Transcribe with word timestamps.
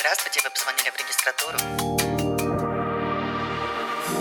Здравствуйте, 0.00 0.40
вы 0.42 0.48
позвонили 0.48 0.88
в 0.88 0.96
регистратуру. 0.98 1.58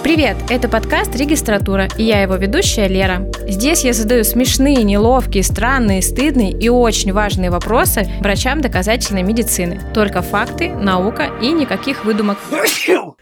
Привет, 0.04 0.36
это 0.50 0.68
подкаст 0.68 1.16
«Регистратура» 1.16 1.88
и 1.98 2.04
я 2.04 2.22
его 2.22 2.36
ведущая 2.36 2.90
Лера. 2.90 3.32
Здесь 3.48 3.86
я 3.86 3.94
задаю 3.94 4.26
смешные, 4.26 4.84
неловкие, 4.84 5.42
странные, 5.42 6.02
стыдные 6.02 6.52
и 6.52 6.68
очень 6.68 7.14
важные 7.14 7.50
вопросы 7.50 8.12
врачам 8.20 8.60
доказательной 8.60 9.24
медицины. 9.24 9.80
Только 9.94 10.22
факты, 10.22 10.68
наука 10.68 11.32
и 11.42 11.50
никаких 11.54 12.04
выдумок. 12.04 12.38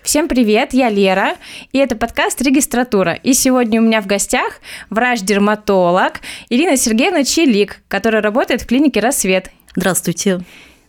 Всем 0.01 0.28
привет, 0.28 0.74
я 0.74 0.89
Лера, 0.89 1.36
и 1.74 1.78
это 1.78 1.96
подкаст 1.96 2.42
«Регистратура». 2.42 3.14
И 3.14 3.33
сегодня 3.33 3.79
у 3.79 3.83
меня 3.83 4.01
в 4.01 4.07
гостях 4.07 4.61
врач-дерматолог 4.89 6.21
Ирина 6.50 6.75
Сергеевна 6.75 7.24
Челик, 7.24 7.83
которая 7.87 8.24
работает 8.24 8.64
в 8.64 8.65
клинике 8.65 9.00
«Рассвет». 9.00 9.51
Здравствуйте. 9.75 10.39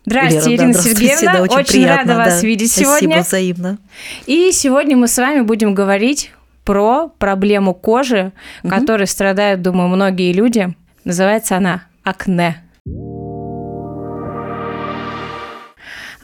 Здравствуйте, 0.09 0.51
Лера, 0.51 0.57
Ирина 0.63 0.73
да, 0.73 0.79
здравствуйте, 0.81 1.07
Сергеевна. 1.17 1.33
да, 1.33 1.43
очень, 1.43 1.55
очень 1.57 1.73
приятно, 1.73 1.97
рада 2.15 2.17
вас 2.31 2.41
да. 2.41 2.47
видеть 2.47 2.73
Спасибо, 2.73 2.97
сегодня. 2.99 3.23
взаимно. 3.23 3.79
И 4.27 4.51
сегодня 4.53 4.97
мы 4.97 5.07
с 5.09 5.17
вами 5.19 5.41
будем 5.43 5.75
говорить 5.75 6.33
про 6.65 7.09
проблему 7.19 7.75
кожи, 7.75 8.33
Мгм. 8.63 8.71
которой 8.79 9.07
страдают, 9.07 9.63
думаю, 9.63 9.89
многие 9.89 10.33
люди. 10.33 10.75
Называется 11.05 11.57
она 11.57 11.83
акне. 12.05 12.63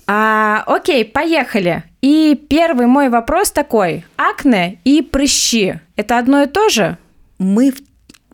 А, 0.06 0.62
окей, 0.66 1.04
поехали. 1.04 1.84
И 2.02 2.38
первый 2.48 2.86
мой 2.86 3.08
вопрос 3.08 3.50
такой. 3.50 4.04
Акне 4.16 4.78
и 4.84 5.00
прыщи– 5.00 5.76
это 5.96 6.18
одно 6.18 6.42
и 6.42 6.46
то 6.46 6.68
же? 6.68 6.98
Мы 7.38 7.70
в- 7.72 7.80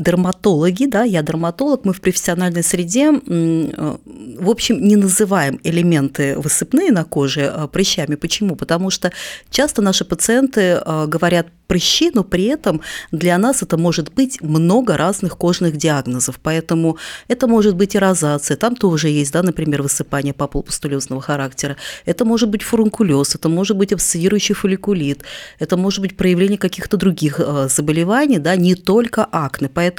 дерматологи, 0.01 0.87
да, 0.87 1.05
я 1.05 1.23
дерматолог, 1.23 1.85
мы 1.85 1.93
в 1.93 2.01
профессиональной 2.01 2.63
среде, 2.63 3.13
э, 3.13 3.97
в 4.39 4.51
общем, 4.51 4.83
не 4.83 4.97
называем 4.97 5.61
элементы 5.65 6.39
высыпные 6.39 6.93
на 6.93 7.05
коже 7.05 7.53
э, 7.55 7.69
прыщами. 7.69 8.17
Почему? 8.17 8.57
Потому 8.57 8.91
что 8.91 9.13
часто 9.51 9.83
наши 9.83 10.05
пациенты 10.05 10.61
э, 10.61 11.07
говорят 11.07 11.47
прыщи, 11.67 12.11
но 12.15 12.25
при 12.25 12.45
этом 12.45 12.81
для 13.13 13.39
нас 13.39 13.63
это 13.63 13.77
может 13.77 14.13
быть 14.13 14.43
много 14.43 14.97
разных 14.97 15.37
кожных 15.37 15.77
диагнозов, 15.77 16.41
поэтому 16.43 16.97
это 17.29 17.47
может 17.47 17.77
быть 17.77 17.95
и 17.95 17.99
розация, 17.99 18.57
там 18.57 18.75
тоже 18.75 19.09
есть, 19.09 19.33
да, 19.33 19.43
например, 19.43 19.83
высыпание 19.83 20.35
папулопустулезного 20.35 21.23
характера, 21.23 21.77
это 22.07 22.25
может 22.25 22.49
быть 22.49 22.63
фурункулез, 22.63 23.37
это 23.37 23.49
может 23.49 23.77
быть 23.77 23.93
абсцессирующий 23.93 24.55
фолликулит, 24.55 25.23
это 25.61 25.77
может 25.77 26.01
быть 26.01 26.17
проявление 26.17 26.59
каких-то 26.59 26.97
других 26.97 27.41
заболеваний, 27.69 28.39
да, 28.39 28.57
не 28.57 28.75
только 28.75 29.25
акне. 29.25 29.69
Поэтому, 29.73 29.90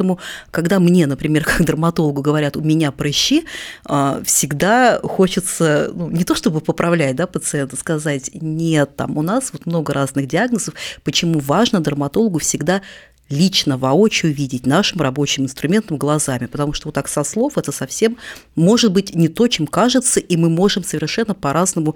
когда 0.52 0.80
мне, 0.80 1.08
например, 1.08 1.44
как 1.45 1.66
дерматологу 1.66 2.22
говорят, 2.22 2.58
у 2.58 2.61
меня 2.61 2.92
прыщи, 2.92 3.45
э, 3.88 4.22
всегда 4.25 5.00
хочется, 5.03 5.92
ну, 5.94 6.09
не 6.09 6.23
то 6.23 6.36
чтобы 6.36 6.61
поправлять, 6.61 7.16
да, 7.16 7.28
пациента, 7.28 7.75
сказать, 7.75 8.31
нет, 8.34 8.95
там 8.95 9.17
у 9.17 9.22
нас 9.22 9.52
вот 9.53 9.66
много 9.66 9.94
разных 9.94 10.28
диагнозов, 10.28 10.73
почему 11.03 11.39
важно 11.39 11.80
дерматологу 11.80 12.39
всегда 12.39 12.81
лично 13.31 13.77
воочию 13.77 14.33
видеть 14.33 14.65
нашим 14.65 15.01
рабочим 15.01 15.43
инструментом 15.43 15.97
глазами, 15.97 16.45
потому 16.45 16.73
что 16.73 16.87
вот 16.87 16.95
так 16.95 17.07
со 17.07 17.23
слов 17.23 17.57
это 17.57 17.71
совсем 17.71 18.17
может 18.55 18.91
быть 18.91 19.15
не 19.15 19.27
то, 19.27 19.47
чем 19.47 19.67
кажется, 19.67 20.19
и 20.19 20.38
мы 20.38 20.49
можем 20.49 20.83
совершенно 20.83 21.33
по-разному 21.33 21.95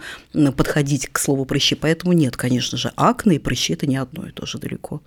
подходить 0.55 1.08
к 1.11 1.19
слову 1.19 1.45
прыщи. 1.45 1.75
Поэтому 1.75 2.14
нет, 2.14 2.38
конечно 2.38 2.77
же, 2.77 2.92
акне 2.95 3.36
и 3.36 3.39
прыщи– 3.39 3.73
это 3.73 3.88
не 3.88 3.97
одно 3.97 4.27
и 4.27 4.31
то 4.31 4.45
же 4.45 4.58
далеко. 4.58 5.02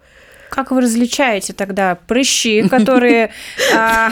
Как 0.50 0.70
вы 0.70 0.80
различаете 0.80 1.52
тогда 1.52 1.94
прыщи, 1.94 2.62
которые 2.68 3.30
а, 3.74 4.10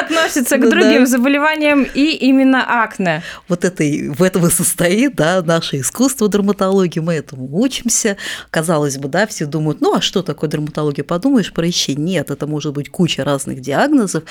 относятся 0.00 0.56
к 0.56 0.60
Ну 0.60 0.70
другим 0.70 1.06
заболеваниям, 1.06 1.82
и 1.82 2.06
именно 2.12 2.82
акне? 2.82 3.22
Вот 3.48 3.64
это, 3.64 3.84
и- 3.84 4.08
в 4.08 4.22
этом 4.22 4.46
и 4.46 4.50
состоит 4.50 5.14
да, 5.14 5.42
наше 5.42 5.80
искусство 5.80 6.28
дерматологии, 6.28 7.00
мы 7.00 7.14
этому 7.14 7.48
учимся. 7.58 8.16
Казалось 8.50 8.96
бы, 8.98 9.08
да, 9.08 9.26
все 9.26 9.46
думают, 9.46 9.80
ну 9.80 9.94
а 9.94 10.00
что 10.00 10.22
такое 10.22 10.48
дерматология? 10.48 11.04
Подумаешь, 11.04 11.52
прыщи. 11.54 11.94
Нет, 11.94 12.30
это 12.30 12.46
может 12.46 12.74
быть 12.74 12.90
куча 12.90 13.24
разных 13.24 13.60
диагнозов, 13.60 14.24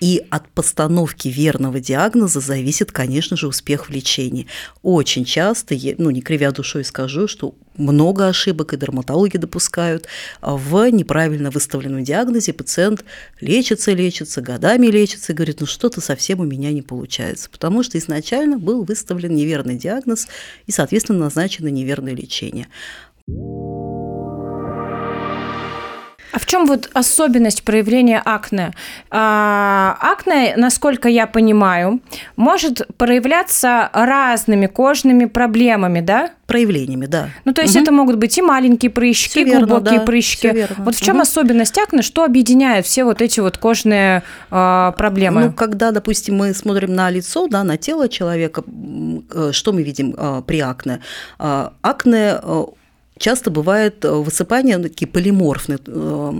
и 0.00 0.24
от 0.30 0.48
постановки 0.48 1.28
верного 1.28 1.78
диагноза 1.78 2.40
зависит, 2.40 2.90
конечно 2.90 3.36
же, 3.36 3.46
успех 3.46 3.88
в 3.88 3.90
лечении. 3.92 4.48
Очень 4.82 5.24
часто, 5.24 5.76
ну 5.98 6.10
не 6.10 6.22
кривя 6.22 6.50
душой 6.50 6.84
скажу, 6.84 7.28
что 7.28 7.54
много 7.76 8.26
ошибок 8.26 8.74
и 8.74 8.76
дерматологи 8.76 9.36
допускают 9.36 10.06
а, 10.40 10.56
в 10.56 10.90
неправильно 10.90 11.50
выставленном 11.50 12.04
диагнозе. 12.04 12.52
Пациент 12.52 13.04
лечится, 13.40 13.92
лечится, 13.92 14.42
годами 14.42 14.88
лечится 14.88 15.32
и 15.32 15.34
говорит, 15.34 15.60
ну 15.60 15.66
что-то 15.66 16.00
совсем 16.00 16.40
у 16.40 16.44
меня 16.44 16.72
не 16.72 16.82
получается, 16.82 17.48
потому 17.48 17.82
что 17.82 17.98
изначально 17.98 18.58
был 18.58 18.84
выставлен 18.84 19.34
неверный 19.34 19.76
диагноз 19.76 20.26
и, 20.66 20.72
соответственно, 20.72 21.20
назначено 21.20 21.68
неверное 21.68 22.14
лечение. 22.14 22.66
А 26.32 26.38
в 26.38 26.46
чем 26.46 26.66
вот 26.66 26.88
особенность 26.94 27.62
проявления 27.62 28.20
акне? 28.24 28.72
А, 29.10 29.96
акне, 30.00 30.54
насколько 30.56 31.08
я 31.08 31.26
понимаю, 31.26 32.00
может 32.36 32.86
проявляться 32.96 33.90
разными 33.92 34.66
кожными 34.66 35.26
проблемами, 35.26 36.00
да? 36.00 36.30
Проявлениями, 36.46 37.06
да. 37.06 37.28
Ну, 37.44 37.52
то 37.52 37.62
есть 37.62 37.74
Мгм. 37.74 37.82
это 37.82 37.92
могут 37.92 38.16
быть 38.16 38.36
и 38.38 38.42
маленькие 38.42 38.90
прыщики, 38.90 39.38
верно, 39.40 39.66
глубокие 39.66 40.00
да, 40.00 40.04
прыщики. 40.04 40.68
Вот 40.78 40.94
в 40.94 41.00
чем 41.02 41.16
Мгм. 41.16 41.22
особенность 41.22 41.78
акне, 41.78 42.02
что 42.02 42.24
объединяет 42.24 42.86
все 42.86 43.04
вот 43.04 43.20
эти 43.22 43.40
вот 43.40 43.58
кожные 43.58 44.22
а, 44.50 44.92
проблемы? 44.92 45.40
Ну, 45.42 45.52
когда, 45.52 45.90
допустим, 45.90 46.36
мы 46.36 46.54
смотрим 46.54 46.94
на 46.94 47.10
лицо, 47.10 47.46
да, 47.46 47.62
на 47.64 47.76
тело 47.76 48.08
человека, 48.08 48.64
э, 48.64 49.50
что 49.52 49.72
мы 49.72 49.82
видим 49.82 50.14
а, 50.16 50.40
при 50.42 50.60
акне? 50.60 51.00
А, 51.38 51.72
Акне 51.82 52.38
э, 52.42 52.64
часто 53.22 53.50
бывает 53.50 54.04
э, 54.04 54.10
высыпания 54.10 54.76
ну, 54.76 54.84
такие 54.84 55.06
полиморфные, 55.06 55.78
э, 55.86 56.30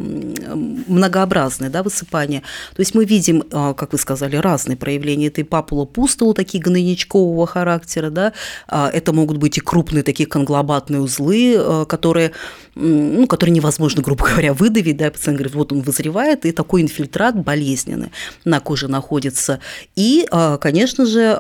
многообразные 0.89 1.71
да, 1.71 1.83
высыпания. 1.83 2.41
То 2.75 2.81
есть 2.81 2.95
мы 2.95 3.05
видим, 3.05 3.45
э, 3.51 3.75
как 3.75 3.93
вы 3.93 3.99
сказали, 3.99 4.37
разные 4.37 4.77
проявления. 4.77 5.29
Это 5.29 5.41
и 5.41 5.45
папула 5.45 5.85
пустого, 5.85 6.35
такие 6.35 6.63
гнойничкового 6.63 7.47
характера, 7.47 8.11
да, 8.11 8.33
а, 8.67 8.91
это 8.93 9.13
могут 9.13 9.37
быть 9.37 9.59
и 9.59 9.61
крупные 9.61 10.03
такие 10.03 10.29
конгломатные 10.29 11.01
узлы, 11.01 11.87
которые, 11.89 12.33
ну, 12.75 13.27
которые 13.27 13.55
невозможно, 13.55 14.03
грубо 14.03 14.27
говоря, 14.31 14.53
выдавить, 14.53 14.97
да, 14.97 15.11
пациент 15.11 15.39
говорит, 15.39 15.55
вот 15.55 15.73
он 15.73 15.81
вызревает, 15.83 16.45
и 16.45 16.53
такой 16.53 16.83
инфильтрат 16.83 17.37
болезненный 17.37 18.11
на 18.45 18.59
коже 18.61 18.89
находится. 18.89 19.61
И, 19.95 20.27
конечно 20.61 21.07
же, 21.07 21.39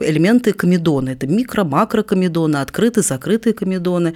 элементы 0.00 0.52
комедона, 0.52 1.10
это 1.10 1.26
микро-макрокомедоны, 1.26 2.56
открытые, 2.56 3.04
закрытые 3.04 3.54
комедоны. 3.54 4.14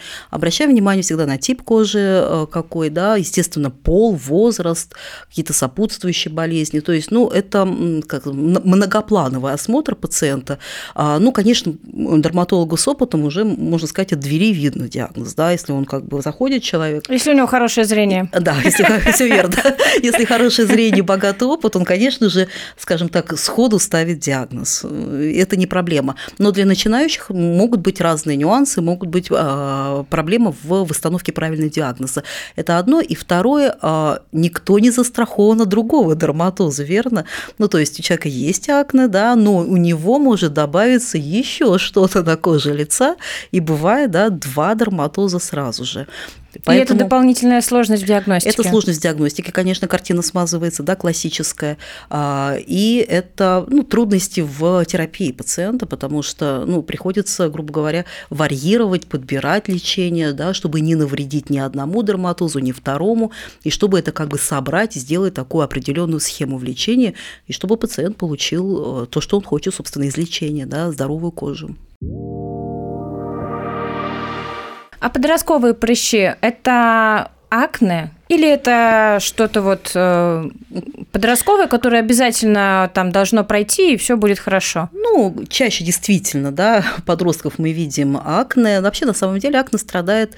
Обращаем 0.57 0.71
внимание 0.71 1.03
всегда 1.03 1.27
на 1.27 1.37
тип 1.37 1.61
кожи 1.63 1.99
э, 2.01 2.47
какой, 2.51 2.89
да, 2.89 3.17
естественно, 3.17 3.71
пол, 3.71 4.15
возраст, 4.15 4.95
какие-то 5.29 5.53
сопутствующие 5.53 6.33
болезни. 6.33 6.81
То 6.81 6.93
есть, 6.93 7.11
ну, 7.11 7.29
это 7.29 7.69
как, 8.09 8.25
многоплановый 8.25 9.53
осмотр 9.53 9.95
пациента. 9.95 10.59
А, 10.95 11.19
Ну, 11.19 11.33
конечно, 11.33 11.75
дерматологу 11.85 12.79
с 12.79 12.89
опытом 12.89 13.25
уже, 13.25 13.45
можно 13.45 13.87
сказать, 13.87 14.15
от 14.15 14.21
двери 14.21 14.55
видно 14.55 14.89
диагноз, 14.89 15.35
да, 15.35 15.51
если 15.51 15.73
он 15.73 15.85
как 15.85 16.07
бы 16.07 16.23
заходит 16.23 16.63
человек, 16.63 17.05
Если 17.11 17.31
у 17.31 17.35
него 17.35 17.47
хорошее 17.47 17.87
зрение. 17.87 18.31
да, 18.33 18.57
если 18.65 19.13
все 19.13 19.27
верно. 19.27 19.57
Если 20.03 20.25
хорошее 20.25 20.67
зрение, 20.67 21.03
богатый 21.03 21.45
опыт, 21.45 21.77
он, 21.77 21.85
конечно 21.85 22.31
же, 22.31 22.49
скажем 22.79 23.11
так, 23.11 23.39
сходу 23.39 23.79
ставит 23.79 24.21
диагноз. 24.21 24.85
Это 24.85 25.59
не 25.59 25.67
проблема. 25.67 26.17
Но 26.39 26.51
для 26.51 26.65
начинающих 26.65 27.29
могут 27.29 27.81
быть 27.81 28.01
разные 28.01 28.39
нюансы, 28.39 28.81
могут 28.81 29.11
быть 29.11 29.27
а, 29.31 30.05
проблемы 30.37 30.55
в 30.63 30.89
восстановке 30.89 31.33
правильного 31.33 31.71
диагноза. 31.71 32.23
Это 32.57 32.79
одно. 32.79 33.01
И 33.01 33.15
второе, 33.15 33.75
а, 33.81 34.21
никто 34.33 34.79
не 34.79 34.91
застрахован 34.91 35.61
от 35.61 35.69
другого 35.69 36.15
дерматоза, 36.15 36.85
верно? 36.85 37.25
Ну, 37.59 37.69
то 37.69 37.79
есть 37.79 37.99
у 38.01 38.03
человека 38.03 38.29
есть 38.29 38.69
акне, 38.69 39.09
да, 39.09 39.37
но 39.37 39.59
у 39.59 39.77
него 39.77 40.19
может 40.19 40.53
добавиться 40.53 41.19
еще 41.19 41.79
что-то 41.79 42.23
на 42.23 42.37
коже 42.37 42.75
лица, 42.75 43.17
и 43.53 43.61
бывает, 43.61 44.11
да, 44.11 44.29
два 44.31 44.75
дерматоза 44.75 45.39
сразу 45.39 45.85
же. 45.85 46.07
И 46.67 46.73
это 46.73 46.95
дополнительная 46.95 47.61
сложность 47.61 48.03
в 48.03 48.07
диагностике. 48.07 48.53
Это 48.53 48.69
сложность 48.69 49.03
диагностики, 49.03 49.51
конечно, 49.51 49.89
картина 49.89 50.23
смазывается, 50.23 50.83
да, 50.83 50.97
классическая. 50.97 51.79
А, 52.11 52.57
И 52.67 53.05
это 53.09 53.65
ну, 53.69 53.83
трудности 53.83 54.41
в 54.41 54.85
терапии 54.85 55.33
пациента, 55.33 55.87
потому 55.87 56.23
что 56.23 56.65
ну, 56.67 56.83
приходится, 56.83 57.49
грубо 57.49 57.73
говоря, 57.73 58.05
варьировать, 58.31 59.07
подбирать 59.07 59.69
лечение, 59.69 60.33
да, 60.33 60.55
чтобы 60.55 60.81
не 60.81 60.95
навредить 60.95 61.51
ни 61.51 61.59
одному 61.59 62.03
дерматозу, 62.03 62.59
ни 62.59 62.73
второму, 62.73 63.33
и 63.65 63.71
чтобы 63.71 63.99
это 63.99 64.13
как 64.13 64.29
бы 64.29 64.39
собрать, 64.39 64.95
сделать 64.95 65.35
такую 65.35 65.65
определенную 65.65 66.21
схему 66.21 66.59
в 66.59 66.65
лечении, 66.65 67.15
и 67.47 67.53
чтобы 67.53 67.77
пациент 67.77 68.17
получил 68.17 69.05
э, 69.05 69.07
то, 69.07 69.21
что 69.21 69.37
он 69.37 69.43
хочет, 69.43 69.75
собственно, 69.75 70.05
из 70.05 70.17
лечения, 70.17 70.67
да, 70.67 70.91
здоровую 70.93 71.33
кожу. 71.33 71.77
А 75.01 75.11
подростковые 75.11 75.75
прыщи– 75.75 76.35
это 76.41 77.31
акне 77.49 78.11
Или 78.29 78.49
это 78.49 79.19
что-то 79.21 79.63
вот 79.63 79.93
э, 79.95 80.51
подростковое, 81.13 81.69
которое 81.69 81.99
обязательно 82.01 82.91
там 82.93 83.13
должно 83.13 83.45
пройти, 83.45 83.95
и 83.95 83.97
все 83.97 84.17
будет 84.17 84.39
хорошо? 84.39 84.91
Ну, 84.93 85.45
чаще 85.49 85.85
действительно, 85.85 86.51
да, 86.51 86.85
подростков 87.07 87.59
мы 87.59 87.73
видим 87.73 88.17
акне. 88.23 88.81
Вообще, 88.81 89.07
на 89.07 89.15
самом 89.15 89.39
деле, 89.39 89.61
акне 89.61 89.79
страдает 89.79 90.35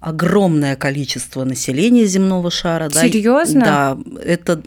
огромное 0.00 0.74
количество 0.74 1.44
населения 1.44 2.06
земного 2.06 2.50
шара. 2.50 2.90
Серьезно? 2.90 3.60
Да, 3.60 3.98
это 4.20 4.60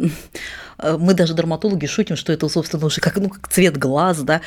мы 0.98 1.14
даже 1.14 1.34
дерматологи 1.34 1.86
шутим, 1.86 2.16
что 2.16 2.34
это, 2.34 2.48
собственно, 2.50 2.86
уже 2.86 3.02
как, 3.02 3.16
ну, 3.18 3.30
как 3.30 3.48
цвет 3.48 3.78
глаз, 3.78 4.22
да, 4.22 4.42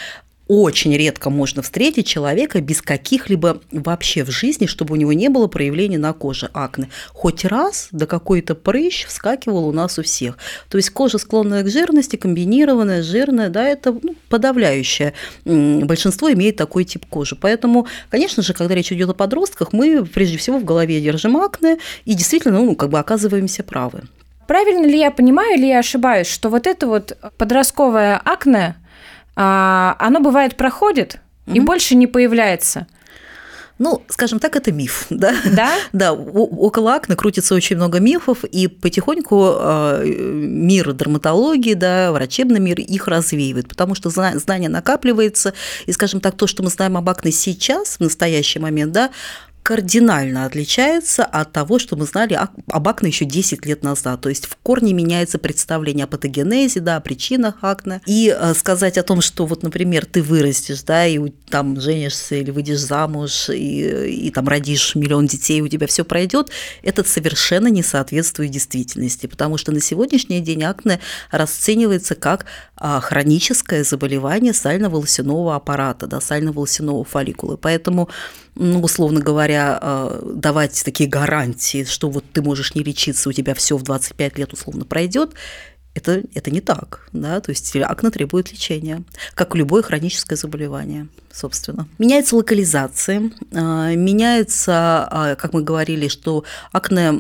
очень 0.49 0.97
редко 0.97 1.29
можно 1.29 1.61
встретить 1.63 2.07
человека 2.07 2.61
без 2.61 2.81
каких-либо 2.81 3.61
вообще 3.71 4.25
в 4.25 4.31
жизни, 4.31 4.67
чтобы 4.67 4.95
у 4.95 4.97
него 4.97 5.13
не 5.13 5.29
было 5.29 5.47
проявлений 5.47 5.99
на 5.99 6.15
коже 6.15 6.51
акне. 6.55 6.89
Хоть 7.13 7.45
раз 7.45 7.89
да 7.93 8.07
какой-то 8.07 8.55
прыщ 8.55 9.07
вскакивал 9.07 9.69
у 9.69 9.73
нас 9.73 9.99
у 9.99 10.03
всех. 10.03 10.39
То 10.71 10.79
есть 10.79 10.91
кожа, 10.91 11.19
склонная 11.19 11.63
к 11.63 11.69
жирности, 11.69 12.17
комбинированная, 12.17 13.03
жирная, 13.03 13.51
да, 13.51 13.69
это 13.69 13.93
ну, 13.93 14.17
подавляющее. 14.31 15.13
Большинство 15.45 16.33
имеет 16.33 16.57
такой 16.57 16.85
тип 16.85 17.05
кожи. 17.07 17.37
Поэтому, 17.37 17.87
конечно 18.09 18.43
же, 18.43 18.55
когда 18.55 18.75
речь 18.75 18.91
идет 18.91 19.11
о 19.11 19.15
подростках, 19.15 19.75
мы 19.75 20.05
прежде 20.07 20.39
всего 20.39 20.59
в 20.59 20.65
голове 20.65 21.01
держим 21.01 21.37
акне 21.37 21.77
и 22.07 22.15
действительно, 22.15 22.59
ну, 22.59 22.75
как 22.75 22.89
бы 22.89 22.99
оказываемся 22.99 23.63
правы. 23.63 24.03
Правильно 24.47 24.87
ли 24.87 24.99
я 24.99 25.11
понимаю 25.11 25.59
или 25.59 25.67
я 25.67 25.81
ошибаюсь, 25.81 26.27
что 26.27 26.49
вот 26.49 26.67
это 26.67 26.87
вот 26.87 27.19
подростковое 27.37 28.17
акне– 28.25 28.77
а, 29.41 29.95
оно 30.01 30.19
бывает 30.19 30.57
проходит 30.57 31.21
mm-hmm. 31.47 31.55
и 31.55 31.61
больше 31.61 31.95
не 31.95 32.09
появляется. 32.09 32.89
Ну, 33.79 34.03
скажем 34.09 34.41
так, 34.41 34.57
это 34.57 34.73
миф, 34.73 35.07
да? 35.11 35.33
Да? 35.53 35.71
Да, 35.93 36.13
около 36.13 36.97
акне 36.97 37.15
крутится 37.15 37.55
очень 37.55 37.77
много 37.77 38.01
мифов, 38.01 38.43
и 38.43 38.67
потихоньку 38.67 39.45
а, 39.55 40.03
мир 40.03 40.93
дерматологии, 40.93 41.75
да, 41.75 42.11
врачебный 42.11 42.59
мир 42.59 42.81
их 42.81 43.07
развеивает, 43.07 43.69
потому 43.69 43.95
что 43.95 44.11
знание 44.11 44.69
накапливается, 44.69 45.55
и, 45.87 45.93
скажем 45.93 46.21
так, 46.21 46.37
то, 46.37 46.49
что 46.49 46.65
мы 46.65 46.71
знаем 46.71 46.97
об 46.97 47.09
акне 47.09 47.31
сейчас, 47.31 47.99
в 47.99 48.01
настоящий 48.01 48.59
момент, 48.59 48.91
да, 48.91 49.11
кардинально 49.69 50.47
отличается 50.47 51.27
от 51.27 51.53
того, 51.53 51.79
что 51.79 51.95
мы 51.95 52.07
знали 52.07 52.41
об 52.69 52.89
акне 52.89 53.11
еще 53.11 53.27
10 53.27 53.67
лет 53.67 53.83
назад. 53.83 54.23
То 54.23 54.31
есть 54.31 54.47
в 54.47 54.57
корне 54.57 54.95
меняется 54.95 55.37
представление 55.39 56.05
о 56.05 56.07
патогенезе, 56.07 56.81
да, 56.81 56.97
о 56.97 57.01
причинах 57.01 57.57
акне. 57.61 58.01
И 58.07 58.35
э, 58.35 58.55
сказать 58.55 58.97
о 58.97 59.03
том, 59.03 59.21
что 59.21 59.45
вот, 59.45 59.63
например, 59.63 60.07
ты 60.07 60.23
вырастешь, 60.23 60.81
да, 60.85 61.07
и 61.07 61.19
там 61.51 61.79
женишься 61.79 62.37
или 62.37 62.51
выйдешь 62.51 62.79
замуж, 62.79 63.51
и, 63.51 64.09
и 64.09 64.31
там 64.31 64.49
родишь 64.49 64.95
миллион 64.95 65.27
детей, 65.27 65.61
у 65.61 65.69
тебя 65.69 65.87
все 65.87 66.03
пройдет, 66.03 66.49
это 66.83 67.05
совершенно 67.05 67.69
не 67.69 67.83
соответствует 67.83 68.51
действительности, 68.51 69.27
потому 69.27 69.59
что 69.59 69.71
на 69.71 69.83
сегодняшний 69.83 70.41
день 70.41 70.65
акне 70.65 70.99
расценивается 71.31 72.15
как 72.15 72.47
а, 72.75 73.01
хроническое 73.01 73.85
заболевание 73.85 74.55
сально-волосяного 74.55 75.57
аппарата, 75.57 76.07
да, 76.07 76.23
сально-волосяного 76.23 77.05
фолликула. 77.05 77.57
Поэтому 77.57 78.09
ну, 78.59 78.81
условно 78.81 79.21
говоря, 79.21 79.58
э, 79.59 80.21
давать 80.35 80.83
такие 80.85 81.09
гарантии, 81.09 81.85
что 81.85 82.11
вот 82.11 82.25
ты 82.33 82.43
можешь 82.43 82.75
не 82.75 82.83
лечиться, 82.83 83.29
у 83.29 83.33
тебя 83.33 83.55
все 83.55 83.77
в 83.77 83.83
25 83.83 84.39
лет 84.39 84.53
условно 84.53 84.85
пройдет, 84.85 85.35
это, 85.95 86.23
это 86.35 86.51
не 86.51 86.61
так. 86.61 87.09
Да? 87.13 87.41
То 87.41 87.51
есть 87.51 87.75
акне 87.77 88.11
требует 88.11 88.53
лечения, 88.53 89.03
как 89.35 89.55
любое 89.55 89.83
хроническое 89.83 90.37
заболевание 90.37 91.09
собственно. 91.39 91.87
Меняется 91.99 92.37
локализация, 92.37 93.31
а, 93.53 93.95
меняется, 93.95 94.73
а, 95.11 95.35
как 95.37 95.53
мы 95.53 95.63
говорили, 95.63 96.09
что 96.09 96.45
акне 96.73 97.13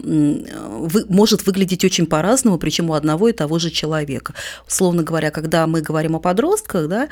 может 1.08 1.46
выглядеть 1.46 1.84
очень 1.84 2.06
по-разному, 2.06 2.58
причем 2.58 2.90
у 2.90 2.94
одного 2.94 3.28
и 3.28 3.32
того 3.32 3.58
же 3.58 3.70
человека. 3.70 4.34
Условно 4.66 5.02
говоря, 5.02 5.30
когда 5.30 5.66
мы 5.66 5.80
говорим 5.80 6.16
о 6.16 6.18
подростках, 6.18 6.88
да, 6.88 7.08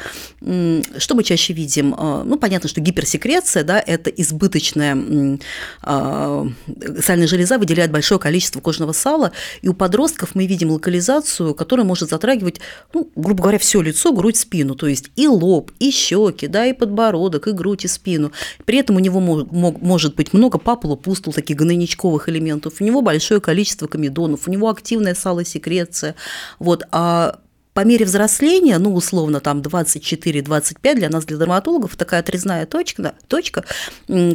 что 0.99 1.15
мы 1.15 1.23
чаще 1.23 1.53
видим? 1.53 1.95
А, 1.97 2.25
ну, 2.25 2.39
понятно, 2.39 2.69
что 2.69 2.81
гиперсекреция, 2.81 3.63
да, 3.63 3.83
это 3.85 4.11
избыточная 4.11 5.39
сальная 5.83 7.27
железа 7.27 7.59
выделяет 7.59 7.91
большое 7.91 8.19
количество 8.19 8.61
кожного 8.61 8.93
сала, 8.93 9.33
и 9.63 9.69
у 9.69 9.75
подростков 9.75 10.35
мы 10.35 10.47
видим 10.47 10.71
локализацию, 10.71 11.55
которая 11.55 11.87
может 11.87 12.11
затрагивать, 12.11 12.61
ну, 12.93 13.11
грубо 13.15 13.43
говоря, 13.43 13.59
все 13.59 13.81
лицо, 13.81 14.13
грудь, 14.13 14.37
спину, 14.37 14.75
то 14.75 14.87
есть 14.87 15.11
и 15.17 15.29
лоб, 15.29 15.71
и 15.79 15.91
щеки, 15.91 16.47
да, 16.47 16.67
и 16.67 16.73
под 16.73 16.96
подбородок, 16.97 17.49
и 17.49 17.53
грудь, 17.53 17.85
и 17.85 17.89
спину. 17.89 18.33
При 18.65 18.79
этом 18.79 18.97
у 18.97 19.01
него 19.01 19.21
может 19.21 20.15
быть 20.17 20.33
много 20.33 20.59
папула, 20.59 20.97
пустул, 20.97 21.33
таких 21.33 21.57
гнойничковых 21.57 22.29
элементов, 22.29 22.75
у 22.81 22.85
него 22.85 23.03
большое 23.03 23.41
количество 23.41 23.87
комедонов, 23.87 24.49
у 24.49 24.51
него 24.51 24.69
активная 24.69 25.15
салосекреция. 25.15 26.15
Вот. 26.59 26.85
А 26.91 27.39
по 27.75 27.85
мере 27.85 28.07
взросления, 28.07 28.79
ну, 28.79 28.95
условно, 28.95 29.41
там 29.41 29.61
24-25, 29.61 30.95
для 30.95 31.11
нас, 31.11 31.27
для 31.27 31.37
дерматологов, 31.37 31.95
такая 31.97 32.21
отрезная 32.21 32.65
точка, 32.65 33.13
точка, 33.29 33.65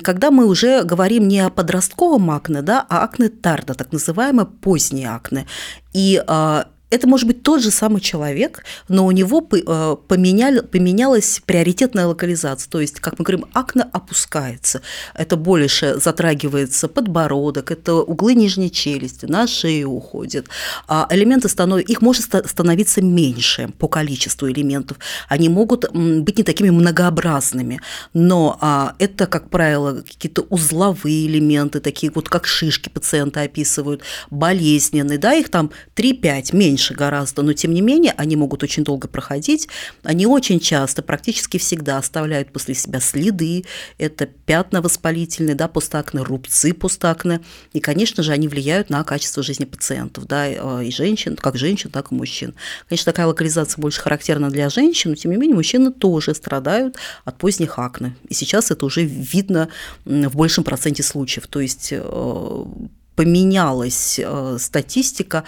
когда 0.04 0.30
мы 0.30 0.46
уже 0.46 0.84
говорим 0.84 1.28
не 1.28 1.40
о 1.40 1.50
подростковом 1.50 2.30
акне, 2.30 2.62
да, 2.62 2.86
а 2.88 3.04
акне 3.04 3.30
тарда, 3.30 3.74
так 3.74 3.92
называемое 3.92 4.46
позднее 4.46 5.10
акне. 5.10 5.48
И 5.94 6.24
а, 6.28 6.68
это 6.92 7.08
может 7.08 7.26
быть 7.26 7.42
тот 7.42 7.62
же 7.62 7.72
самый 7.72 8.02
человек, 8.02 8.64
но 8.90 9.06
у 9.06 9.12
него 9.12 9.48
э, 9.52 9.96
поменял, 10.08 10.62
поменялась 10.62 11.42
приоритетная 11.46 12.06
локализация. 12.06 12.70
То 12.70 12.82
есть, 12.82 13.00
как 13.00 13.18
мы 13.18 13.24
говорим, 13.24 13.46
акне 13.54 13.84
опускается. 13.94 14.82
Это 15.16 15.38
больше 15.38 15.96
затрагивается 16.00 16.90
подбородок, 16.90 17.72
это 17.72 17.96
углы 17.96 18.36
нижней 18.36 18.70
челюсти, 18.70 19.26
на 19.26 19.48
шею 19.48 19.90
уходит. 19.90 20.48
А 20.88 21.08
элементы 21.10 21.48
становятся, 21.48 21.92
их 21.92 22.02
может 22.02 22.24
становиться 22.24 23.02
меньше 23.02 23.70
по 23.78 23.88
количеству 23.88 24.50
элементов. 24.50 24.98
Они 25.30 25.48
могут 25.48 25.90
быть 25.94 26.38
не 26.38 26.44
такими 26.44 26.72
многообразными, 26.72 27.80
но 28.14 28.58
а, 28.60 28.96
это, 29.00 29.28
как 29.28 29.50
правило, 29.50 30.02
какие-то 30.02 30.42
узловые 30.50 31.28
элементы, 31.28 31.80
такие 31.80 32.12
вот 32.14 32.28
как 32.28 32.46
шишки 32.46 32.90
пациенты 32.90 33.40
описывают, 33.40 34.02
болезненные, 34.30 35.18
да, 35.18 35.34
их 35.34 35.50
там 35.50 35.72
3-5, 35.96 36.54
меньше 36.54 36.81
меньше 36.81 36.94
гораздо, 36.95 37.44
но 37.44 37.54
тем 37.54 37.74
не 37.74 37.81
менее 37.81 38.13
они 38.18 38.36
могут 38.36 38.63
очень 38.63 38.83
долго 38.83 39.07
проходить. 39.07 39.68
Они 40.04 40.25
очень 40.25 40.60
часто, 40.60 41.04
практически 41.04 41.57
всегда 41.57 41.98
оставляют 41.98 42.51
после 42.51 42.74
себя 42.74 43.00
следы. 43.00 43.66
Это 44.00 44.25
пятна 44.25 44.81
воспалительные, 44.81 45.56
да, 45.56 45.68
постакне, 45.68 46.22
рубцы 46.22 46.74
постакне. 46.74 47.42
И, 47.74 47.80
конечно 47.80 48.24
же, 48.24 48.31
они 48.31 48.48
влияют 48.48 48.89
на 48.89 49.04
качество 49.04 49.44
жизни 49.44 49.66
пациентов, 49.66 50.25
да, 50.25 50.48
э, 50.48 50.86
и 50.86 50.92
женщин, 50.92 51.36
как 51.36 51.56
женщин, 51.56 51.92
так 51.92 52.12
и 52.12 52.16
мужчин. 52.16 52.56
Конечно, 52.89 53.12
такая 53.12 53.27
локализация 53.27 53.80
больше 53.80 54.01
характерна 54.01 54.50
для 54.50 54.69
женщин, 54.69 55.12
но 55.12 55.16
тем 55.16 55.31
не 55.31 55.38
менее 55.38 55.56
мужчины 55.56 55.92
тоже 55.92 56.34
страдают 56.34 56.95
от 57.25 57.38
поздних 57.38 57.77
акне. 57.77 58.15
И 58.29 58.34
сейчас 58.34 58.72
это 58.72 58.86
уже 58.86 59.03
видно 59.03 59.70
в 60.06 60.36
большем 60.36 60.63
проценте 60.63 61.03
случаев. 61.03 61.48
То 61.48 61.60
есть 61.60 61.89
э, 61.91 62.65
поменялась 63.22 64.20
э, 64.24 64.58
статистика 64.60 65.44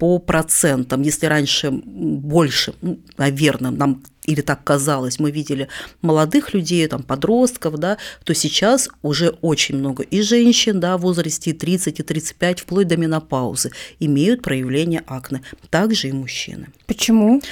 по 0.00 0.18
процентам. 0.18 1.02
Если 1.02 1.26
раньше 1.26 1.70
больше, 1.70 2.72
ну, 2.80 2.98
наверное, 3.18 3.70
нам 3.70 4.02
или 4.24 4.40
так 4.40 4.64
казалось, 4.64 5.18
мы 5.18 5.30
видели 5.30 5.68
молодых 6.00 6.54
людей, 6.54 6.86
там, 6.86 7.02
подростков, 7.02 7.76
да, 7.78 7.98
то 8.24 8.34
сейчас 8.34 8.88
уже 9.02 9.36
очень 9.42 9.76
много 9.76 10.02
и 10.02 10.22
женщин 10.22 10.80
да, 10.80 10.96
в 10.96 11.02
возрасте 11.02 11.52
30 11.52 12.00
и 12.00 12.02
35, 12.02 12.60
вплоть 12.60 12.88
до 12.88 12.96
менопаузы, 12.96 13.72
имеют 13.98 14.40
проявление 14.40 15.02
акне. 15.06 15.42
Также 15.68 16.08
и 16.08 16.12
мужчины. 16.12 16.68
Почему? 16.86 17.42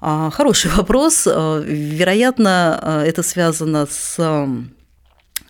А, 0.00 0.30
хороший 0.30 0.70
вопрос. 0.76 1.26
А, 1.26 1.60
вероятно, 1.60 2.78
а, 2.80 3.04
это 3.04 3.24
связано 3.24 3.88
с 3.90 4.46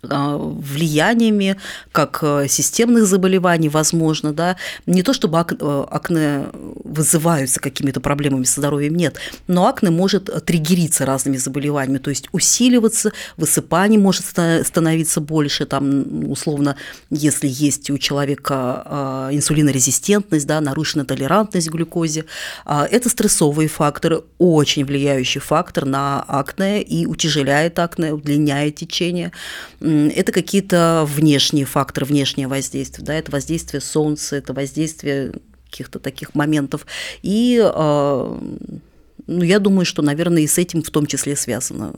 влияниями, 0.08 1.56
как 1.92 2.18
э, 2.22 2.46
системных 2.48 3.06
заболеваний, 3.06 3.68
возможно, 3.68 4.32
да, 4.32 4.56
не 4.86 5.02
то 5.02 5.12
чтобы 5.12 5.38
э, 5.38 5.84
акне 5.90 6.46
вызываются 6.84 7.60
какими-то 7.60 8.00
проблемами 8.00 8.44
со 8.44 8.60
здоровьем, 8.60 8.94
нет, 8.94 9.16
но 9.46 9.66
акне 9.66 9.90
может 9.90 10.30
триггериться 10.44 11.06
разными 11.06 11.36
заболеваниями, 11.36 11.98
то 11.98 12.10
есть 12.10 12.28
усиливаться, 12.32 13.12
высыпаний 13.36 13.98
может 13.98 14.25
становиться 14.25 15.20
больше, 15.20 15.66
там, 15.66 16.30
условно, 16.30 16.76
если 17.10 17.48
есть 17.48 17.90
у 17.90 17.98
человека 17.98 18.82
а, 18.84 19.28
инсулинорезистентность, 19.32 20.46
да, 20.46 20.60
нарушена 20.60 21.04
толерантность 21.04 21.68
к 21.68 21.72
глюкозе, 21.72 22.25
а, 22.64 22.86
это 22.90 23.08
стрессовые 23.08 23.68
факторы, 23.68 24.22
очень 24.38 24.84
влияющий 24.84 25.40
фактор 25.40 25.84
на 25.84 26.22
акне 26.22 26.82
и 26.82 27.06
утяжеляет 27.06 27.78
акне, 27.78 28.12
удлиняет 28.12 28.76
течение, 28.76 29.32
это 30.14 30.32
какие-то 30.32 31.04
внешние 31.06 31.64
факторы, 31.64 32.06
внешнее 32.06 32.48
воздействие, 32.48 33.04
да, 33.04 33.14
это 33.14 33.30
воздействие 33.30 33.80
солнца, 33.80 34.36
это 34.36 34.52
воздействие 34.52 35.32
каких-то 35.70 35.98
таких 35.98 36.34
моментов. 36.34 36.86
И 37.22 37.60
а, 37.62 38.40
ну, 39.26 39.42
я 39.42 39.58
думаю, 39.58 39.84
что, 39.84 40.02
наверное, 40.02 40.42
и 40.42 40.46
с 40.46 40.58
этим 40.58 40.82
в 40.82 40.90
том 40.90 41.06
числе 41.06 41.36
связано 41.36 41.94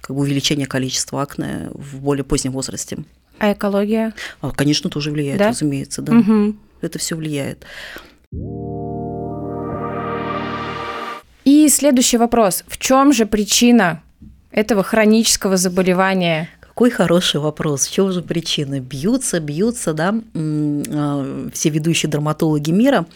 как 0.00 0.14
бы 0.14 0.22
увеличение 0.22 0.66
количества 0.66 1.22
акне 1.22 1.70
в 1.72 2.00
более 2.00 2.24
позднем 2.24 2.52
возрасте. 2.52 2.98
А 3.38 3.52
экология? 3.52 4.14
А, 4.40 4.50
конечно, 4.50 4.90
тоже 4.90 5.10
влияет, 5.10 5.38
да? 5.38 5.48
разумеется, 5.48 6.02
да. 6.02 6.14
Угу. 6.14 6.56
это 6.80 6.98
все 6.98 7.16
влияет. 7.16 7.64
И 11.44 11.68
следующий 11.68 12.18
вопрос. 12.18 12.64
В 12.66 12.76
чем 12.78 13.12
же 13.12 13.24
причина 13.24 14.02
этого 14.50 14.82
хронического 14.82 15.56
заболевания? 15.56 16.50
Какой 16.76 16.90
хороший 16.90 17.40
вопрос. 17.40 17.86
В 17.86 17.90
чем 17.90 18.12
же 18.12 18.20
причина? 18.20 18.80
Бьются, 18.80 19.40
бьются, 19.40 19.94
да, 19.94 20.14
а, 20.34 21.48
все 21.54 21.70
ведущие 21.70 22.10
дерматологи 22.10 22.70
мира. 22.70 23.06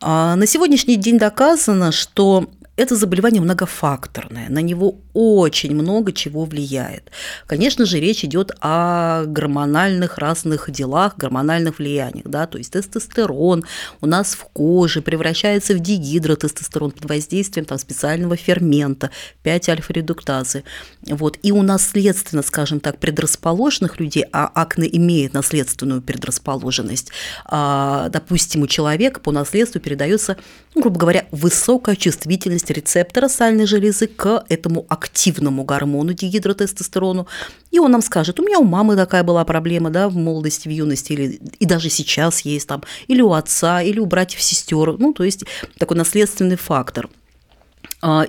А, 0.00 0.36
на 0.36 0.46
сегодняшний 0.46 0.94
день 0.94 1.18
доказано, 1.18 1.90
что 1.90 2.46
это 2.76 2.94
заболевание 2.94 3.42
многофакторное, 3.42 4.48
на 4.48 4.60
него 4.60 4.94
очень 5.12 5.74
много 5.74 6.12
чего 6.12 6.44
влияет. 6.44 7.10
Конечно 7.46 7.86
же, 7.86 8.00
речь 8.00 8.24
идет 8.24 8.52
о 8.60 9.24
гормональных 9.26 10.18
разных 10.18 10.70
делах, 10.70 11.16
гормональных 11.16 11.78
влияниях, 11.78 12.26
да, 12.26 12.46
то 12.46 12.58
есть 12.58 12.72
тестостерон 12.72 13.64
у 14.00 14.06
нас 14.06 14.34
в 14.34 14.44
коже 14.44 15.02
превращается 15.02 15.74
в 15.74 15.80
дигидротестостерон 15.80 16.92
под 16.92 17.08
воздействием 17.08 17.64
там, 17.64 17.78
специального 17.78 18.36
фермента 18.36 19.10
5-альфа-редуктазы. 19.44 20.64
Вот. 21.06 21.38
И 21.42 21.52
у 21.52 21.62
наследственно, 21.62 22.42
скажем 22.42 22.80
так, 22.80 22.98
предрасположенных 22.98 24.00
людей, 24.00 24.24
а 24.32 24.46
акне 24.46 24.88
имеет 24.96 25.32
наследственную 25.32 26.02
предрасположенность, 26.02 27.10
а, 27.44 28.08
допустим, 28.08 28.62
у 28.62 28.66
человека 28.66 29.20
по 29.20 29.32
наследству 29.32 29.80
передается, 29.80 30.36
ну, 30.74 30.82
грубо 30.82 30.98
говоря, 30.98 31.26
высокая 31.30 31.96
чувствительность 31.96 32.70
рецептора 32.70 33.28
сальной 33.28 33.66
железы 33.66 34.06
к 34.06 34.44
этому 34.48 34.86
активному 35.00 35.64
гормону 35.64 36.12
дигидротестостерону, 36.12 37.26
и 37.70 37.78
он 37.78 37.90
нам 37.90 38.02
скажет, 38.02 38.38
у 38.38 38.44
меня 38.44 38.58
у 38.58 38.64
мамы 38.64 38.96
такая 38.96 39.22
была 39.22 39.44
проблема, 39.44 39.90
да, 39.90 40.08
в 40.08 40.16
молодости, 40.16 40.68
в 40.68 40.70
юности, 40.70 41.12
или, 41.12 41.40
и 41.58 41.66
даже 41.66 41.88
сейчас 41.88 42.40
есть 42.40 42.68
там, 42.68 42.82
или 43.08 43.22
у 43.22 43.32
отца, 43.32 43.82
или 43.82 43.98
у 43.98 44.06
братьев, 44.06 44.42
сестер, 44.42 44.98
ну, 44.98 45.12
то 45.12 45.24
есть 45.24 45.44
такой 45.78 45.96
наследственный 45.96 46.56
фактор– 46.56 47.08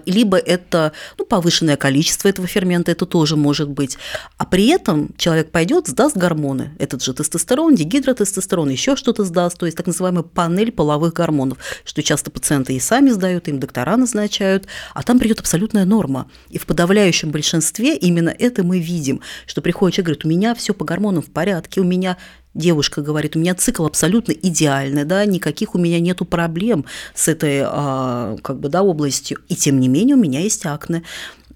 либо 0.06 0.38
это 0.38 0.92
ну, 1.18 1.26
повышенное 1.26 1.78
количество 1.78 2.28
этого 2.28 2.48
фермента, 2.48 2.92
это 2.92 3.06
тоже 3.06 3.36
может 3.36 3.70
быть. 3.70 3.98
А 4.38 4.46
при 4.46 4.68
этом 4.68 5.14
человек 5.18 5.52
пойдет, 5.52 5.88
сдаст 5.88 6.18
гормоны, 6.18 6.72
этот 6.80 7.04
же 7.04 7.14
тестостерон, 7.14 7.76
дигидротестостерон, 7.76 8.70
еще 8.70 8.96
что-то 8.96 9.24
сдаст, 9.24 9.58
то 9.58 9.66
есть 9.66 9.78
так 9.78 9.88
называемая 9.88 10.24
панель 10.24 10.72
половых 10.72 11.14
гормонов, 11.14 11.58
что 11.86 12.04
часто 12.04 12.32
пациенты 12.32 12.74
и 12.76 12.80
сами 12.80 13.10
сдают, 13.10 13.48
им 13.48 13.60
доктора 13.60 13.98
назначают, 13.98 14.68
а 14.94 15.04
там 15.04 15.20
придет 15.20 15.40
абсолютная 15.40 15.86
норма. 15.86 16.30
И 16.50 16.58
в 16.58 16.66
подавляющем 16.66 17.32
большинстве 17.32 17.96
именно 17.96 18.34
это 18.38 18.64
мы 18.64 18.80
видим, 18.80 19.22
что 19.46 19.62
приходит 19.62 19.96
человек, 19.96 20.06
говорит, 20.06 20.26
у 20.26 20.30
меня 20.30 20.56
все 20.56 20.74
по 20.74 20.86
гормонам 20.86 21.22
в 21.22 21.32
порядке, 21.32 21.82
у 21.82 21.84
меня 21.84 22.18
девушка 22.54 23.02
говорит, 23.02 23.36
у 23.36 23.40
меня 23.40 23.56
цикл 23.56 23.86
абсолютно 23.86 24.34
идеальный, 24.34 25.06
да, 25.06 25.26
никаких 25.26 25.76
у 25.76 25.78
меня 25.78 26.00
нету 26.00 26.26
проблем 26.26 26.86
с 27.14 27.28
этой 27.28 27.62
а, 27.66 28.38
как 28.42 28.60
бы, 28.60 28.70
да, 28.70 28.84
областью, 28.84 29.40
и 29.48 29.56
тем 29.56 29.80
не 29.80 29.88
менее 29.88 30.16
у 30.16 30.20
меня 30.20 30.42
есть 30.42 30.66
акне. 30.66 31.04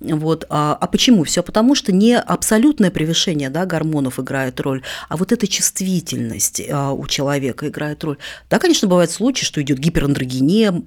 Вот. 0.02 0.46
А, 0.50 0.78
а 0.80 0.88
почему? 0.88 1.24
Все 1.24 1.42
потому, 1.42 1.76
что 1.76 1.92
не 1.92 2.18
абсолютное 2.18 2.92
превышение 2.92 3.50
да, 3.50 3.66
гормонов 3.66 4.20
играет 4.20 4.60
роль, 4.60 4.84
а 5.10 5.18
вот 5.18 5.32
эта 5.32 5.48
чувствительность 5.48 6.62
а, 6.70 6.92
у 6.92 7.08
человека 7.08 7.68
играет 7.68 8.04
роль. 8.04 8.18
Да, 8.50 8.60
конечно, 8.60 8.88
бывают 8.88 9.12
случаи, 9.12 9.46
что 9.46 9.62
идет 9.62 9.80
гиперандрогения, 9.80 10.84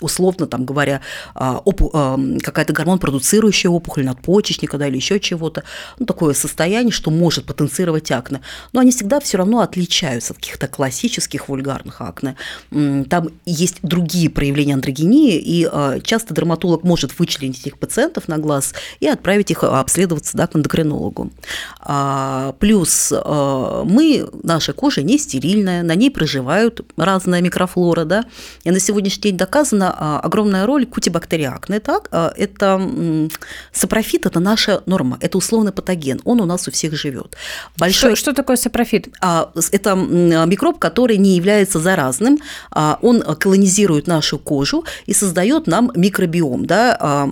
условно 0.00 0.46
там 0.46 0.64
говоря, 0.64 1.00
а, 1.34 1.62
а, 1.64 2.18
какая-то 2.42 2.72
гормон 2.72 2.98
продуцирующая 2.98 3.70
опухоль 3.70 4.04
надпочечника 4.04 4.76
да, 4.76 4.88
или 4.88 4.96
еще 4.96 5.18
чего-то, 5.18 5.64
ну, 5.98 6.06
такое 6.06 6.34
состояние, 6.34 6.92
что 6.92 7.10
может 7.10 7.46
потенцировать 7.46 8.10
акне, 8.10 8.42
но 8.72 8.80
они 8.80 8.90
всегда 8.90 9.20
все 9.20 9.38
равно 9.38 9.60
отличаются 9.60 10.34
от 10.34 10.38
каких-то 10.38 10.68
классических 10.68 11.48
вульгарных 11.48 12.00
акне. 12.00 12.36
Там 12.70 13.28
есть 13.46 13.78
другие 13.82 14.28
проявления 14.28 14.74
андрогении, 14.74 15.38
и 15.38 15.66
а, 15.70 15.98
часто 16.00 16.34
дерматолог 16.34 16.82
может 16.84 17.18
вычленить 17.18 17.60
этих 17.60 17.78
пациентов 17.78 18.28
на 18.28 18.36
глаз 18.36 18.74
и 19.00 19.08
отправить 19.08 19.50
их 19.50 19.64
обследоваться 19.64 20.36
да, 20.36 20.46
к 20.46 20.56
эндокринологу. 20.56 21.30
Плюс 22.58 23.12
мы, 23.12 24.28
наша 24.42 24.72
кожа 24.72 25.02
не 25.02 25.18
стерильная, 25.18 25.82
на 25.82 25.94
ней 25.94 26.10
проживают 26.10 26.80
разная 26.96 27.40
микрофлора, 27.40 28.04
да, 28.04 28.24
и 28.64 28.70
на 28.70 28.80
сегодняшний 28.80 29.22
день 29.22 29.36
доказано, 29.36 29.85
а, 29.96 30.20
огромная 30.20 30.66
роль 30.66 30.86
кутибактерии 30.86 31.52
акне. 31.52 31.80
Так? 31.80 32.08
А, 32.10 32.32
это 32.36 33.28
сапрофит– 33.72 34.26
это 34.26 34.40
наша 34.40 34.82
норма, 34.86 35.18
это 35.20 35.38
условный 35.38 35.72
патоген, 35.72 36.20
он 36.24 36.40
у 36.40 36.44
нас 36.44 36.68
у 36.68 36.70
всех 36.70 36.94
живет. 36.94 37.36
Большой... 37.78 38.14
Что, 38.14 38.16
что 38.16 38.32
такое 38.34 38.56
сапрофит? 38.56 39.08
А, 39.20 39.50
это 39.72 39.94
микроб, 39.94 40.78
который 40.78 41.16
не 41.16 41.36
является 41.36 41.78
заразным, 41.78 42.38
он 43.02 43.22
колонизирует 43.22 44.06
нашу 44.06 44.38
кожу 44.38 44.84
и 45.06 45.14
создает 45.14 45.66
нам 45.66 45.90
микробиом. 45.94 46.66
Да? 46.66 47.28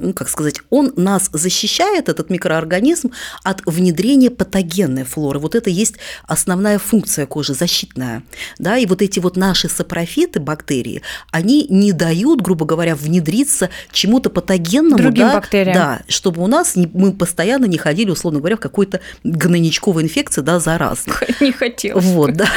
Ну, 0.00 0.12
как 0.12 0.28
сказать, 0.28 0.60
он 0.70 0.92
нас 0.96 1.30
защищает, 1.32 2.08
этот 2.08 2.30
микроорганизм, 2.30 3.10
от 3.42 3.62
внедрения 3.66 4.30
патогенной 4.30 5.04
флоры. 5.04 5.38
Вот 5.38 5.54
это 5.54 5.70
есть 5.70 5.94
основная 6.26 6.78
функция 6.78 7.26
кожи, 7.26 7.54
защитная. 7.54 8.22
Да, 8.58 8.78
и 8.78 8.86
вот 8.86 9.02
эти 9.02 9.18
вот 9.18 9.36
наши 9.36 9.68
сапрофиты, 9.68 10.40
бактерии, 10.40 11.02
они 11.30 11.66
не 11.68 11.92
дают, 11.92 12.40
грубо 12.40 12.64
говоря, 12.64 12.94
внедриться 12.94 13.70
чему-то 13.92 14.30
патогенному. 14.30 14.96
Другим 14.96 15.28
да, 15.28 15.34
бактериям. 15.34 15.74
Да, 15.74 16.02
чтобы 16.08 16.42
у 16.42 16.46
нас 16.46 16.76
не, 16.76 16.88
мы 16.92 17.12
постоянно 17.12 17.66
не 17.66 17.78
ходили, 17.78 18.10
условно 18.10 18.40
говоря, 18.40 18.56
в 18.56 18.60
какой-то 18.60 19.00
гнойничковой 19.24 20.02
инфекции, 20.02 20.40
да, 20.40 20.60
заразной. 20.60 21.16
Не 21.40 21.52
хотелось. 21.52 22.04
Вот, 22.04 22.34
да. 22.34 22.48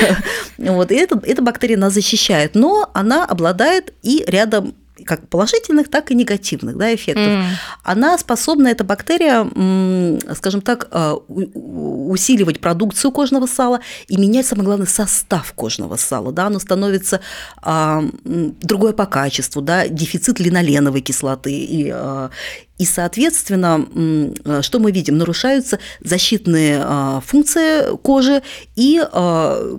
Вот, 0.57 0.91
и 0.91 0.95
эта, 0.95 1.19
эта 1.23 1.41
бактерия 1.41 1.77
нас 1.77 1.93
защищает, 1.93 2.55
но 2.55 2.89
она 2.93 3.25
обладает 3.25 3.93
и 4.03 4.23
рядом 4.27 4.75
как 5.05 5.27
положительных, 5.27 5.89
так 5.89 6.11
и 6.11 6.15
негативных 6.15 6.77
да, 6.77 6.93
эффектов. 6.93 7.25
Mm. 7.25 7.43
Она 7.83 8.17
способна, 8.17 8.67
эта 8.67 8.83
бактерия, 8.83 9.45
скажем 10.35 10.61
так, 10.61 10.87
э, 10.91 11.13
усиливать 12.11 12.59
продукцию 12.59 13.11
кожного 13.11 13.45
сала 13.45 13.79
и 14.07 14.17
менять, 14.17 14.45
самое 14.45 14.65
главное, 14.65 14.87
состав 14.87 15.53
кожного 15.53 15.95
сала. 15.95 16.31
Да, 16.31 16.47
оно 16.47 16.59
становится 16.59 17.21
а, 17.61 18.03
другое 18.23 18.93
по 18.93 19.05
качеству, 19.05 19.61
да, 19.61 19.87
дефицит 19.87 20.39
линоленовой 20.39 21.01
кислоты 21.01 21.51
и, 21.51 21.89
а, 21.89 22.29
и, 22.77 22.85
соответственно, 22.85 23.85
что 24.61 24.79
мы 24.79 24.91
видим? 24.91 25.17
Нарушаются 25.19 25.77
защитные 25.99 26.81
а, 26.83 27.21
функции 27.21 27.95
кожи, 27.97 28.41
и 28.75 28.99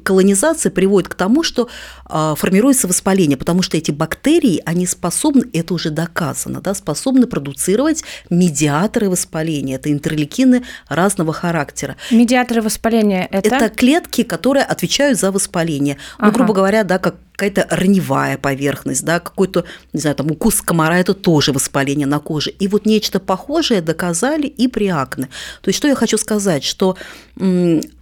колонизация 0.05 0.71
приводит 0.71 1.09
к 1.09 1.14
тому, 1.14 1.43
что 1.43 1.69
формируется 2.05 2.87
воспаление, 2.87 3.37
потому 3.37 3.62
что 3.62 3.76
эти 3.76 3.91
бактерии, 3.91 4.62
они 4.64 4.87
способны, 4.87 5.12
это 5.52 5.75
уже 5.75 5.90
доказано, 5.90 6.61
да, 6.61 6.75
способны 6.75 7.26
продуцировать 7.26 8.04
медиаторы 8.31 9.09
воспаления. 9.09 9.76
Это 9.76 9.92
интерлейкины 9.92 10.62
разного 10.88 11.33
характера. 11.33 11.97
Медиаторы 12.11 12.62
воспаления– 12.62 13.28
это? 13.31 13.54
Это 13.54 13.69
клетки, 13.69 14.23
которые 14.23 14.64
отвечают 14.64 15.19
за 15.19 15.31
воспаление. 15.31 15.97
Ну, 16.19 16.26
ага. 16.26 16.35
грубо 16.35 16.54
говоря, 16.54 16.85
да, 16.85 16.99
как 16.99 17.16
какая-то 17.33 17.66
раневая 17.75 18.38
поверхность, 18.38 19.04
да, 19.04 19.19
какой-то, 19.19 19.64
не 19.92 20.00
знаю, 20.00 20.14
там 20.14 20.31
укус 20.31 20.61
комара– 20.61 20.95
это 20.99 21.14
тоже 21.14 21.52
воспаление 21.52 22.07
на 22.07 22.19
коже. 22.19 22.50
И 22.50 22.69
вот 22.69 22.87
нечто 22.87 23.19
похожее 23.19 23.81
доказали 23.81 24.47
и 24.47 24.69
при 24.69 24.88
акне. 24.88 25.28
То 25.61 25.69
есть 25.69 25.78
что 25.78 25.88
я 25.88 25.95
хочу 25.95 26.19
сказать, 26.19 26.62
что 26.62 26.97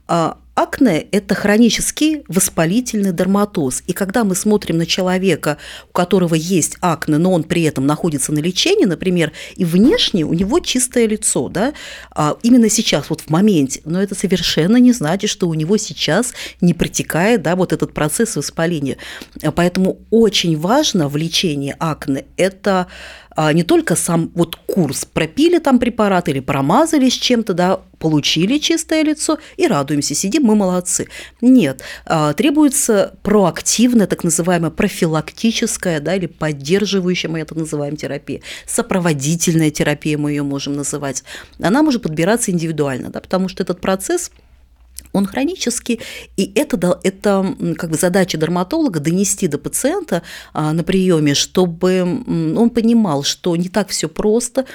а, 0.08 0.36
Акне– 0.60 1.06
это 1.12 1.34
хронический 1.34 2.22
воспалительный 2.28 3.12
дерматоз. 3.12 3.82
И 3.86 3.94
когда 3.94 4.24
мы 4.24 4.34
смотрим 4.34 4.76
на 4.76 4.84
человека, 4.84 5.56
у 5.88 5.92
которого 5.92 6.34
есть 6.34 6.76
акне, 6.82 7.16
но 7.16 7.32
он 7.32 7.44
при 7.44 7.62
этом 7.62 7.86
находится 7.86 8.30
на 8.30 8.40
лечении, 8.40 8.84
например, 8.84 9.32
и 9.56 9.64
внешне 9.64 10.24
у 10.24 10.34
него 10.34 10.60
чистое 10.60 11.06
лицо, 11.06 11.48
да, 11.48 11.72
а 12.10 12.36
именно 12.42 12.68
сейчас, 12.68 13.08
вот 13.08 13.22
в 13.22 13.30
моменте, 13.30 13.80
но 13.86 14.02
это 14.02 14.14
совершенно 14.14 14.76
не 14.76 14.92
значит, 14.92 15.30
что 15.30 15.48
у 15.48 15.54
него 15.54 15.78
сейчас 15.78 16.34
не 16.60 16.74
протекает 16.74 17.40
да, 17.40 17.56
вот 17.56 17.72
этот 17.72 17.94
процесс 17.94 18.36
воспаления. 18.36 18.98
Поэтому 19.54 20.00
очень 20.10 20.58
важно 20.58 21.08
в 21.08 21.16
лечении 21.16 21.74
акне– 21.78 22.26
это 22.36 22.86
не 23.52 23.62
только 23.62 23.96
сам 23.96 24.30
вот 24.34 24.56
курс, 24.56 25.04
пропили 25.04 25.58
там 25.58 25.78
препарат 25.78 26.28
или 26.28 26.40
промазались 26.40 27.14
чем-то, 27.14 27.54
да, 27.54 27.80
получили 27.98 28.58
чистое 28.58 29.02
лицо 29.02 29.38
и 29.56 29.66
радуемся, 29.66 30.14
сидим, 30.14 30.44
мы 30.44 30.56
молодцы. 30.56 31.06
Нет, 31.40 31.82
а, 32.06 32.32
требуется 32.32 33.14
проактивная, 33.22 34.06
так 34.06 34.24
называемая 34.24 34.70
профилактическая, 34.70 36.00
да, 36.00 36.16
или 36.16 36.26
поддерживающая, 36.26 37.30
мы 37.30 37.40
это 37.40 37.56
называем 37.56 37.96
терапия, 37.96 38.40
сопроводительная 38.66 39.70
терапия, 39.70 40.18
мы 40.18 40.30
ее 40.30 40.42
можем 40.42 40.74
называть. 40.74 41.22
Она 41.60 41.82
может 41.82 42.02
подбираться 42.02 42.50
индивидуально, 42.50 43.10
да, 43.10 43.20
потому 43.20 43.48
что 43.48 43.62
этот 43.62 43.80
процесс 43.80 44.30
он 45.12 45.26
хронический, 45.26 46.00
и 46.36 46.52
это, 46.54 46.98
это 47.02 47.54
как 47.76 47.90
бы 47.90 47.96
задача 47.96 48.38
дерматолога 48.38 49.00
донести 49.00 49.48
до 49.48 49.58
пациента 49.58 50.22
а, 50.52 50.72
на 50.72 50.84
приеме, 50.84 51.34
чтобы 51.34 52.02
он 52.56 52.70
понимал, 52.70 53.22
что 53.22 53.56
не 53.56 53.68
так 53.68 53.88
все 53.88 54.08
просто, 54.08 54.66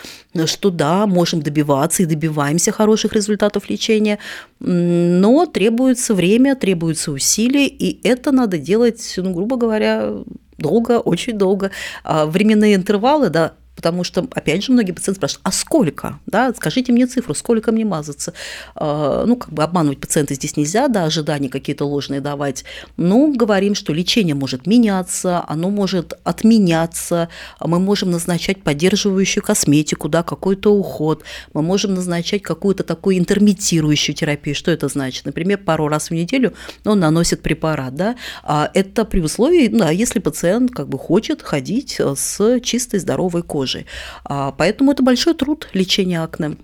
что 0.46 0.70
да, 0.70 1.08
можем 1.08 1.42
добиваться 1.42 2.04
и 2.04 2.06
добиваемся 2.06 2.72
хороших 2.72 3.14
результатов 3.14 3.70
лечения, 3.70 4.20
но 4.60 5.46
требуется 5.46 6.14
время, 6.14 6.56
требуются 6.56 7.12
усилия, 7.12 7.68
и 7.68 8.06
это 8.08 8.32
надо 8.32 8.58
делать, 8.58 9.14
ну, 9.18 9.34
грубо 9.34 9.58
говоря, 9.58 10.14
долго, 10.58 11.00
очень 11.00 11.38
долго. 11.38 11.72
А 12.04 12.26
временные 12.26 12.76
интервалы, 12.76 13.30
да, 13.30 13.54
Потому 13.76 14.04
что, 14.06 14.26
опять 14.32 14.64
же, 14.64 14.72
многие 14.72 14.94
пациенты 14.94 15.20
спрашивают, 15.20 15.42
а 15.46 15.52
сколько? 15.52 16.20
Да, 16.26 16.54
скажите 16.56 16.94
мне 16.94 17.08
цифру, 17.08 17.34
сколько 17.36 17.72
мне 17.72 17.84
мазаться? 17.84 18.34
А, 18.74 19.26
ну, 19.26 19.36
как 19.36 19.52
бы 19.52 19.64
обманывать 19.64 20.00
пациента 20.00 20.34
здесь 20.34 20.56
нельзя, 20.56 20.88
да, 20.88 21.04
ожидания 21.04 21.50
какие-то 21.50 21.86
ложные 21.86 22.22
давать. 22.22 22.64
Но 22.96 23.28
говорим, 23.28 23.76
что 23.76 23.94
лечение 23.94 24.34
может 24.34 24.66
меняться, 24.66 25.44
оно 25.48 25.70
может 25.70 26.14
отменяться, 26.24 27.28
мы 27.60 27.80
можем 27.80 28.12
назначать 28.12 28.64
поддерживающую 28.64 29.44
косметику, 29.44 30.08
да, 30.08 30.24
какой-то 30.24 30.74
уход, 30.74 31.24
мы 31.54 31.62
можем 31.62 31.94
назначать 31.94 32.44
какую-то 32.44 32.84
такую 32.84 33.18
интермитирующую 33.18 34.16
терапию. 34.16 34.56
Что 34.56 34.72
это 34.72 34.88
значит? 34.88 35.26
Например, 35.26 35.58
пару 35.58 35.90
раз 35.90 36.10
в 36.10 36.14
неделю 36.14 36.54
он 36.86 37.00
наносит 37.00 37.42
препарат, 37.42 37.94
да, 37.96 38.16
а 38.44 38.72
это 38.74 39.04
при 39.04 39.20
условии, 39.20 39.68
да, 39.68 39.92
если 39.92 40.20
пациент 40.20 40.72
как 40.72 40.88
бы 40.88 40.98
хочет 40.98 41.42
ходить 41.42 42.00
с 42.00 42.60
чистой 42.62 43.02
здоровой 43.02 43.44
кожей 43.44 43.65
кожи. 43.66 43.86
А, 44.24 44.52
поэтому 44.52 44.92
это 44.92 45.04
большой 45.04 45.34
труд 45.34 45.68
лечения 45.74 46.24
акне 46.24 46.58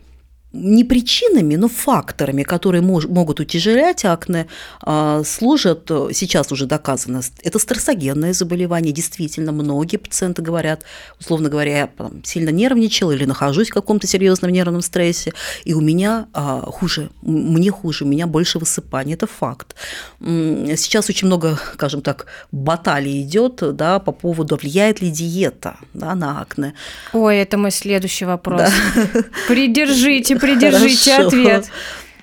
не 0.53 0.84
причинами, 0.84 1.55
но 1.55 1.67
факторами, 1.67 2.43
которые 2.43 2.81
мож, 2.81 3.05
могут 3.05 3.39
утяжелять 3.39 4.05
акне, 4.05 4.48
а, 4.81 5.24
служат, 5.24 5.89
сейчас 6.13 6.51
уже 6.51 6.65
доказано, 6.65 7.22
это 7.43 7.60
стрессогенное 7.60 8.34
заболевание. 8.34 8.91
Действительно, 8.91 9.51
многие 9.51 9.98
пациенты 9.98 10.41
говорят, 10.41 10.84
условно 11.20 11.50
говоря, 11.50 11.77
я 11.77 11.88
там, 11.88 12.24
сильно 12.24 12.50
нервничал 12.50 13.12
или 13.12 13.25
нахожусь 13.25 13.70
в 13.70 13.74
каком-то 13.74 14.08
серьезном 14.08 14.51
нервном 14.51 14.81
стрессе, 14.81 15.34
и 15.63 15.74
у 15.74 15.81
меня 15.81 16.27
а, 16.34 16.62
хуже, 16.62 17.10
мне 17.22 17.72
хуже, 17.72 18.03
у 18.03 18.08
меня 18.08 18.27
больше 18.27 18.60
высыпания. 18.60 19.13
Это 19.13 19.27
факт. 19.27 19.75
Сейчас 20.20 21.10
очень 21.10 21.27
много, 21.27 21.58
скажем 21.74 22.01
так, 22.01 22.25
баталий 22.51 23.22
идет 23.22 23.62
да, 23.75 24.00
по 24.00 24.12
поводу, 24.12 24.58
влияет 24.58 25.01
ли 25.01 25.10
диета 25.10 25.77
да, 25.93 26.15
на 26.15 26.41
акне. 26.41 26.74
Ой, 27.13 27.38
это 27.38 27.58
мой 27.58 27.72
следующий 27.72 28.25
вопрос. 28.25 28.62
Да. 28.62 29.24
Придержите 29.48 30.36
Придержите 30.41 31.12
Хорошо. 31.12 31.27
ответ. 31.27 31.65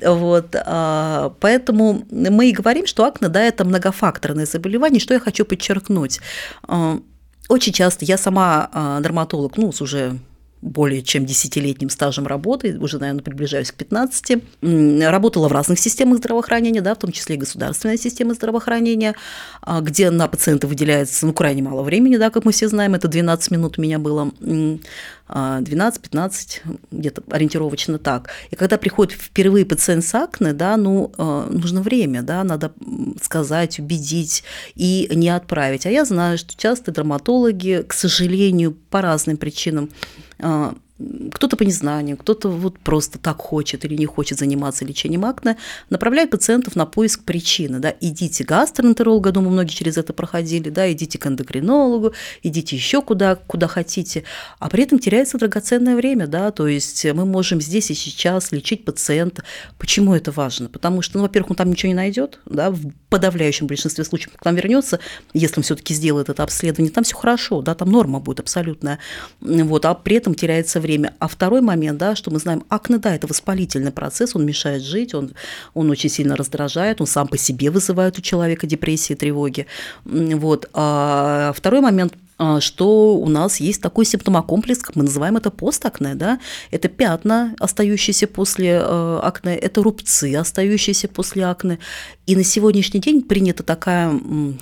Вот, 0.00 0.54
а, 0.54 1.34
поэтому 1.40 2.04
мы 2.10 2.50
и 2.50 2.52
говорим, 2.52 2.86
что 2.86 3.04
акне, 3.04 3.28
да, 3.28 3.42
это 3.42 3.64
многофакторное 3.64 4.46
заболевание. 4.46 5.00
Что 5.00 5.14
я 5.14 5.20
хочу 5.20 5.44
подчеркнуть? 5.44 6.20
А, 6.62 7.00
очень 7.48 7.72
часто 7.72 8.04
я 8.04 8.16
сама 8.16 8.68
а, 8.72 9.00
дерматолог, 9.00 9.56
ну, 9.56 9.72
с 9.72 9.80
уже 9.80 10.18
более 10.60 11.02
чем 11.02 11.24
десятилетним 11.24 11.90
стажем 11.90 12.26
работы, 12.26 12.78
уже, 12.78 12.98
наверное, 12.98 13.22
приближаюсь 13.22 13.70
к 13.70 13.74
15, 13.74 14.42
работала 14.60 15.48
в 15.48 15.52
разных 15.52 15.78
системах 15.78 16.18
здравоохранения, 16.18 16.80
да, 16.80 16.94
в 16.94 16.98
том 16.98 17.12
числе 17.12 17.36
и 17.36 17.38
государственная 17.38 17.96
система 17.96 18.34
здравоохранения, 18.34 19.14
а, 19.62 19.80
где 19.80 20.10
на 20.10 20.28
пациента 20.28 20.66
выделяется 20.66 21.26
ну, 21.26 21.32
крайне 21.32 21.62
мало 21.62 21.82
времени, 21.82 22.16
да, 22.16 22.30
как 22.30 22.44
мы 22.44 22.52
все 22.52 22.68
знаем, 22.68 22.94
это 22.94 23.08
12 23.08 23.50
минут 23.50 23.78
у 23.78 23.82
меня 23.82 23.98
было, 23.98 24.32
12-15, 25.28 26.62
а, 26.64 26.70
где-то 26.90 27.22
ориентировочно 27.30 27.98
так. 27.98 28.30
И 28.50 28.56
когда 28.56 28.78
приходит 28.78 29.12
впервые 29.12 29.64
пациент 29.64 30.04
с 30.04 30.14
акне, 30.14 30.52
да, 30.52 30.76
ну, 30.76 31.12
а, 31.18 31.48
нужно 31.48 31.82
время, 31.82 32.22
да, 32.22 32.42
надо 32.44 32.72
сказать, 33.22 33.78
убедить 33.78 34.42
и 34.74 35.08
не 35.14 35.28
отправить. 35.28 35.86
А 35.86 35.90
я 35.90 36.04
знаю, 36.04 36.38
что 36.38 36.56
часто 36.56 36.90
дерматологи, 36.90 37.84
к 37.86 37.92
сожалению, 37.92 38.76
по 38.90 39.02
разным 39.02 39.36
причинам 39.36 39.90
а, 40.40 40.74
кто-то 41.32 41.56
по 41.56 41.62
незнанию, 41.62 42.16
кто-то 42.16 42.48
вот 42.48 42.78
просто 42.80 43.18
так 43.18 43.38
хочет 43.38 43.84
или 43.84 43.94
не 43.94 44.06
хочет 44.06 44.38
заниматься 44.38 44.84
лечением 44.84 45.24
акне, 45.24 45.56
направляет 45.90 46.30
пациентов 46.30 46.74
на 46.74 46.86
поиск 46.86 47.22
причины. 47.22 47.78
Да. 47.78 47.94
Идите 48.00 48.44
к 48.44 48.48
гастроэнтерологу, 48.48 49.30
думаю, 49.30 49.52
многие 49.52 49.74
через 49.74 49.96
это 49.96 50.12
проходили, 50.12 50.70
да, 50.70 50.90
идите 50.90 51.18
к 51.18 51.26
эндокринологу, 51.26 52.14
идите 52.42 52.74
еще 52.74 53.00
куда, 53.00 53.36
куда 53.36 53.68
хотите, 53.68 54.24
а 54.58 54.68
при 54.68 54.82
этом 54.82 54.98
теряется 54.98 55.38
драгоценное 55.38 55.94
время, 55.94 56.26
да, 56.26 56.50
то 56.50 56.66
есть 56.66 57.04
мы 57.04 57.24
можем 57.24 57.60
здесь 57.60 57.90
и 57.90 57.94
сейчас 57.94 58.50
лечить 58.50 58.84
пациента. 58.84 59.44
Почему 59.78 60.14
это 60.14 60.32
важно? 60.32 60.68
Потому 60.68 61.02
что, 61.02 61.18
ну, 61.18 61.22
во-первых, 61.22 61.50
он 61.50 61.56
там 61.56 61.70
ничего 61.70 61.88
не 61.88 61.94
найдет, 61.94 62.40
да, 62.44 62.70
в 62.70 62.90
подавляющем 63.08 63.68
большинстве 63.68 64.04
случаев 64.04 64.32
к 64.36 64.44
нам 64.44 64.56
вернется, 64.56 64.98
если 65.32 65.60
он 65.60 65.62
все-таки 65.62 65.94
сделает 65.94 66.28
это 66.28 66.42
обследование, 66.42 66.92
там 66.92 67.04
все 67.04 67.14
хорошо, 67.14 67.62
да, 67.62 67.74
там 67.76 67.90
норма 67.90 68.18
будет 68.18 68.40
абсолютная, 68.40 68.98
вот, 69.40 69.84
а 69.84 69.94
при 69.94 70.16
этом 70.16 70.34
теряется 70.34 70.80
время 70.80 70.87
время. 70.88 71.14
А 71.18 71.28
второй 71.28 71.60
момент, 71.60 71.98
да, 71.98 72.16
что 72.16 72.30
мы 72.30 72.38
знаем, 72.38 72.64
акне, 72.70 72.98
да, 72.98 73.14
это 73.14 73.26
воспалительный 73.26 73.92
процесс, 73.92 74.34
он 74.34 74.46
мешает 74.46 74.82
жить, 74.82 75.14
он, 75.14 75.32
он 75.74 75.90
очень 75.90 76.08
сильно 76.08 76.34
раздражает, 76.34 77.00
он 77.00 77.06
сам 77.06 77.28
по 77.28 77.36
себе 77.36 77.70
вызывает 77.70 78.18
у 78.18 78.22
человека 78.22 78.66
депрессии, 78.66 79.14
тревоги. 79.14 79.66
Вот. 80.04 80.70
А 80.72 81.52
второй 81.54 81.80
момент 81.80 82.14
а, 82.40 82.60
что 82.60 83.16
у 83.16 83.28
нас 83.28 83.58
есть 83.58 83.82
такой 83.82 84.04
симптомокомплекс, 84.04 84.80
как 84.80 84.94
мы 84.94 85.02
называем 85.02 85.36
это 85.36 85.50
постакне, 85.50 86.14
да, 86.14 86.38
это 86.70 86.88
пятна, 86.88 87.56
остающиеся 87.58 88.28
после 88.28 88.80
э, 88.80 89.20
акне, 89.24 89.56
это 89.56 89.82
рубцы, 89.82 90.36
остающиеся 90.36 91.08
после 91.08 91.46
акне. 91.46 91.80
И 92.26 92.36
на 92.36 92.44
сегодняшний 92.44 93.00
день 93.00 93.22
принята 93.22 93.64
такая, 93.64 94.12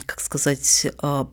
как 0.06 0.20
сказать, 0.20 0.86
а, 0.98 1.28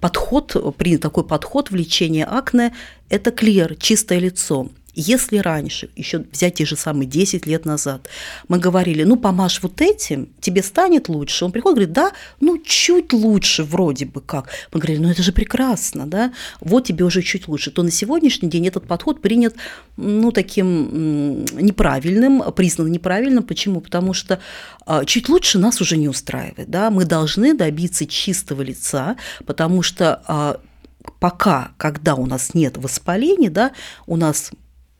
подход, 0.00 0.56
принят 0.76 1.02
такой 1.02 1.24
подход 1.24 1.70
в 1.70 1.74
лечении 1.74 2.26
акне– 2.28 2.74
это 3.08 3.30
клер, 3.30 3.74
чистое 3.76 4.18
лицо. 4.18 4.68
Если 5.00 5.38
раньше, 5.38 5.90
еще 5.94 6.24
взять 6.32 6.54
те 6.54 6.66
же 6.66 6.74
самые 6.74 7.06
10 7.06 7.46
лет 7.46 7.64
назад, 7.64 8.08
мы 8.48 8.58
говорили, 8.58 9.04
ну, 9.04 9.16
помажь 9.16 9.62
вот 9.62 9.80
этим, 9.80 10.30
тебе 10.40 10.60
станет 10.60 11.08
лучше. 11.08 11.44
Он 11.44 11.52
приходит, 11.52 11.76
говорит, 11.76 11.92
да, 11.92 12.10
ну, 12.40 12.58
чуть 12.58 13.12
лучше 13.12 13.62
вроде 13.62 14.06
бы 14.06 14.20
как. 14.20 14.50
Мы 14.72 14.80
говорили, 14.80 15.00
ну, 15.00 15.08
это 15.08 15.22
же 15.22 15.30
прекрасно, 15.30 16.04
да, 16.08 16.32
вот 16.60 16.86
тебе 16.86 17.04
уже 17.04 17.22
чуть 17.22 17.46
лучше. 17.46 17.70
То 17.70 17.84
на 17.84 17.92
сегодняшний 17.92 18.48
день 18.48 18.66
этот 18.66 18.88
подход 18.88 19.22
принят, 19.22 19.54
ну, 19.96 20.32
таким 20.32 21.44
неправильным, 21.44 22.42
признан 22.52 22.90
неправильным. 22.90 23.44
Почему? 23.44 23.80
Потому 23.80 24.12
что 24.12 24.40
а, 24.84 25.04
чуть 25.04 25.28
лучше 25.28 25.60
нас 25.60 25.80
уже 25.80 25.96
не 25.96 26.08
устраивает, 26.08 26.70
да, 26.70 26.90
мы 26.90 27.04
должны 27.04 27.54
добиться 27.54 28.04
чистого 28.04 28.62
лица, 28.62 29.16
потому 29.46 29.82
что 29.82 30.24
а, 30.26 30.60
пока, 31.20 31.70
когда 31.76 32.16
у 32.16 32.26
нас 32.26 32.52
нет 32.52 32.76
воспаления, 32.78 33.48
да, 33.50 33.70
у 34.08 34.16
нас 34.16 34.50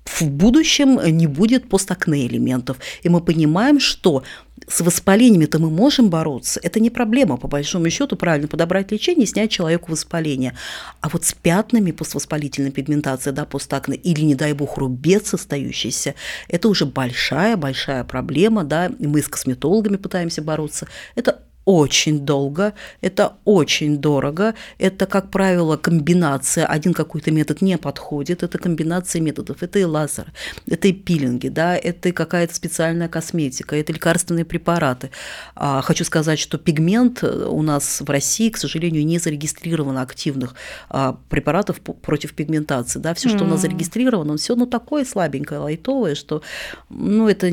в 0.09 0.23
будущем 0.23 0.99
не 1.17 1.27
будет 1.27 1.69
постакне 1.69 2.27
элементов. 2.27 2.79
И 3.03 3.09
мы 3.09 3.21
понимаем, 3.21 3.79
что 3.81 4.23
с 4.67 4.81
воспалениями-то 4.81 5.59
мы 5.59 5.71
можем 5.71 6.11
бороться. 6.11 6.61
Это 6.63 6.81
не 6.81 6.91
проблема, 6.91 7.37
по 7.37 7.49
большому 7.49 7.89
счету, 7.91 8.17
правильно 8.17 8.49
подобрать 8.49 8.91
лечение 8.91 9.25
и 9.25 9.27
снять 9.27 9.51
человеку 9.51 9.93
воспаление. 9.93 10.55
А 11.01 11.09
вот 11.09 11.25
с 11.25 11.33
пятнами 11.33 11.93
поствоспалительной 11.93 12.71
пигментации, 12.71 13.31
да, 13.31 13.45
постакне, 13.45 13.97
или, 13.97 14.23
не 14.23 14.35
дай 14.35 14.53
бог, 14.53 14.79
рубец 14.79 15.35
остающийся, 15.35 16.15
это 16.49 16.69
уже 16.69 16.87
большая-большая 16.87 18.05
проблема, 18.05 18.65
да, 18.65 18.91
и 18.99 19.07
мы 19.07 19.23
с 19.23 19.29
косметологами 19.29 19.97
пытаемся 19.97 20.43
бороться. 20.43 20.89
Это 21.15 21.43
очень 21.69 22.21
долго, 22.21 22.73
это 23.03 23.35
очень 23.45 23.99
дорого, 23.99 24.55
это, 24.79 25.05
как 25.05 25.31
правило, 25.31 25.77
комбинация, 25.77 26.65
один 26.65 26.95
какой-то 26.95 27.31
метод 27.31 27.61
не 27.61 27.77
подходит, 27.77 28.43
это 28.43 28.57
комбинация 28.57 29.21
методов, 29.21 29.63
это 29.63 29.79
и 29.79 29.85
лазер, 29.85 30.33
это 30.67 30.89
и 30.89 30.95
пилинги, 30.95 31.49
да, 31.49 31.77
это 31.77 32.09
и 32.09 32.13
какая-то 32.13 32.55
специальная 32.55 33.09
косметика, 33.09 33.77
это 33.77 33.93
лекарственные 33.93 34.47
препараты. 34.47 35.11
А, 35.55 35.83
хочу 35.83 36.05
сказать, 36.05 36.39
что 36.39 36.57
пигмент 36.57 37.23
у 37.23 37.61
нас 37.61 38.01
в 38.01 38.09
России, 38.09 38.49
к 38.49 38.57
сожалению, 38.57 39.05
не 39.05 39.19
зарегистрировано 39.19 40.01
активных 40.01 40.55
а, 40.89 41.19
препаратов 41.29 41.83
против 41.83 42.33
пигментации, 42.33 42.99
да, 42.99 43.13
все, 43.13 43.29
что 43.29 43.41
mm. 43.41 43.47
у 43.47 43.47
нас 43.51 43.61
зарегистрировано, 43.61 44.39
все, 44.39 44.57
ну, 44.57 44.65
такое 44.65 45.05
слабенькое, 45.05 45.61
лайтовое, 45.61 46.15
что, 46.15 46.41
ну, 46.89 47.29
это 47.29 47.49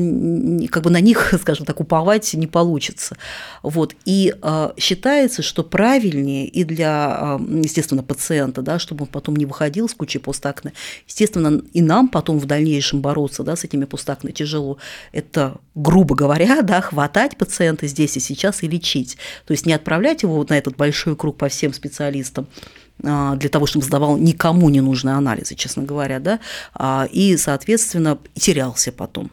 как 0.70 0.84
бы 0.84 0.88
на 0.88 1.02
них, 1.02 1.34
скажем 1.38 1.66
так, 1.66 1.80
уповать 1.80 2.32
не 2.32 2.46
получится. 2.46 3.18
Вот. 3.62 3.94
И 4.06 4.32
э, 4.40 4.70
считается, 4.78 5.42
что 5.42 5.64
правильнее 5.64 6.46
и 6.46 6.62
для, 6.62 7.38
э, 7.40 7.44
естественно, 7.64 8.04
пациента, 8.04 8.62
да, 8.62 8.78
чтобы 8.78 9.02
он 9.02 9.08
потом 9.08 9.34
не 9.34 9.46
выходил 9.46 9.88
с 9.88 9.94
кучей 9.94 10.20
постакне, 10.20 10.72
естественно, 11.08 11.60
и 11.72 11.82
нам 11.82 12.08
потом 12.08 12.38
в 12.38 12.46
дальнейшем 12.46 13.00
бороться 13.00 13.42
да, 13.42 13.56
с 13.56 13.64
этими 13.64 13.84
постакне 13.84 14.30
тяжело. 14.30 14.78
Это, 15.10 15.56
грубо 15.74 16.14
говоря, 16.14 16.62
да, 16.62 16.80
хватать 16.80 17.36
пациента 17.36 17.88
здесь 17.88 18.16
и 18.16 18.20
сейчас 18.20 18.62
и 18.62 18.68
лечить. 18.68 19.18
То 19.44 19.52
есть 19.52 19.66
не 19.66 19.72
отправлять 19.72 20.22
его 20.22 20.36
вот 20.36 20.50
на 20.50 20.56
этот 20.56 20.76
большой 20.76 21.16
круг 21.16 21.36
по 21.36 21.48
всем 21.48 21.74
специалистам, 21.74 22.46
для 22.98 23.50
того, 23.50 23.66
чтобы 23.66 23.84
сдавал 23.84 24.16
никому 24.16 24.70
не 24.70 24.80
нужные 24.80 25.16
анализы, 25.16 25.54
честно 25.54 25.82
говоря, 25.82 26.18
да, 26.18 26.40
и, 27.12 27.36
соответственно, 27.36 28.16
терялся 28.34 28.90
потом. 28.90 29.30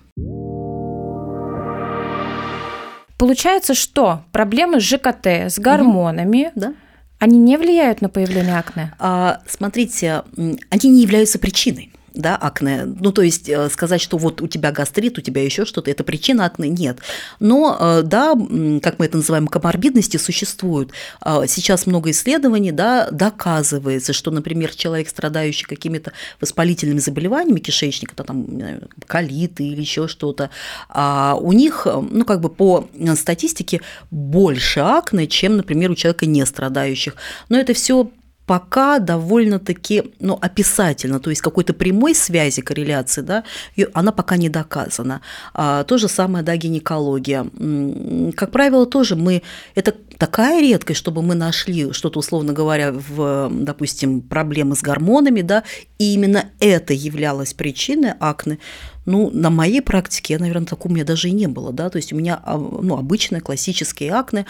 Получается, 3.23 3.73
что 3.73 4.25
проблемы 4.33 4.81
с 4.81 4.83
ЖКТ, 4.83 5.27
с 5.27 5.57
гормонами, 5.57 6.47
Угу. 6.47 6.59
Да. 6.59 6.73
они 7.19 7.39
не 7.39 7.55
влияют 7.55 8.01
на 8.01 8.09
появление 8.09 8.57
акне? 8.57 8.93
А, 8.99 9.39
смотрите, 9.47 10.23
они 10.35 10.89
не 10.89 11.01
являются 11.03 11.39
причиной. 11.39 11.92
Да, 12.13 12.35
акне. 12.35 12.85
Ну, 12.85 13.11
то 13.11 13.23
есть 13.23 13.49
э, 13.49 13.69
сказать, 13.69 13.99
что 13.99 14.17
вот 14.17 14.39
у 14.41 14.47
тебя 14.47 14.71
гастрит, 14.71 15.17
у 15.17 15.21
тебя 15.21 15.43
еще 15.43 15.65
что-то, 15.65 15.89
это 15.89 16.03
причина 16.03 16.45
акне, 16.45 16.69
нет. 16.69 16.99
Но, 17.39 17.75
э, 17.79 18.01
да, 18.03 18.33
как 18.83 18.99
мы 18.99 19.05
это 19.05 19.17
называем, 19.17 19.47
коморбидности 19.47 20.17
существуют. 20.17 20.91
А, 21.21 21.47
Сейчас 21.47 21.87
много 21.87 22.11
исследований, 22.11 22.71
да, 22.71 23.09
доказывается, 23.09 24.13
что, 24.13 24.29
например, 24.29 24.75
человек, 24.75 25.09
страдающий 25.09 25.65
какими-то 25.65 26.11
воспалительными 26.39 26.99
заболеваниями 26.99 27.59
кишечника, 27.59 28.15
то 28.15 28.23
там, 28.23 28.45
колиты 29.07 29.63
или 29.63 29.81
еще 29.81 30.07
что-то, 30.07 30.51
а, 30.89 31.35
у 31.39 31.51
них, 31.51 31.87
э, 31.87 31.99
ну, 31.99 32.25
как 32.25 32.41
бы 32.41 32.49
по 32.49 32.87
статистике 33.15 33.81
больше 34.11 34.81
акне, 34.81 35.25
чем, 35.25 35.57
например, 35.57 35.89
у 35.89 35.95
человека 35.95 36.27
не 36.27 36.45
страдающих. 36.45 37.15
Но 37.49 37.57
это 37.57 37.73
все 37.73 38.11
пока 38.53 38.99
довольно-таки 38.99 40.13
ну, 40.19 40.37
описательно, 40.39 41.19
то 41.19 41.31
есть 41.31 41.41
какой-то 41.41 41.73
прямой 41.73 42.13
связи, 42.13 42.61
корреляции, 42.61 43.21
да, 43.21 43.43
она 43.93 44.11
пока 44.11 44.37
не 44.37 44.47
доказана. 44.47 45.21
А, 45.55 45.83
то 45.83 45.97
же 45.97 46.07
самое, 46.07 46.45
да, 46.45 46.55
гинекология. 46.55 47.47
Как 48.35 48.51
правило, 48.51 48.85
тоже 48.85 49.15
мы, 49.15 49.41
это 49.73 49.95
такая 50.19 50.61
редкость, 50.61 50.99
чтобы 50.99 51.23
мы 51.23 51.33
нашли 51.33 51.91
что-то, 51.93 52.19
условно 52.19 52.53
говоря, 52.53 52.91
в, 52.91 53.49
допустим, 53.51 54.21
проблемы 54.21 54.75
с 54.75 54.83
гормонами, 54.83 55.41
да, 55.41 55.63
и 55.97 56.13
именно 56.13 56.45
это 56.59 56.93
являлось 56.93 57.55
причиной 57.55 58.11
акне. 58.19 58.59
Ну, 59.05 59.31
на 59.33 59.49
моей 59.49 59.81
практике, 59.81 60.33
я, 60.35 60.39
наверное, 60.39 60.67
такого 60.67 60.91
у 60.91 60.95
меня 60.95 61.05
даже 61.05 61.27
и 61.27 61.31
не 61.31 61.47
было, 61.47 61.73
да, 61.73 61.89
то 61.89 61.97
есть 61.97 62.13
у 62.13 62.15
меня 62.15 62.39
а, 62.45 62.55
ну, 62.55 62.97
обычные 62.97 63.41
классические 63.41 64.13
акне, 64.13 64.45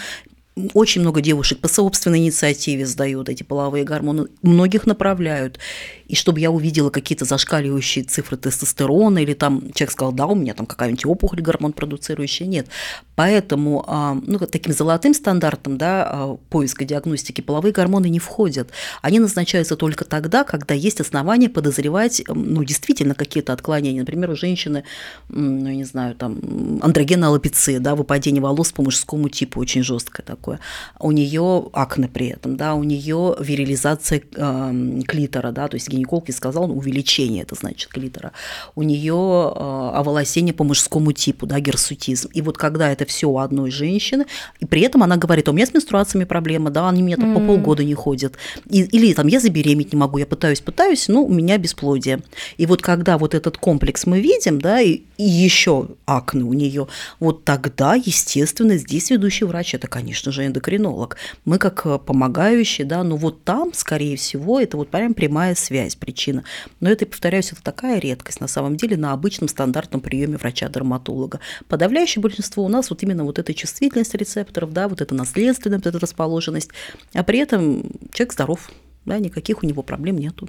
очень 0.73 1.01
много 1.01 1.21
девушек 1.21 1.59
по 1.59 1.67
собственной 1.67 2.19
инициативе 2.19 2.85
сдают 2.85 3.29
эти 3.29 3.43
половые 3.43 3.83
гормоны, 3.83 4.27
многих 4.41 4.85
направляют. 4.85 5.59
И 6.07 6.15
чтобы 6.15 6.39
я 6.39 6.51
увидела 6.51 6.89
какие-то 6.89 7.25
зашкаливающие 7.25 8.03
цифры 8.03 8.37
тестостерона, 8.37 9.19
или 9.19 9.33
там 9.33 9.71
человек 9.73 9.91
сказал, 9.91 10.11
да, 10.11 10.25
у 10.27 10.35
меня 10.35 10.53
там 10.53 10.65
какая-нибудь 10.65 11.05
опухоль 11.05 11.41
гормон 11.41 11.73
продуцирующая, 11.73 12.47
нет. 12.47 12.67
Поэтому 13.15 13.83
а, 13.87 14.15
ну, 14.25 14.39
таким 14.39 14.73
золотым 14.73 15.13
стандартом 15.13 15.77
да, 15.77 16.07
а, 16.09 16.37
поиска 16.49 16.83
диагностики 16.85 17.41
половые 17.41 17.71
гормоны 17.71 18.09
не 18.09 18.19
входят. 18.19 18.69
Они 19.01 19.19
назначаются 19.19 19.75
только 19.75 20.05
тогда, 20.05 20.43
когда 20.43 20.73
есть 20.73 20.99
основания 20.99 21.49
подозревать 21.49 22.23
ну, 22.27 22.63
действительно 22.63 23.15
какие-то 23.15 23.53
отклонения. 23.53 24.01
Например, 24.01 24.31
у 24.31 24.35
женщины, 24.35 24.83
ну, 25.29 25.67
я 25.67 25.75
не 25.75 25.83
знаю, 25.83 26.15
там 26.15 26.79
андрогенная 26.81 27.29
аллопеция, 27.29 27.79
да, 27.79 27.95
выпадение 27.95 28.41
волос 28.41 28.71
по 28.71 28.81
мужскому 28.81 29.29
типу, 29.29 29.59
очень 29.59 29.83
жесткое 29.83 30.25
такое. 30.25 30.59
У 30.99 31.11
нее 31.11 31.69
акне 31.73 32.07
при 32.07 32.27
этом, 32.27 32.57
да, 32.57 32.73
у 32.73 32.83
нее 32.83 33.35
вирилизация 33.39 34.21
э, 34.35 35.01
клитора, 35.07 35.51
да, 35.51 35.67
то 35.67 35.75
есть 35.75 35.89
гинеколог 35.93 36.27
ей 36.29 36.33
сказал, 36.33 36.67
ну, 36.67 36.75
увеличение, 36.77 37.43
это 37.43 37.55
значит 37.55 37.89
клитора. 37.89 38.31
У 38.75 38.83
нее 38.83 39.13
э, 39.55 39.89
оволосение 39.95 40.53
по 40.53 40.63
мужскому 40.63 41.11
типу, 41.11 41.45
да, 41.45 41.59
герсутизм. 41.59 42.29
И 42.33 42.41
вот 42.41 42.57
когда 42.57 42.91
это 42.91 43.05
все 43.05 43.27
у 43.29 43.37
одной 43.37 43.71
женщины, 43.71 44.25
и 44.59 44.65
при 44.65 44.81
этом 44.81 45.03
она 45.03 45.17
говорит, 45.17 45.47
«А 45.47 45.51
у 45.51 45.53
меня 45.53 45.65
с 45.65 45.73
менструациями 45.73 46.25
проблема, 46.25 46.69
да, 46.69 46.89
они 46.89 47.01
меня 47.01 47.17
там 47.17 47.33
по 47.33 47.39
полгода 47.39 47.83
не 47.83 47.93
ходят. 47.93 48.33
И- 48.69 48.83
или 48.83 49.13
там 49.13 49.27
я 49.27 49.39
забеременеть 49.39 49.93
не 49.93 49.99
могу, 49.99 50.17
я 50.17 50.25
пытаюсь, 50.25 50.61
пытаюсь, 50.61 51.07
но 51.07 51.23
у 51.23 51.33
меня 51.33 51.57
бесплодие. 51.57 52.21
И 52.57 52.65
вот 52.65 52.81
когда 52.81 53.17
вот 53.17 53.33
этот 53.35 53.57
комплекс 53.57 54.05
мы 54.05 54.21
видим, 54.21 54.59
да, 54.59 54.79
и, 54.81 55.01
и 55.17 55.23
еще 55.23 55.87
акне 56.05 56.43
у 56.43 56.53
нее, 56.53 56.87
вот 57.19 57.43
тогда, 57.43 57.95
естественно, 57.95 58.77
здесь 58.77 59.11
ведущий 59.11 59.45
врач, 59.45 59.73
это, 59.75 59.87
конечно 59.87 60.31
же, 60.31 60.45
эндокринолог. 60.45 61.17
Мы 61.45 61.57
как 61.57 61.85
э, 61.85 61.99
помогающие, 61.99 62.85
да, 62.87 63.03
но 63.03 63.17
вот 63.17 63.43
там, 63.43 63.73
скорее 63.73 64.15
всего, 64.15 64.59
это 64.59 64.77
вот 64.77 64.89
прям 64.89 65.13
прямая 65.13 65.55
связь, 65.55 65.82
причина. 65.91 66.43
Но 66.79 66.89
это, 66.89 67.05
повторяюсь, 67.05 67.51
это 67.51 67.61
такая 67.61 67.99
редкость 67.99 68.41
на 68.41 68.47
самом 68.47 68.77
деле 68.77 68.97
на 68.97 69.13
обычном 69.13 69.47
стандартном 69.47 70.01
приеме 70.01 70.37
врача-дерматолога. 70.37 71.39
Подавляющее 71.67 72.21
большинство 72.21 72.63
у 72.63 72.69
нас 72.69 72.89
вот 72.89 73.03
именно 73.03 73.23
вот 73.23 73.39
эта 73.39 73.53
чувствительность 73.53 74.15
рецепторов, 74.15 74.73
да, 74.73 74.87
вот 74.87 75.01
эта 75.01 75.13
наследственная 75.13 75.77
вот 75.77 75.87
эта 75.87 75.99
расположенность, 75.99 76.69
а 77.13 77.23
при 77.23 77.39
этом 77.39 77.91
человек 78.13 78.33
здоров, 78.33 78.71
да, 79.05 79.19
никаких 79.19 79.63
у 79.63 79.65
него 79.65 79.83
проблем 79.83 80.17
нету. 80.17 80.47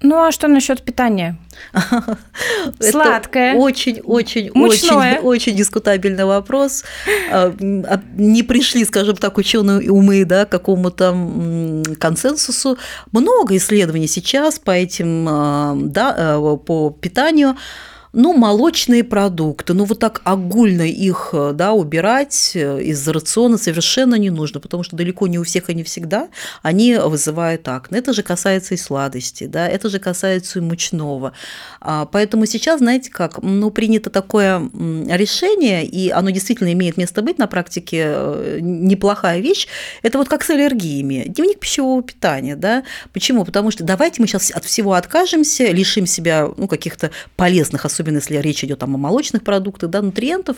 Ну 0.00 0.16
а 0.24 0.32
что 0.32 0.48
насчет 0.48 0.82
питания? 0.82 1.36
Сладкое. 2.80 3.54
Очень, 3.54 4.00
очень, 4.00 4.50
Мучное. 4.54 5.14
очень, 5.18 5.22
очень 5.26 5.56
дискутабельный 5.56 6.24
вопрос. 6.24 6.84
А, 7.30 7.52
а, 7.60 8.00
Не 8.16 8.42
пришли, 8.42 8.84
скажем 8.84 9.16
так, 9.16 9.38
ученые 9.38 9.90
умы, 9.90 10.24
да, 10.24 10.44
к 10.44 10.50
какому-то 10.50 11.82
консенсусу. 11.98 12.78
Много 13.12 13.56
исследований 13.56 14.06
сейчас 14.06 14.58
по 14.58 14.70
этим, 14.70 15.26
а, 15.28 15.74
да, 15.76 16.14
а, 16.16 16.56
по 16.56 16.90
питанию. 16.90 17.56
Ну, 18.20 18.32
молочные 18.32 19.04
продукты, 19.04 19.74
ну 19.74 19.84
вот 19.84 20.00
так 20.00 20.22
огульно 20.24 20.82
их 20.82 21.30
э, 21.32 21.52
да, 21.54 21.72
убирать 21.72 22.50
э, 22.56 22.82
из 22.82 23.06
рациона 23.06 23.58
совершенно 23.58 24.16
не 24.16 24.30
нужно, 24.30 24.58
потому 24.58 24.82
что 24.82 24.96
далеко 24.96 25.28
не 25.28 25.38
у 25.38 25.44
всех 25.44 25.70
и 25.70 25.74
не 25.74 25.84
всегда 25.84 26.28
они 26.62 26.96
вызывают 26.96 27.68
акне. 27.68 27.98
Это 28.00 28.12
же 28.12 28.24
касается 28.24 28.74
и 28.74 28.76
сладости, 28.76 29.44
да, 29.44 29.68
это 29.68 29.88
же 29.88 30.00
касается 30.00 30.58
и 30.58 30.62
мучного. 30.62 31.32
А, 31.80 32.06
Поэтому 32.06 32.46
сейчас, 32.46 32.80
знаете 32.80 33.08
как, 33.12 33.40
ну, 33.40 33.70
принято 33.70 34.10
такое 34.10 34.58
решение, 34.58 35.86
и 35.86 36.10
оно 36.10 36.30
действительно 36.30 36.72
имеет 36.72 36.96
место 36.96 37.22
быть 37.22 37.38
на 37.38 37.46
практике, 37.46 38.02
э, 38.04 38.58
неплохая 38.60 39.38
вещь, 39.38 39.68
это 40.02 40.18
вот 40.18 40.28
как 40.28 40.42
с 40.42 40.50
аллергиями. 40.50 41.22
Дневник 41.28 41.60
пищевого 41.60 42.02
питания, 42.02 42.56
да. 42.56 42.82
Почему? 43.12 43.44
Потому 43.44 43.70
что 43.70 43.84
давайте 43.84 44.20
мы 44.20 44.26
сейчас 44.26 44.50
от 44.50 44.64
всего 44.64 44.94
откажемся, 44.94 45.70
лишим 45.70 46.04
себя 46.04 46.48
ну, 46.56 46.66
каких-то 46.66 47.12
полезных, 47.36 47.84
особенно 48.08 48.18
если 48.18 48.36
речь 48.48 48.64
идет 48.64 48.78
там, 48.78 48.94
о 48.94 48.98
молочных 48.98 49.42
продуктах, 49.42 49.90
да, 49.90 50.02
нутриентов. 50.02 50.56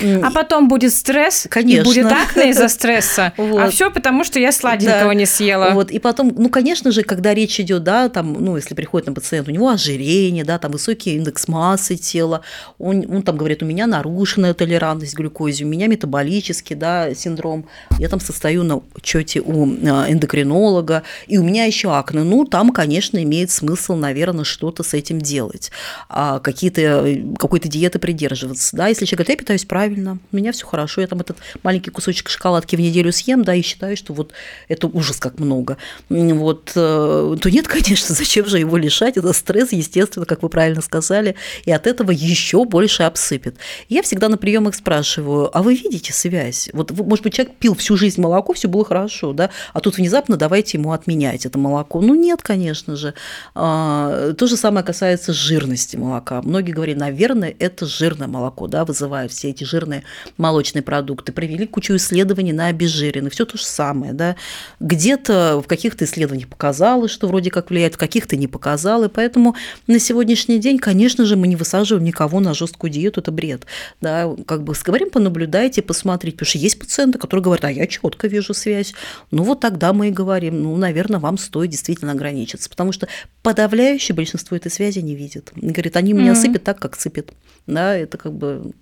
А 0.00 0.30
потом 0.30 0.68
будет 0.68 0.92
стресс, 0.92 1.46
Конечно. 1.50 1.82
и 1.82 1.84
будет 1.84 2.06
акне 2.12 2.50
из-за 2.50 2.68
стресса. 2.68 3.32
А 3.38 3.42
Вот. 3.42 3.72
все 3.72 3.90
потому, 3.90 4.24
что 4.24 4.38
я 4.40 4.52
сладенького 4.52 5.08
Да. 5.08 5.14
не 5.14 5.26
съела. 5.26 5.70
Вот, 5.72 5.90
и 5.90 5.98
потом, 5.98 6.32
ну, 6.36 6.48
конечно 6.48 6.90
же, 6.90 7.02
когда 7.02 7.34
речь 7.34 7.60
идет, 7.60 7.82
да, 7.84 8.08
там, 8.08 8.32
ну, 8.32 8.56
если 8.56 8.74
приходит 8.74 9.06
на 9.08 9.14
пациент, 9.14 9.48
у 9.48 9.50
него 9.50 9.68
ожирение, 9.68 10.44
да, 10.44 10.58
там 10.58 10.72
высокий 10.72 11.14
индекс 11.16 11.48
массы 11.48 11.96
тела, 11.96 12.40
он, 12.78 13.04
он 13.08 13.22
там 13.22 13.36
говорит, 13.36 13.62
у 13.62 13.66
меня 13.66 13.86
нарушенная 13.86 14.54
толерантность 14.54 15.14
к 15.14 15.18
глюкозе, 15.18 15.64
у 15.64 15.68
меня 15.68 15.86
метаболический, 15.86 16.76
да, 16.76 17.14
синдром, 17.14 17.66
я 17.98 18.08
там 18.08 18.20
состою 18.20 18.64
на 18.64 18.80
учете 18.94 19.40
у 19.40 19.66
э, 19.66 20.12
эндокринолога, 20.12 21.02
и 21.28 21.38
у 21.38 21.42
меня 21.44 21.64
еще 21.64 21.94
акне, 21.96 22.22
ну, 22.22 22.44
там, 22.44 22.70
конечно, 22.70 23.22
имеет 23.22 23.50
смысл, 23.50 23.94
наверное, 23.94 24.44
что-то 24.44 24.82
с 24.82 24.94
этим 24.94 25.20
делать, 25.20 25.70
а 26.08 26.38
какие-то, 26.40 26.73
э, 26.82 27.22
какой-то 27.38 27.68
диеты 27.68 27.98
придерживаться, 27.98 28.76
да, 28.76 28.88
если 28.88 29.04
человек 29.04 29.26
говорит, 29.26 29.40
я 29.40 29.44
питаюсь 29.44 29.64
правильно, 29.64 30.18
у 30.32 30.36
меня 30.36 30.52
все 30.52 30.66
хорошо, 30.66 31.00
я 31.00 31.06
там 31.06 31.20
этот 31.20 31.38
маленький 31.62 31.90
кусочек 31.90 32.28
шоколадки 32.28 32.76
в 32.76 32.80
неделю 32.80 33.12
съем, 33.12 33.44
да, 33.44 33.54
и 33.54 33.62
считаю, 33.62 33.96
что 33.96 34.12
вот 34.12 34.32
это 34.68 34.86
ужас 34.86 35.18
как 35.18 35.38
много, 35.38 35.76
вот, 36.08 36.72
э, 36.74 37.36
то 37.40 37.50
нет, 37.50 37.68
конечно, 37.68 38.14
зачем 38.14 38.46
же 38.46 38.58
его 38.58 38.76
лишать, 38.76 39.16
это 39.16 39.32
стресс, 39.32 39.72
естественно, 39.72 40.26
как 40.26 40.42
вы 40.42 40.48
правильно 40.48 40.82
сказали, 40.82 41.36
и 41.64 41.72
от 41.72 41.86
этого 41.86 42.10
еще 42.10 42.64
больше 42.64 43.04
обсыпет. 43.04 43.56
Я 43.88 44.02
всегда 44.02 44.28
на 44.28 44.36
приемах 44.36 44.74
спрашиваю, 44.74 45.56
а 45.56 45.62
вы 45.62 45.74
видите 45.74 46.12
связь? 46.12 46.70
Вот, 46.72 46.90
может 46.90 47.22
быть, 47.22 47.34
человек 47.34 47.54
пил 47.56 47.74
всю 47.74 47.96
жизнь 47.96 48.20
молоко, 48.20 48.52
все 48.52 48.68
было 48.68 48.84
хорошо, 48.84 49.32
да, 49.32 49.50
а 49.72 49.80
тут 49.80 49.96
внезапно 49.96 50.36
давайте 50.36 50.78
ему 50.78 50.92
отменять 50.92 51.46
это 51.46 51.58
молоко. 51.58 52.00
Ну, 52.00 52.14
нет, 52.14 52.42
конечно 52.42 52.96
же. 52.96 53.14
А, 53.54 54.32
То 54.34 54.46
же 54.46 54.56
самое 54.56 54.84
касается 54.84 55.32
жирности 55.32 55.96
молока. 55.96 56.42
Многие 56.42 56.63
говорят, 56.72 56.96
наверное, 56.96 57.54
это 57.58 57.86
жирное 57.86 58.28
молоко, 58.28 58.66
да, 58.66 58.84
вызывает 58.84 59.32
все 59.32 59.50
эти 59.50 59.64
жирные 59.64 60.04
молочные 60.36 60.82
продукты. 60.82 61.32
Провели 61.32 61.66
кучу 61.66 61.96
исследований 61.96 62.52
на 62.52 62.66
обезжиренных, 62.66 63.32
все 63.32 63.44
то 63.44 63.58
же 63.58 63.64
самое, 63.64 64.12
да. 64.12 64.36
Где-то 64.80 65.60
в 65.64 65.66
каких-то 65.66 66.04
исследованиях 66.04 66.48
показалось, 66.48 67.10
что 67.10 67.28
вроде 67.28 67.50
как 67.50 67.70
влияет, 67.70 67.94
в 67.94 67.98
каких-то 67.98 68.36
не 68.36 68.46
показало, 68.46 69.08
поэтому 69.08 69.56
на 69.86 69.98
сегодняшний 69.98 70.58
день, 70.58 70.78
конечно 70.78 71.24
же, 71.24 71.36
мы 71.36 71.46
не 71.46 71.56
высаживаем 71.56 72.04
никого 72.04 72.40
на 72.40 72.54
жесткую 72.54 72.90
диету, 72.90 73.20
это 73.20 73.32
бред, 73.32 73.66
да, 74.00 74.34
как 74.46 74.62
бы 74.62 74.74
говорим, 74.84 75.10
понаблюдайте, 75.10 75.82
посмотрите, 75.82 76.36
потому 76.36 76.48
что 76.48 76.58
есть 76.58 76.78
пациенты, 76.78 77.18
которые 77.18 77.42
говорят, 77.42 77.64
а 77.64 77.72
я 77.72 77.86
четко 77.86 78.28
вижу 78.28 78.54
связь, 78.54 78.94
ну 79.30 79.42
вот 79.42 79.60
тогда 79.60 79.92
мы 79.92 80.08
и 80.08 80.10
говорим, 80.10 80.62
ну, 80.62 80.76
наверное, 80.76 81.20
вам 81.20 81.38
стоит 81.38 81.70
действительно 81.70 82.12
ограничиться, 82.12 82.68
потому 82.68 82.92
что 82.92 83.08
подавляющее 83.44 84.16
большинство 84.16 84.56
этой 84.56 84.70
связи 84.72 85.00
не 85.00 85.14
видит. 85.14 85.52
Говорит, 85.54 85.96
они 85.96 86.14
меня 86.14 86.32
Мгм. 86.32 86.40
сыпят 86.40 86.64
так, 86.64 86.78
как 86.80 86.98
сыпят, 86.98 87.32
да, 87.66 87.94
это 87.94 88.16
как 88.16 88.32
бы 88.32 88.72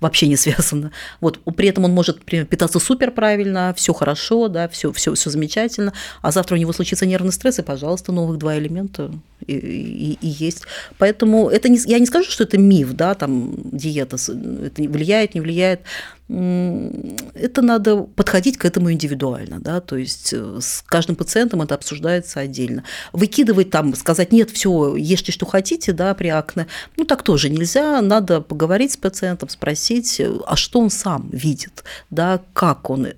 вообще 0.00 0.26
не 0.26 0.36
связано. 0.36 0.90
Вот 1.20 1.38
при 1.56 1.68
этом 1.68 1.84
он 1.84 1.92
может 1.92 2.18
например, 2.18 2.44
питаться 2.46 2.80
супер 2.80 3.12
правильно, 3.12 3.72
все 3.76 3.94
хорошо, 3.94 4.48
да, 4.48 4.68
все, 4.68 4.92
все, 4.92 5.14
все 5.14 5.30
замечательно, 5.30 5.92
а 6.22 6.32
завтра 6.32 6.56
у 6.56 6.58
него 6.58 6.72
случится 6.72 7.06
нервный 7.06 7.32
стресс, 7.32 7.60
и, 7.60 7.62
пожалуйста, 7.62 8.10
новых 8.10 8.38
два 8.38 8.58
элемента 8.58 9.12
и, 9.46 9.54
и, 9.54 10.18
и 10.20 10.26
есть. 10.26 10.64
Поэтому 10.98 11.48
это 11.48 11.68
не, 11.68 11.78
я 11.86 12.00
не 12.00 12.06
скажу, 12.06 12.30
что 12.32 12.42
это 12.42 12.58
миф, 12.58 12.92
да, 12.94 13.14
там 13.14 13.54
диета 13.70 14.16
это 14.16 14.82
влияет, 14.82 15.34
не 15.36 15.40
влияет. 15.40 15.82
Это 16.30 17.60
надо 17.60 18.02
подходить 18.02 18.56
к 18.56 18.64
этому 18.64 18.92
индивидуально, 18.92 19.58
да, 19.58 19.80
то 19.80 19.96
есть 19.96 20.32
э, 20.32 20.58
с 20.60 20.84
каждым 20.86 21.16
пациентом 21.16 21.60
это 21.62 21.74
обсуждается 21.74 22.38
отдельно. 22.38 22.84
Выкидывать 23.12 23.70
там, 23.70 23.96
сказать, 23.96 24.30
нет, 24.30 24.48
все, 24.50 24.94
ешьте, 24.94 25.32
что 25.32 25.44
хотите, 25.44 25.92
да, 25.92 26.14
при 26.14 26.28
акне, 26.28 26.68
ну 26.96 27.04
так 27.04 27.24
тоже 27.24 27.50
нельзя, 27.50 28.00
надо 28.00 28.40
поговорить 28.42 28.92
с 28.92 28.96
пациентом, 28.96 29.48
спросить, 29.48 30.22
а 30.46 30.54
что 30.54 30.78
он 30.78 30.90
сам 30.90 31.28
видит, 31.32 31.82
да, 32.10 32.40
как 32.52 32.90
он 32.90 33.08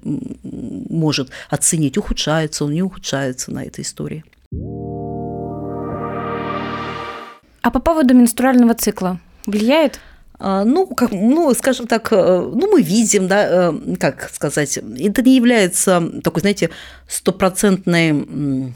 может 0.42 1.28
оценить, 1.50 1.98
ухудшается 1.98 2.64
он, 2.64 2.72
не 2.72 2.82
ухудшается 2.82 3.52
на 3.52 3.62
этой 3.62 3.82
истории. 3.82 4.24
А 7.60 7.70
по 7.70 7.78
поводу 7.78 8.14
менструального 8.14 8.72
цикла 8.72 9.20
влияет? 9.44 10.00
А, 10.44 10.64
ну, 10.64 10.88
как, 10.88 11.12
ну, 11.12 11.54
скажем 11.54 11.86
так, 11.86 12.08
э, 12.10 12.16
ну, 12.16 12.72
мы 12.72 12.82
видим, 12.82 13.28
да, 13.28 13.70
э, 13.70 13.96
как 14.00 14.28
сказать, 14.34 14.76
это 14.76 15.22
не 15.22 15.36
является 15.36 16.02
такой, 16.24 16.40
знаете, 16.40 16.70
стопроцентной 17.06 18.74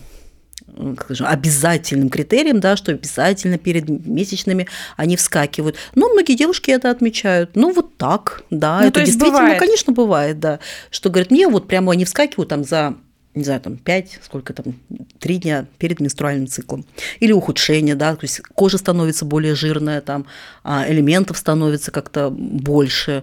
скажем, 1.00 1.26
обязательным 1.26 2.08
критерием, 2.08 2.60
да, 2.60 2.76
что 2.76 2.92
обязательно 2.92 3.58
перед 3.58 3.88
месячными 3.88 4.68
они 4.96 5.16
вскакивают. 5.16 5.74
Но 5.96 6.08
многие 6.08 6.34
девушки 6.34 6.70
это 6.70 6.90
отмечают. 6.90 7.56
Ну, 7.56 7.72
вот 7.72 7.96
так, 7.96 8.42
да, 8.50 8.80
ну, 8.80 8.86
это 8.86 9.00
действительно, 9.00 9.40
бывает. 9.40 9.58
конечно, 9.58 9.92
бывает, 9.92 10.38
да, 10.38 10.60
что 10.90 11.10
говорят, 11.10 11.32
мне 11.32 11.48
вот 11.48 11.66
прямо 11.66 11.92
они 11.92 12.04
вскакивают 12.04 12.48
там 12.48 12.62
за 12.62 12.94
не 13.36 13.44
знаю, 13.44 13.60
там 13.60 13.76
5, 13.76 14.20
сколько 14.22 14.52
там, 14.52 14.74
3 15.20 15.38
дня 15.38 15.66
перед 15.78 16.00
менструальным 16.00 16.48
циклом. 16.48 16.84
Или 17.20 17.32
ухудшение, 17.32 17.94
да, 17.94 18.16
то 18.16 18.24
есть 18.24 18.40
кожа 18.40 18.78
становится 18.78 19.24
более 19.24 19.54
жирная, 19.54 20.00
там 20.00 20.26
а 20.64 20.84
элементов 20.88 21.36
становится 21.36 21.92
как-то 21.92 22.30
больше. 22.30 23.22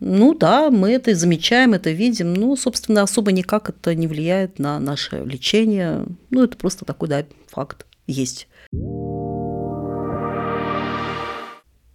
Ну 0.00 0.34
да, 0.34 0.70
мы 0.70 0.92
это 0.92 1.14
замечаем, 1.14 1.72
это 1.72 1.90
видим, 1.90 2.34
ну, 2.34 2.54
собственно, 2.56 3.02
особо 3.02 3.32
никак 3.32 3.70
это 3.70 3.94
не 3.94 4.06
влияет 4.06 4.58
на 4.58 4.78
наше 4.78 5.24
лечение. 5.24 6.04
Ну, 6.30 6.44
это 6.44 6.56
просто 6.56 6.84
такой, 6.84 7.08
да, 7.08 7.24
факт 7.48 7.86
есть. 8.06 8.46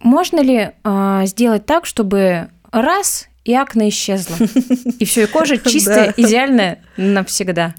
Можно 0.00 0.40
ли 0.40 0.72
э, 0.84 1.22
сделать 1.24 1.64
так, 1.64 1.86
чтобы 1.86 2.50
раз 2.72 3.28
и 3.44 3.54
акне 3.54 3.88
исчезла. 3.90 4.36
И 4.98 5.04
все, 5.04 5.24
и 5.24 5.26
кожа 5.26 5.58
чистая, 5.58 6.14
идеальная 6.16 6.82
навсегда. 6.96 7.74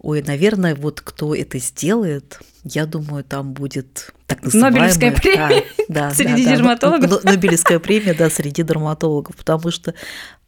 Ой, 0.00 0.22
наверное, 0.22 0.74
вот 0.74 1.02
кто 1.02 1.34
это 1.34 1.58
сделает, 1.58 2.40
я 2.64 2.86
думаю, 2.86 3.22
там 3.22 3.52
будет 3.52 4.12
так 4.26 4.42
называемая... 4.42 4.72
Нобелевская 4.72 5.12
премия 5.12 5.64
да, 5.88 6.08
да, 6.08 6.14
среди 6.14 6.44
да, 6.44 6.56
дерматологов. 6.56 7.24
Нобелевская 7.24 7.78
премия, 7.78 8.14
да, 8.14 8.30
среди 8.30 8.62
дерматологов, 8.62 9.36
потому 9.36 9.70
что 9.70 9.94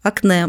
акне 0.03 0.49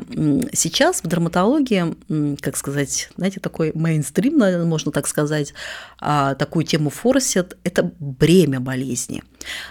сейчас 0.53 1.01
в 1.03 1.07
дерматологии, 1.07 1.95
как 2.37 2.55
сказать, 2.55 3.09
знаете, 3.17 3.41
такой 3.41 3.71
мейнстрим, 3.75 4.67
можно 4.67 4.91
так 4.91 5.07
сказать, 5.07 5.53
а, 5.99 6.35
такую 6.35 6.65
тему 6.65 6.89
форсит, 6.89 7.57
это 7.63 7.91
бремя 7.99 8.59
болезни. 8.61 9.21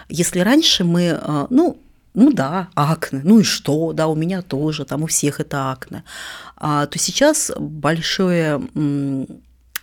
Если 0.09 0.39
раньше 0.39 0.83
мы, 0.83 1.17
а, 1.19 1.47
ну, 1.49 1.79
ну 2.13 2.31
да, 2.31 2.69
акне, 2.75 3.21
ну 3.23 3.39
и 3.39 3.43
что, 3.43 3.93
да, 3.93 4.07
у 4.07 4.15
меня 4.15 4.41
тоже, 4.41 4.85
там 4.85 5.03
у 5.03 5.07
всех 5.07 5.39
это 5.39 5.71
акне, 5.71 6.03
а, 6.57 6.85
то 6.85 6.99
сейчас 6.99 7.51
большое 7.57 8.61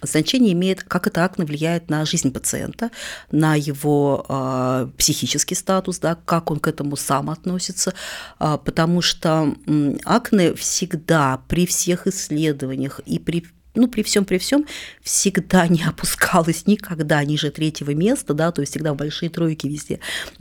значение 0.02 0.52
имеет, 0.52 0.82
как 0.82 1.06
это 1.06 1.24
акне 1.24 1.44
влияет 1.44 1.90
на 1.90 2.04
жизнь 2.04 2.32
пациента, 2.32 2.90
на 3.30 3.54
его 3.54 4.24
э, 4.28 4.88
психический 4.96 5.54
статус, 5.54 5.98
да, 5.98 6.16
как 6.24 6.50
он 6.50 6.58
к 6.58 6.68
этому 6.68 6.96
сам 6.96 7.30
относится, 7.30 7.92
э, 8.38 8.58
потому 8.64 9.02
что 9.02 9.54
э, 9.66 9.96
акне 10.04 10.54
всегда 10.54 11.42
при 11.48 11.66
всех 11.66 12.06
исследованиях 12.06 13.00
и 13.00 13.18
при 13.18 13.46
ну, 13.76 13.86
при 13.86 14.02
всем 14.02 14.24
при 14.24 14.38
всем 14.38 14.66
всегда 15.00 15.66
не 15.68 15.84
опускалась 15.84 16.66
никогда 16.66 17.22
ниже 17.24 17.50
третьего 17.50 17.92
места, 17.92 18.34
да, 18.34 18.50
то 18.50 18.62
есть 18.62 18.72
всегда 18.72 18.94
в 18.94 18.96
большие 18.96 19.30
тройки 19.30 19.66
везде 19.66 20.00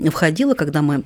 входила, 0.09 0.55
когда 0.55 0.81
мы 0.81 1.03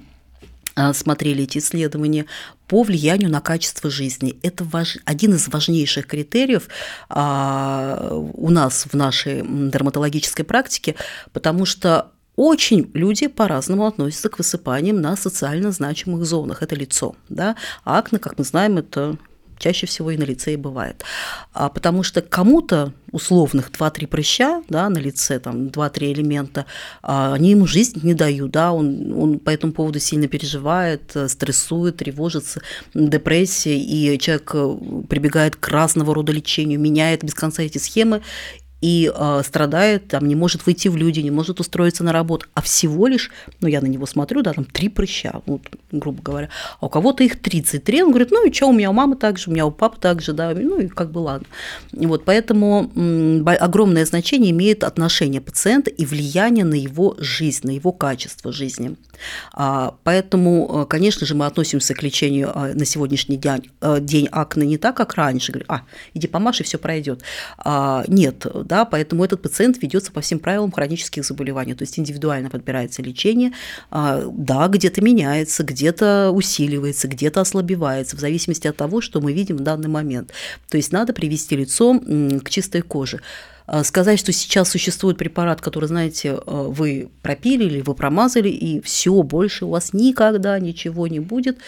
смотрели 0.94 1.44
эти 1.44 1.60
исследования 1.60 2.26
по 2.68 2.84
влиянию 2.84 3.30
на 3.30 3.42
качество 3.42 3.90
жизни. 3.90 4.40
Это 4.42 4.64
важ... 4.64 4.98
один 5.06 5.34
из 5.36 5.48
важнейших 5.48 6.08
критериев 6.08 6.68
а, 7.10 8.10
у 8.12 8.50
нас 8.50 8.86
в 8.92 8.96
нашей 8.96 9.44
дерматологической 9.44 10.46
практике, 10.46 10.96
потому 11.32 11.66
что 11.66 12.12
очень 12.36 12.90
люди 12.94 13.28
по-разному 13.28 13.86
относятся 13.86 14.30
к 14.30 14.40
высыпаниям 14.40 15.00
на 15.00 15.16
социально 15.16 15.72
значимых 15.72 16.26
зонах. 16.26 16.64
Это 16.64 16.76
лицо. 16.76 17.16
Да? 17.30 17.56
А 17.84 18.00
акне, 18.00 18.20
как 18.20 18.38
мы 18.38 18.44
знаем, 18.44 18.78
это 18.78 19.18
чаще 19.64 19.88
всего 19.88 20.12
и 20.12 20.18
на 20.18 20.24
лице 20.24 20.54
и 20.54 20.58
бывает. 20.58 21.04
А 21.54 21.70
потому 21.70 22.04
что 22.04 22.22
кому-то 22.22 22.94
условных 23.14 23.72
2-3 23.72 24.08
прыща 24.08 24.64
да, 24.68 24.90
на 24.90 24.98
лице, 24.98 25.40
там 25.40 25.68
2-3 25.68 26.12
элемента, 26.12 26.66
а, 27.02 27.34
они 27.34 27.52
ему 27.52 27.66
жизнь 27.66 28.00
не 28.04 28.14
дают, 28.14 28.52
да, 28.52 28.74
он, 28.74 29.14
он 29.14 29.40
по 29.40 29.52
этому 29.52 29.72
поводу 29.72 30.00
сильно 30.00 30.28
переживает, 30.28 31.16
стрессует, 31.28 31.98
тревожится, 31.98 32.62
депрессия, 32.94 33.78
и 33.78 34.18
человек 34.20 34.52
э, 34.56 34.78
прибегает 35.08 35.56
к 35.56 35.68
разного 35.70 36.14
рода 36.14 36.32
лечению, 36.32 36.80
меняет 36.80 37.24
без 37.24 37.34
конца 37.34 37.64
эти 37.64 37.78
схемы, 37.78 38.22
и 38.84 39.10
э, 39.16 39.42
страдает, 39.46 40.10
там, 40.10 40.28
не 40.28 40.36
может 40.36 40.66
выйти 40.66 40.90
в 40.90 40.98
люди, 40.98 41.22
не 41.22 41.32
может 41.32 41.62
устроиться 41.62 42.04
на 42.04 42.12
работу, 42.12 42.48
а 42.54 42.62
всего 42.62 43.08
лишь, 43.08 43.32
ну, 43.62 43.70
я 43.70 43.80
на 43.80 43.86
него 43.86 44.06
смотрю, 44.06 44.42
да, 44.42 44.52
там 44.52 44.66
три 44.66 44.90
прыща, 44.90 45.42
вот, 45.46 45.62
грубо 45.94 46.22
говоря, 46.22 46.50
а 46.82 46.88
у 46.88 46.90
кого-то 46.90 47.24
их 47.24 47.42
33, 47.42 48.04
он 48.04 48.10
говорит, 48.10 48.32
ну, 48.32 48.46
и 48.46 48.52
что, 48.52 48.68
у 48.68 48.74
меня 48.74 48.90
у 48.90 48.94
мамы 48.94 49.16
так 49.16 49.38
же, 49.38 49.50
у 49.50 49.54
меня 49.54 49.66
у 49.66 49.72
папы 49.72 49.98
так 50.02 50.22
же, 50.22 50.34
да, 50.34 50.54
ну, 50.54 50.82
и 50.82 50.90
как 50.90 51.12
бы 51.12 51.20
ладно. 51.20 51.48
Вот, 51.94 52.26
поэтому 52.26 52.92
огромное 53.58 54.06
значение 54.06 54.52
имеет 54.52 54.84
отношение 54.84 55.40
пациента 55.40 55.90
и 55.90 56.06
влияние 56.06 56.66
на 56.66 56.76
его 56.76 57.16
жизнь, 57.20 57.66
на 57.66 57.72
его 57.72 57.94
качество 57.94 58.52
жизни. 58.52 58.98
А, 59.54 59.96
поэтому, 60.04 60.84
э, 60.84 60.86
конечно 60.86 61.26
же, 61.26 61.36
мы 61.36 61.46
относимся 61.46 61.94
к 61.94 62.04
лечению 62.04 62.52
э, 62.54 62.74
на 62.74 62.86
сегодняшний 62.86 63.38
день, 63.38 63.72
э, 63.82 64.00
день 64.00 64.28
акне 64.32 64.66
не 64.66 64.78
так, 64.78 64.98
как 64.98 65.16
раньше, 65.16 65.52
говорю, 65.52 65.66
а, 65.70 65.82
иди 66.14 66.28
помашь, 66.28 66.62
и 66.62 66.64
все 66.64 66.78
пройдет. 66.78 67.22
А, 67.58 68.04
нет, 68.08 68.46
да, 68.66 68.86
поэтому 68.86 69.24
этот 69.24 69.42
пациент 69.42 69.82
ведется 69.82 70.12
по 70.12 70.22
всем 70.22 70.40
правилам 70.40 70.72
хронических 70.72 71.26
заболеваний, 71.26 71.74
то 71.74 71.84
есть 71.84 71.98
индивидуально 72.00 72.50
подбирается 72.50 73.02
лечение, 73.02 73.52
а, 73.92 74.24
да, 74.32 74.68
где-то 74.68 75.02
меняется, 75.02 75.64
где-то 75.64 76.32
усиливается, 76.32 77.08
где-то 77.08 77.42
ослабевается, 77.42 78.18
в 78.18 78.20
зависимости 78.20 78.68
от 78.68 78.78
того, 78.78 79.02
что 79.02 79.22
мы 79.22 79.34
видим 79.34 79.58
в 79.58 79.62
данный 79.62 79.90
момент. 79.90 80.32
То 80.70 80.78
есть 80.78 80.92
надо 80.92 81.14
привести 81.14 81.56
лицо 81.56 82.00
к 82.44 82.50
чистой 82.50 82.82
коже. 82.82 83.22
А, 83.66 83.84
сказать, 83.84 84.20
что 84.20 84.32
сейчас 84.32 84.70
существует 84.70 85.18
препарат, 85.18 85.62
который, 85.62 85.86
знаете, 85.86 86.38
а, 86.46 86.64
вы 86.64 87.10
пропили 87.22 87.64
или 87.64 87.82
вы 87.82 87.96
промазали, 87.96 88.50
и 88.50 88.82
все, 88.82 89.24
больше 89.24 89.66
у 89.66 89.70
вас 89.70 89.94
никогда 89.94 90.60
ничего 90.60 91.08
не 91.08 91.20
будет, 91.20 91.60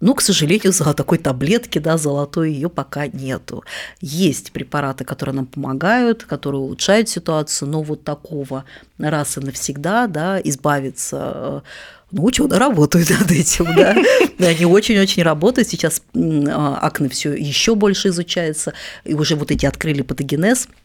ну, 0.00 0.14
к 0.14 0.20
сожалению, 0.20 0.72
за 0.72 0.92
такой 0.92 1.18
таблетки, 1.18 1.78
да, 1.78 1.96
золотой 1.96 2.52
ее 2.52 2.68
пока 2.68 3.06
нету. 3.06 3.64
Есть 4.00 4.52
препараты, 4.52 5.04
которые 5.04 5.36
нам 5.36 5.46
помогают, 5.46 6.24
которые 6.24 6.60
улучшают 6.60 7.08
ситуацию, 7.08 7.68
но 7.68 7.82
вот 7.82 8.04
такого 8.04 8.64
раз 8.98 9.38
и 9.38 9.40
навсегда, 9.40 10.06
да, 10.08 10.40
избавиться 10.42 11.62
ну, 12.10 12.24
ученые 12.24 12.58
работают 12.58 13.10
над 13.10 13.30
этим, 13.30 13.64
да. 13.74 13.96
Они 14.38 14.66
очень-очень 14.66 15.22
работают. 15.22 15.68
Сейчас 15.68 16.02
а, 16.14 16.78
акне 16.80 17.08
все 17.08 17.32
еще 17.32 17.74
больше 17.74 18.08
изучается. 18.08 18.72
И 19.04 19.14
уже 19.14 19.34
вот 19.36 19.50
эти 19.50 19.66
открыли 19.66 20.02
патогенез– 20.02 20.68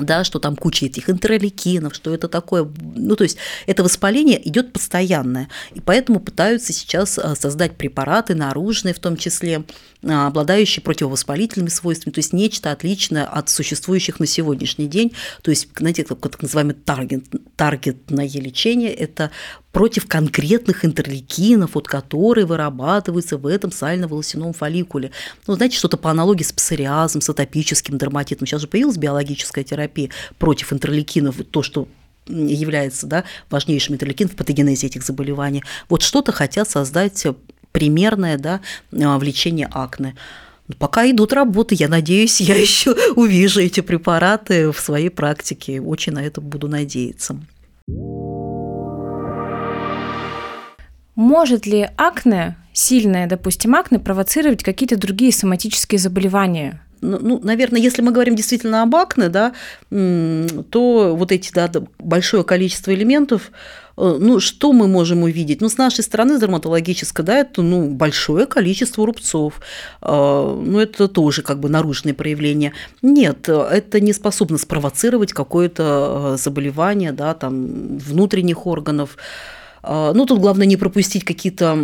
да, 0.00 0.24
что 0.24 0.38
там 0.38 0.56
куча 0.56 0.86
этих 0.86 1.10
интерлейкинов, 1.10 1.94
что 1.94 2.14
это 2.14 2.28
такое, 2.28 2.68
ну, 2.94 3.16
то 3.16 3.24
есть 3.24 3.36
это 3.66 3.82
воспаление 3.82 4.46
идет 4.48 4.72
постоянное, 4.72 5.48
и 5.74 5.80
поэтому 5.80 6.20
пытаются 6.20 6.72
сейчас 6.72 7.18
а, 7.18 7.34
создать 7.34 7.76
препараты 7.76 8.34
наружные 8.34 8.94
в 8.94 8.98
том 8.98 9.16
числе, 9.16 9.64
а, 10.02 10.26
обладающие 10.26 10.82
противовоспалительными 10.82 11.68
свойствами, 11.68 12.12
то 12.12 12.18
есть 12.18 12.32
нечто 12.32 12.72
отличное 12.72 13.24
от 13.24 13.48
существующих 13.48 14.20
на 14.20 14.26
сегодняшний 14.26 14.86
день, 14.86 15.12
то 15.42 15.50
есть, 15.50 15.68
знаете, 15.76 16.04
так 16.04 16.42
называемое 16.42 16.74
таргет, 16.74 17.24
таргетное 17.56 18.28
лечение, 18.28 18.92
это 18.92 19.30
против 19.74 20.06
конкретных 20.06 20.84
интерлейкинов, 20.84 21.74
вот, 21.74 21.88
которые 21.88 22.46
вырабатываются 22.46 23.36
в 23.36 23.46
этом 23.46 23.72
сально-волосяном 23.72 24.52
фолликуле. 24.52 25.10
Ну, 25.48 25.54
знаете, 25.56 25.76
что-то 25.76 25.96
по 25.96 26.12
аналогии 26.12 26.44
с 26.44 26.52
псориазом, 26.52 27.20
с 27.20 27.28
атопическим 27.28 27.98
дерматитом. 27.98 28.46
Сейчас 28.46 28.60
же 28.60 28.68
появилась 28.68 28.96
биологическая 28.96 29.64
терапия 29.64 30.10
против 30.38 30.72
интерлейкинов, 30.72 31.36
то, 31.50 31.64
что 31.64 31.88
является 32.26 33.08
да, 33.08 33.24
важнейшим 33.50 33.96
интерлейкином 33.96 34.30
в 34.30 34.36
патогенезе 34.36 34.86
этих 34.86 35.02
заболеваний. 35.02 35.64
Вот 35.88 36.02
что-то 36.02 36.30
хотят 36.30 36.70
создать 36.70 37.26
примерное 37.72 38.38
да, 38.38 38.60
в 38.92 39.22
лечении 39.24 39.66
акне. 39.68 40.14
Ну, 40.68 40.76
пока 40.78 41.10
идут 41.10 41.32
работы, 41.32 41.74
я 41.74 41.88
надеюсь, 41.88 42.40
я 42.40 42.54
еще 42.54 42.94
увижу 43.16 43.60
эти 43.60 43.80
препараты 43.80 44.70
в 44.70 44.78
своей 44.78 45.10
практике. 45.10 45.80
Очень 45.80 46.12
на 46.12 46.24
это 46.24 46.40
буду 46.40 46.68
надеяться. 46.68 47.36
Может 51.16 51.66
ли 51.66 51.88
акне, 51.96 52.56
сильное, 52.72 53.28
допустим, 53.28 53.74
акне, 53.74 53.98
провоцировать 53.98 54.64
какие-то 54.64 54.96
другие 54.96 55.32
соматические 55.32 55.98
заболевания? 55.98 56.80
Ну, 57.04 57.18
ну, 57.20 57.40
наверное, 57.42 57.80
если 57.80 58.00
мы 58.00 58.12
говорим 58.12 58.34
действительно 58.34 58.82
об 58.82 58.96
акне, 58.96 59.28
да, 59.28 59.52
то 59.90 61.16
вот 61.16 61.32
эти 61.32 61.52
да, 61.52 61.70
большое 61.98 62.44
количество 62.44 62.94
элементов, 62.94 63.52
э, 63.98 64.16
ну, 64.18 64.40
что 64.40 64.72
мы 64.72 64.88
можем 64.88 65.22
увидеть? 65.22 65.60
Ну, 65.60 65.68
с 65.68 65.76
нашей 65.76 66.02
стороны, 66.02 66.40
дерматологической, 66.40 67.22
да, 67.22 67.40
это, 67.40 67.60
ну, 67.60 67.90
большое 67.90 68.46
количество 68.46 69.04
рубцов. 69.04 69.60
Э, 70.00 70.62
ну, 70.64 70.78
это 70.78 71.06
тоже 71.06 71.42
как 71.42 71.60
бы 71.60 71.68
наружные 71.68 72.14
проявления. 72.14 72.72
Нет, 73.02 73.50
это 73.50 74.00
не 74.00 74.14
способно 74.14 74.56
спровоцировать 74.56 75.34
какое-то 75.34 76.34
э, 76.34 76.42
заболевание, 76.42 77.12
да, 77.12 77.34
там, 77.34 77.98
внутренних 77.98 78.66
органов. 78.66 79.18
А, 79.86 80.12
ну, 80.14 80.24
тут 80.24 80.40
главное 80.40 80.66
не 80.66 80.76
пропустить 80.76 81.24
какие-то 81.24 81.76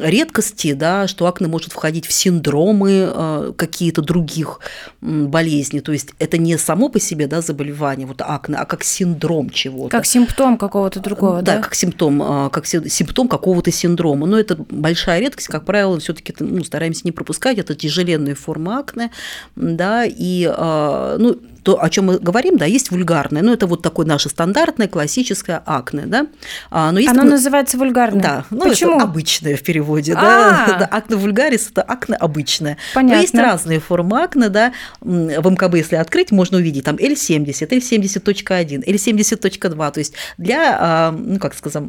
редкости, 0.00 0.72
да, 0.74 1.08
что 1.08 1.26
акне 1.26 1.48
может 1.48 1.72
входить 1.72 2.06
в 2.06 2.12
синдромы 2.12 3.04
а, 3.08 3.52
какие-то 3.52 4.00
других 4.02 4.60
болезней. 5.00 5.80
То 5.80 5.92
есть 5.92 6.10
это 6.18 6.38
не 6.38 6.56
само 6.56 6.88
по 6.88 7.00
себе 7.00 7.26
да, 7.26 7.40
заболевание, 7.40 8.06
вот 8.06 8.20
акне, 8.20 8.56
а 8.56 8.64
как 8.64 8.84
синдром 8.84 9.50
чего-то. 9.50 9.90
Как 9.90 10.06
симптом 10.06 10.56
какого-то 10.56 11.00
другого, 11.00 11.42
да? 11.42 11.56
Да, 11.56 11.62
как 11.62 11.74
симптом, 11.74 12.22
а, 12.22 12.48
как 12.50 12.66
симптом 12.66 13.28
какого-то 13.28 13.72
синдрома. 13.72 14.26
Но 14.26 14.38
это 14.38 14.56
большая 14.56 15.20
редкость, 15.20 15.48
как 15.48 15.64
правило, 15.64 15.98
все 15.98 16.14
таки 16.14 16.34
ну, 16.38 16.62
стараемся 16.62 17.02
не 17.04 17.12
пропускать, 17.12 17.58
это 17.58 17.74
тяжеленные 17.74 18.34
формы 18.34 18.78
акне, 18.78 19.10
да, 19.56 20.04
и, 20.06 20.46
ну, 21.18 21.38
то, 21.62 21.82
о 21.82 21.88
чем 21.90 22.06
мы 22.06 22.18
говорим, 22.18 22.56
да, 22.56 22.64
есть 22.64 22.90
вульгарное, 22.90 23.42
ну, 23.42 23.52
это 23.52 23.66
вот 23.66 23.82
такое 23.82 24.06
наше 24.06 24.28
стандартное 24.28 24.88
классическое 24.88 25.62
акне, 25.64 26.04
да. 26.06 26.26
Но 26.70 26.98
есть 26.98 27.12
Оно 27.12 27.24
называется 27.24 27.78
вульгарное? 27.78 28.22
Да, 28.22 28.44
ну, 28.50 28.68
Почему? 28.68 28.96
это 28.96 29.04
обычное 29.04 29.56
в 29.56 29.62
переводе, 29.62 30.14
да. 30.14 30.66
А. 30.66 30.78
да. 30.80 30.86
Акне 30.86 31.16
вульгарис– 31.16 31.70
это 31.70 31.82
акне 31.82 32.16
обычное. 32.16 32.78
Понятно. 32.94 33.16
Но 33.16 33.22
есть 33.22 33.34
разные 33.34 33.80
формы 33.80 34.22
акне, 34.22 34.48
да, 34.48 34.72
в 35.00 35.50
МКБ, 35.50 35.74
если 35.76 35.96
открыть, 35.96 36.32
можно 36.32 36.58
увидеть 36.58 36.84
там 36.84 36.96
L70, 36.96 37.68
L70.1, 37.68 38.84
L70.2, 38.84 39.92
то 39.92 39.98
есть 39.98 40.14
для, 40.38 40.76
а, 40.78 41.12
ну, 41.12 41.38
как 41.38 41.54
сказать, 41.54 41.84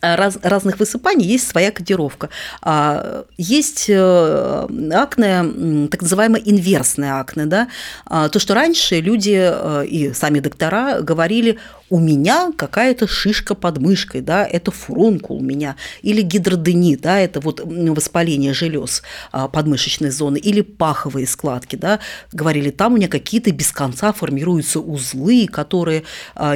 раз, 0.00 0.38
разных 0.42 0.78
высыпаний 0.78 1.26
есть 1.26 1.48
своя 1.48 1.70
кодировка. 1.70 2.30
А, 2.62 3.24
есть 3.36 3.86
э, 3.88 4.66
акне, 4.92 5.88
так 5.88 6.02
называемое 6.02 6.42
инверсное 6.44 7.20
акне, 7.20 7.46
да, 7.46 7.68
а, 8.06 8.28
то, 8.28 8.38
что 8.38 8.54
раньше 8.54 9.00
люди 9.00 9.38
э, 9.38 9.86
и 9.86 10.12
сами 10.12 10.40
доктора 10.40 11.00
говорили 11.00 11.58
у 11.90 11.98
меня 11.98 12.52
какая-то 12.54 13.06
шишка 13.06 13.54
под 13.54 13.78
мышкой, 13.78 14.20
да, 14.20 14.46
это 14.46 14.70
фурункул 14.70 15.38
у 15.38 15.42
меня, 15.42 15.76
или 16.02 16.20
гидроденит, 16.20 17.00
да, 17.00 17.18
это 17.18 17.40
вот 17.40 17.62
воспаление 17.64 18.52
желез 18.52 19.02
а, 19.32 19.48
подмышечной 19.48 20.10
зоны, 20.10 20.36
или 20.36 20.60
паховые 20.60 21.26
складки, 21.26 21.76
да, 21.76 22.00
говорили, 22.30 22.70
там 22.70 22.92
у 22.92 22.96
меня 22.96 23.08
какие-то 23.08 23.50
без 23.52 23.72
конца 23.72 24.12
формируются 24.12 24.80
узлы, 24.80 25.48
которые 25.50 26.04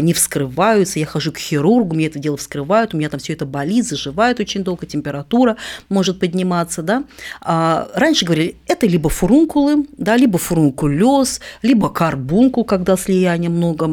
не 0.00 0.12
вскрываются, 0.12 0.98
я 0.98 1.06
хожу 1.06 1.32
к 1.32 1.38
хирургу, 1.38 1.94
мне 1.94 2.08
это 2.08 2.18
дело 2.18 2.36
вскрывают, 2.36 2.92
у 2.92 2.98
меня 2.98 3.08
там 3.08 3.18
все 3.18 3.31
это 3.32 3.46
болит, 3.46 3.86
заживает 3.86 4.40
очень 4.40 4.64
долго, 4.64 4.86
температура 4.86 5.56
может 5.88 6.20
подниматься, 6.20 6.82
да. 6.82 7.04
А 7.40 7.88
раньше 7.94 8.24
говорили, 8.24 8.56
это 8.66 8.86
либо 8.86 9.08
фурункулы, 9.08 9.86
да, 9.96 10.16
либо 10.16 10.38
фурункулез, 10.38 11.40
либо 11.62 11.88
карбункул, 11.88 12.64
когда 12.64 12.96
слияние 12.96 13.50
много 13.50 13.86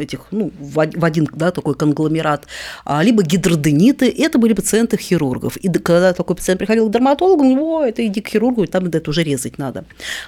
этих, 0.00 0.26
ну, 0.30 0.50
в 0.58 1.04
один 1.04 1.28
да, 1.32 1.50
такой 1.50 1.74
конгломерат, 1.74 2.46
а, 2.84 3.02
либо 3.02 3.22
гидродениты. 3.22 4.08
Это 4.08 4.38
были 4.38 4.52
пациенты 4.52 4.96
хирургов. 4.96 5.56
И 5.56 5.68
когда 5.78 6.12
такой 6.12 6.36
пациент 6.36 6.58
приходил 6.58 6.88
к 6.88 6.92
дерматологу, 6.92 7.44
о, 7.44 7.84
это 7.84 8.06
иди 8.06 8.20
к 8.20 8.28
хирургу, 8.28 8.66
там 8.66 8.86
это 8.86 9.10
уже 9.10 9.22
резать 9.22 9.58
надо. 9.58 9.84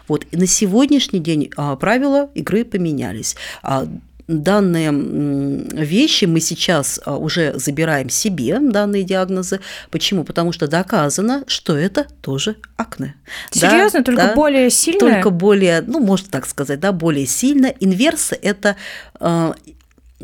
Вот. 0.09 0.27
И 0.31 0.37
на 0.37 0.47
сегодняшний 0.47 1.21
день 1.21 1.51
а, 1.57 1.77
правила 1.77 2.31
игры 2.35 2.65
поменялись 2.65 3.37
а, 3.63 3.87
данные 4.29 4.91
вещи 4.93 6.25
мы 6.25 6.41
сейчас 6.41 7.01
уже 7.07 7.59
забираем 7.59 8.09
себе, 8.09 8.59
данные 8.61 9.03
диагнозы. 9.03 9.61
Почему? 9.91 10.25
Потому 10.25 10.53
что 10.53 10.69
доказано, 10.69 11.45
что 11.47 11.77
это 11.77 12.07
тоже 12.21 12.57
акне. 12.77 13.15
Серьезно? 13.51 14.01
Да, 14.01 14.05
только 14.05 14.23
да, 14.29 14.35
более 14.35 14.71
сильно? 14.71 15.01
Только 15.01 15.31
более, 15.31 15.83
ну, 15.83 16.01
можно 16.01 16.29
так 16.31 16.47
сказать, 16.47 16.81
да, 16.81 16.93
более 16.93 17.27
сильно. 17.27 17.67
Инверсы– 17.81 18.39
это 18.43 18.77
Э, 19.23 19.53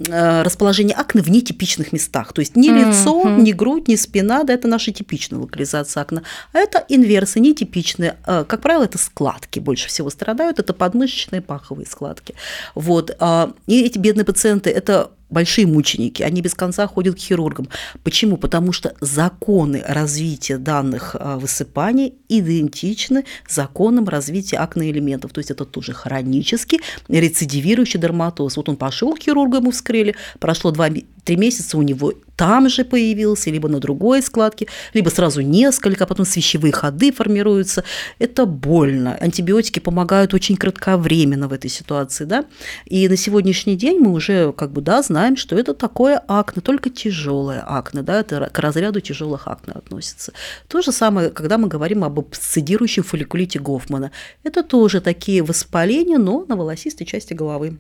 расположение 0.07 0.97
акне 0.97 1.23
в 1.23 1.31
нетипичных 1.31 1.93
местах. 1.93 2.33
То 2.33 2.41
есть 2.41 2.57
ни 2.57 2.69
лицо, 2.69 3.23
mm-hmm. 3.23 3.41
ни 3.41 3.53
грудь, 3.53 3.89
ни 3.89 3.97
спина, 3.97 4.45
да, 4.45 4.55
это 4.55 4.69
наша 4.69 4.93
типичная 4.93 5.39
локализация 5.39 6.03
акне. 6.03 6.23
А 6.53 6.59
это 6.59 6.85
инверсы, 6.89 7.41
нетипичные. 7.41 8.17
Э, 8.27 8.45
как 8.45 8.61
правило, 8.61 8.85
это 8.85 8.99
складки 8.99 9.59
больше 9.59 9.89
всего 9.89 10.11
страдают, 10.11 10.59
это 10.59 10.73
подмышечные 10.73 11.41
паховые 11.41 11.87
складки. 11.87 12.35
Вот. 12.75 13.17
А, 13.19 13.53
и 13.67 13.83
эти 13.83 13.99
бедные 13.99 14.25
пациенты, 14.25 14.71
это 14.71 15.11
большие 15.31 15.67
мученики, 15.67 16.23
они 16.23 16.41
без 16.41 16.55
конца 16.55 16.87
ходят 16.87 17.17
к 17.17 17.19
хирургам. 17.19 17.69
Почему? 18.03 18.37
Потому 18.37 18.73
что 18.73 18.95
законы 19.01 19.83
развития 19.87 20.59
данных 20.59 21.17
а, 21.19 21.39
высыпаний 21.39 22.15
идентичны 22.29 23.25
законам 23.49 24.09
развития 24.09 24.59
акноэлементов. 24.59 25.33
То 25.33 25.39
есть 25.39 25.51
это 25.51 25.65
тоже 25.65 25.93
хронический 25.93 26.81
рецидивирующий 27.09 28.01
дерматоз. 28.01 28.57
Вот 28.57 28.69
он 28.69 28.77
пошел 28.77 29.15
к 29.15 29.21
хирургу, 29.21 29.57
ему 29.57 29.71
вскрыли, 29.71 30.15
прошло 30.39 30.73
2-3 30.73 31.03
месяца, 31.37 31.77
у 31.79 31.83
него 31.83 32.13
там 32.39 32.69
же 32.69 32.85
появился, 32.85 33.51
либо 33.51 33.69
на 33.69 33.81
другой 33.81 34.23
складке, 34.23 34.69
либо 34.95 35.11
сразу 35.11 35.41
несколько, 35.41 36.05
а 36.05 36.07
потом 36.07 36.25
свищевые 36.25 36.73
ходы 36.73 37.11
формируются. 37.11 37.83
Это 38.21 38.47
больно. 38.47 39.19
Антибиотики 39.21 39.81
помогают 39.81 40.35
очень 40.35 40.57
кратковременно 40.57 41.49
в 41.49 41.53
этой 41.53 41.69
ситуации. 41.69 42.27
Да? 42.27 42.45
И 42.87 43.09
на 43.09 43.17
сегодняшний 43.17 43.75
день 43.77 43.99
мы 43.99 44.13
уже 44.13 44.53
как 44.53 44.71
бы, 44.71 44.81
да, 44.81 45.03
знаем, 45.03 45.37
что 45.37 45.57
это 45.57 45.75
такое 45.75 46.23
акне, 46.29 46.63
только 46.63 46.91
тяжелое 46.91 47.65
акне, 47.67 48.03
да, 48.03 48.21
это 48.21 48.49
к 48.53 48.59
разряду 48.61 49.01
тяжелых 49.01 49.49
акне 49.49 49.73
относится. 49.75 50.33
То 50.69 50.81
же 50.81 50.93
самое, 50.93 51.31
когда 51.31 51.59
мы 51.59 51.67
говорим 51.67 52.05
об 52.05 52.21
обсцидирующем 52.21 53.03
фолликулите 53.03 53.59
Гофмана. 53.59 54.13
Это 54.45 54.63
тоже 54.63 55.01
такие 55.01 55.43
воспаления, 55.43 56.19
но 56.19 56.45
на 56.47 56.55
волосистой 56.55 57.05
части 57.05 57.35
головы. 57.35 57.79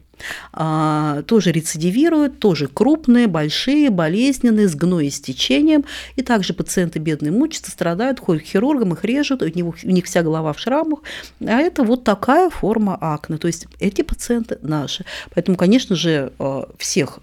А, 0.52 1.22
тоже 1.22 1.52
рецидивируют, 1.52 2.38
тоже 2.38 2.68
крупные, 2.68 3.26
большие, 3.26 3.90
болезненные, 3.90 4.68
с 4.68 4.74
гноестечением. 4.74 5.84
И 6.16 6.22
также 6.22 6.54
пациенты 6.54 6.98
бедные 6.98 7.32
мучатся, 7.32 7.70
страдают, 7.70 8.20
ходят 8.20 8.42
к 8.42 8.46
хирургам, 8.46 8.94
их 8.94 9.04
режут, 9.04 9.42
у 9.42 9.46
них, 9.46 9.64
у 9.84 9.90
них 9.90 10.04
вся 10.04 10.22
голова 10.22 10.52
в 10.52 10.58
шрамах. 10.58 11.00
А 11.40 11.58
это 11.58 11.82
вот 11.82 12.04
такая 12.04 12.50
форма 12.50 12.96
акне. 13.00 13.38
То 13.38 13.46
есть 13.46 13.66
эти 13.80 14.02
пациенты 14.02 14.58
наши. 14.62 15.04
Поэтому, 15.34 15.56
конечно 15.56 15.96
же, 15.96 16.32
э, 16.38 16.62
всех 16.78 17.20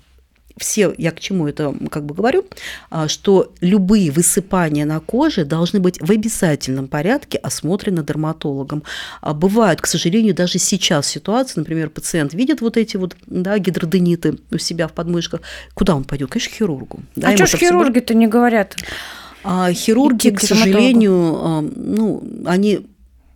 все, 0.57 0.93
я 0.97 1.11
к 1.11 1.19
чему 1.19 1.47
это 1.47 1.73
как 1.91 2.05
бы 2.05 2.15
говорю, 2.15 2.45
а, 2.89 3.07
что 3.07 3.53
любые 3.61 4.11
высыпания 4.11 4.85
на 4.85 4.99
коже 4.99 5.43
должны 5.43 5.79
быть 5.79 5.99
в 6.01 6.09
обязательном 6.11 6.87
порядке 6.87 7.37
осмотрены 7.37 8.03
дерматологом. 8.03 8.83
А 9.21 9.33
бывают, 9.33 9.81
к 9.81 9.87
сожалению, 9.87 10.33
даже 10.33 10.59
сейчас 10.59 11.07
ситуации, 11.07 11.59
например, 11.59 11.89
пациент 11.89 12.33
видит 12.33 12.61
вот 12.61 12.77
эти 12.77 12.97
вот 12.97 13.15
да, 13.27 13.57
гидродениты 13.57 14.37
у 14.51 14.57
себя 14.57 14.87
в 14.87 14.93
подмышках, 14.93 15.41
куда 15.73 15.95
он 15.95 16.03
пойдет? 16.03 16.29
Конечно, 16.29 16.51
к 16.51 16.55
хирургу. 16.55 16.99
Да, 17.15 17.29
а 17.29 17.35
что 17.35 17.45
ж 17.45 17.57
хирурги-то 17.57 18.13
не 18.13 18.27
говорят? 18.27 18.75
А 19.43 19.71
хирурги, 19.73 20.29
к 20.29 20.41
сожалению, 20.41 21.35
а, 21.35 21.61
ну, 21.61 22.23
они 22.45 22.87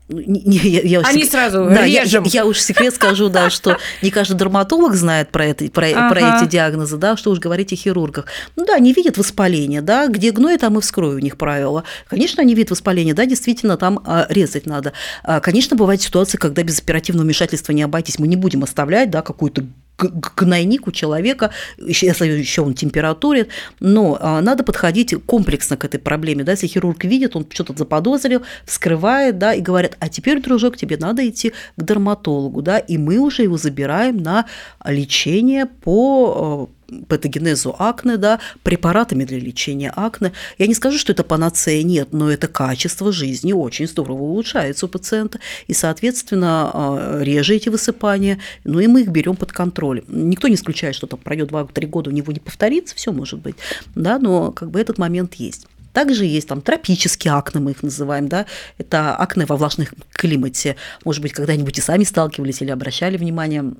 не, 0.09 0.57
я, 0.57 0.81
я 0.81 0.99
Они 1.01 1.21
сек... 1.21 1.31
сразу 1.31 1.65
да, 1.65 1.85
режем. 1.85 2.23
Я, 2.23 2.41
я 2.41 2.45
уж 2.45 2.59
секрет 2.59 2.95
скажу, 2.95 3.29
да, 3.29 3.49
что 3.51 3.77
не 4.01 4.09
каждый 4.09 4.37
дерматолог 4.37 4.95
знает 4.95 5.29
про, 5.29 5.45
это, 5.45 5.69
про, 5.69 5.87
ага. 5.87 6.09
про 6.09 6.19
эти 6.37 6.49
диагнозы, 6.49 6.97
да, 6.97 7.15
что 7.15 7.29
уж 7.31 7.39
говорить 7.39 7.71
о 7.73 7.75
хирургах. 7.75 8.25
Ну 8.55 8.65
да, 8.65 8.75
они 8.75 8.93
видят 8.93 9.17
воспаление, 9.17 9.81
да, 9.81 10.07
где 10.07 10.31
гной, 10.31 10.57
там 10.57 10.77
и 10.77 10.81
вскрою 10.81 11.17
у 11.17 11.19
них 11.19 11.37
правило. 11.37 11.83
Конечно, 12.07 12.41
они 12.41 12.55
видят 12.55 12.71
воспаление, 12.71 13.13
да, 13.13 13.25
действительно, 13.25 13.77
там 13.77 14.01
а, 14.05 14.25
резать 14.29 14.65
надо. 14.65 14.93
А, 15.23 15.39
конечно, 15.39 15.77
бывают 15.77 16.01
ситуации, 16.01 16.37
когда 16.37 16.63
без 16.63 16.79
оперативного 16.79 17.25
вмешательства 17.25 17.71
не 17.71 17.83
обойтись, 17.83 18.17
мы 18.17 18.27
не 18.27 18.35
будем 18.35 18.63
оставлять, 18.63 19.11
да, 19.11 19.21
какую-то 19.21 19.65
гнойник 19.99 20.87
у 20.87 20.91
человека, 20.91 21.51
если 21.77 22.27
еще 22.27 22.61
он 22.61 22.73
температурит, 22.73 23.49
но 23.79 24.17
а, 24.19 24.41
надо 24.41 24.63
подходить 24.63 25.13
комплексно 25.25 25.77
к 25.77 25.85
этой 25.85 25.99
проблеме. 25.99 26.43
Да? 26.43 26.53
Если 26.53 26.67
хирург 26.67 27.03
видит, 27.03 27.35
он 27.35 27.45
что-то 27.51 27.73
заподозрил, 27.77 28.43
вскрывает, 28.65 29.37
да, 29.37 29.53
и 29.53 29.61
говорят, 29.61 29.97
а 29.99 30.09
теперь, 30.09 30.41
дружок, 30.41 30.77
тебе 30.77 30.97
надо 30.97 31.27
идти 31.27 31.53
к 31.75 31.83
дерматологу, 31.83 32.61
да, 32.61 32.79
и 32.79 32.97
мы 32.97 33.17
уже 33.19 33.43
его 33.43 33.57
забираем 33.57 34.17
на 34.17 34.45
лечение 34.85 35.65
по 35.65 36.69
патогенезу 37.07 37.75
акне, 37.77 38.17
да, 38.17 38.39
препаратами 38.63 39.23
для 39.23 39.39
лечения 39.39 39.91
акне. 39.95 40.31
Я 40.57 40.67
не 40.67 40.73
скажу, 40.73 40.97
что 40.97 41.11
это 41.11 41.23
панацея, 41.23 41.83
нет, 41.83 42.09
но 42.11 42.31
это 42.31 42.47
качество 42.47 43.11
жизни 43.11 43.53
очень 43.53 43.87
здорово 43.87 44.21
улучшается 44.21 44.85
у 44.85 44.89
пациента, 44.89 45.39
и, 45.67 45.73
соответственно, 45.73 46.71
а, 46.73 47.19
реже 47.21 47.55
эти 47.55 47.69
высыпания, 47.69 48.39
ну 48.63 48.79
и 48.79 48.87
мы 48.87 49.01
их 49.01 49.09
берем 49.09 49.35
под 49.35 49.51
контроль. 49.51 50.03
Никто 50.07 50.47
не 50.47 50.55
исключает, 50.55 50.95
что 50.95 51.07
там 51.07 51.19
пройдет 51.19 51.51
2-3 51.51 51.87
года, 51.87 52.09
у 52.09 52.13
него 52.13 52.31
не 52.31 52.39
повторится, 52.39 52.95
все 52.95 53.11
может 53.11 53.39
быть, 53.39 53.55
да, 53.95 54.19
но 54.19 54.51
как 54.51 54.71
бы 54.71 54.79
этот 54.79 54.97
момент 54.97 55.35
есть. 55.35 55.67
Также 55.93 56.25
есть 56.25 56.47
там 56.47 56.61
тропические 56.61 57.33
акне, 57.33 57.61
мы 57.61 57.71
их 57.71 57.83
называем, 57.83 58.27
да, 58.27 58.45
это 58.77 59.15
акне 59.15 59.45
во 59.45 59.57
влажном 59.57 59.87
климате. 60.11 60.75
Может 61.03 61.21
быть, 61.21 61.33
когда-нибудь 61.33 61.77
и 61.77 61.81
сами 61.81 62.03
сталкивались 62.03 62.61
или 62.61 62.69
обращали 62.69 63.17
внимание 63.17 63.73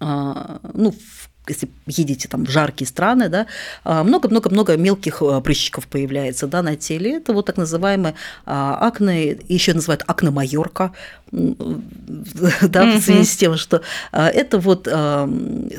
а, 0.00 0.60
ну, 0.74 0.94
если 1.48 1.68
едете 1.86 2.28
там 2.28 2.46
в 2.46 2.50
жаркие 2.50 2.88
страны, 2.88 3.28
да, 3.28 3.46
а, 3.84 4.04
много-много-много 4.04 4.76
мелких 4.76 5.22
а, 5.22 5.40
прыщиков 5.40 5.86
появляется 5.86 6.46
да, 6.46 6.62
на 6.62 6.76
теле. 6.76 7.16
Это 7.16 7.32
вот 7.32 7.46
так 7.46 7.56
называемые 7.56 8.14
акне, 8.44 9.38
еще 9.48 9.74
называют 9.74 10.04
акне 10.06 10.30
Майорка, 10.30 10.92
да, 11.32 12.84
в 12.86 13.00
связи 13.00 13.24
с 13.24 13.36
тем, 13.36 13.56
что 13.56 13.82
это 14.12 14.58
вот 14.58 14.88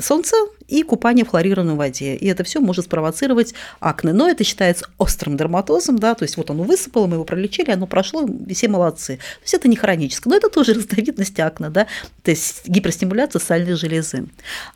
солнце 0.00 0.36
и 0.68 0.82
купание 0.82 1.24
в 1.24 1.28
хлорированной 1.28 1.74
воде. 1.74 2.14
И 2.14 2.26
это 2.26 2.44
все 2.44 2.60
может 2.60 2.86
спровоцировать 2.86 3.54
акне. 3.80 4.12
Но 4.12 4.28
это 4.28 4.44
считается 4.44 4.86
острым 4.98 5.36
дерматозом, 5.36 5.98
да, 5.98 6.14
то 6.14 6.24
есть 6.24 6.36
вот 6.36 6.50
оно 6.50 6.62
высыпало, 6.62 7.06
мы 7.06 7.14
его 7.14 7.24
пролечили, 7.24 7.70
оно 7.70 7.86
прошло, 7.86 8.26
все 8.50 8.68
молодцы. 8.68 9.16
То 9.16 9.42
есть 9.42 9.54
это 9.54 9.68
не 9.68 9.76
хроническое, 9.76 10.30
но 10.30 10.36
это 10.36 10.48
тоже 10.48 10.74
разновидность 10.74 11.38
акне, 11.40 11.70
да, 11.70 11.86
то 12.22 12.30
есть 12.30 12.68
гиперстимуляция 12.68 13.40
сальной 13.40 13.74
железы. 13.74 14.26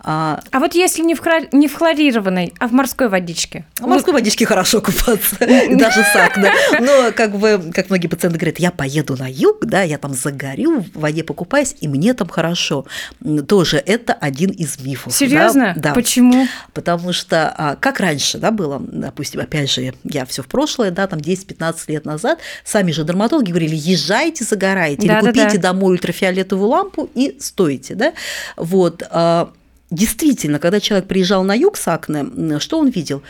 А, 0.01 0.43
а 0.51 0.59
вот 0.59 0.75
если 0.75 1.03
не 1.03 1.15
в, 1.15 1.21
хлор... 1.21 1.43
не 1.53 1.69
в 1.69 1.75
хлорированной, 1.75 2.53
а 2.59 2.69
в 2.69 2.73
морской 2.73 3.09
водичке? 3.09 3.65
В 3.79 3.87
морской 3.87 4.13
водичке 4.13 4.47
хорошо 4.47 4.81
купаться, 4.81 5.37
даже 5.41 6.03
с 6.03 6.17
акне. 6.17 6.53
Но 6.81 7.13
как 7.13 7.37
бы, 7.37 7.71
как 7.75 7.91
многие 7.91 8.09
пациенты 8.09 8.39
говорят, 8.39 8.59
я 8.59 8.71
поеду 8.71 9.17
на 9.17 9.31
юг, 9.31 9.65
да, 9.65 9.83
я 9.83 9.99
там 9.99 10.15
загорю, 10.15 10.85
в 10.95 11.01
воде 11.01 11.25
покупаюсь, 11.25 11.75
и 11.81 11.89
мне 11.89 12.15
там 12.15 12.29
хорошо. 12.29 12.87
Тоже 13.47 13.83
это 13.85 14.13
один 14.13 14.51
из 14.51 14.79
мифов. 14.81 15.15
Серьезно? 15.15 15.75
Да. 15.79 15.95
Почему? 15.95 16.47
Потому 16.75 17.13
что, 17.13 17.55
а, 17.57 17.77
как 17.77 18.01
раньше, 18.01 18.39
да, 18.39 18.51
было, 18.51 18.81
допустим, 18.81 19.41
опять 19.41 19.71
же, 19.71 19.93
я 20.05 20.27
все 20.27 20.43
в 20.43 20.47
прошлое, 20.47 20.91
да, 20.91 21.07
там 21.07 21.21
10-15 21.21 21.77
лет 21.89 22.05
назад, 22.05 22.41
сами 22.65 22.91
же 22.91 23.05
дерматологи 23.05 23.51
говорили, 23.51 23.77
езжайте, 23.77 24.45
загорайте, 24.45 25.07
да, 25.07 25.19
или 25.19 25.27
купите 25.27 25.47
да, 25.47 25.55
да. 25.55 25.61
домой 25.61 25.93
ультрафиолетовую 25.95 26.69
лампу 26.69 27.09
и 27.15 27.37
стойте, 27.41 27.95
да, 27.95 28.13
вот. 28.57 29.03
А, 29.11 29.53
действительно, 29.91 30.59
когда 30.59 30.81
человек 30.81 31.07
приезжал 31.07 31.45
на 31.45 31.55
юг 31.55 31.77
с 31.77 31.89
акне, 31.89 32.27
что 32.59 32.79
он 32.79 32.89
видел? 32.89 33.23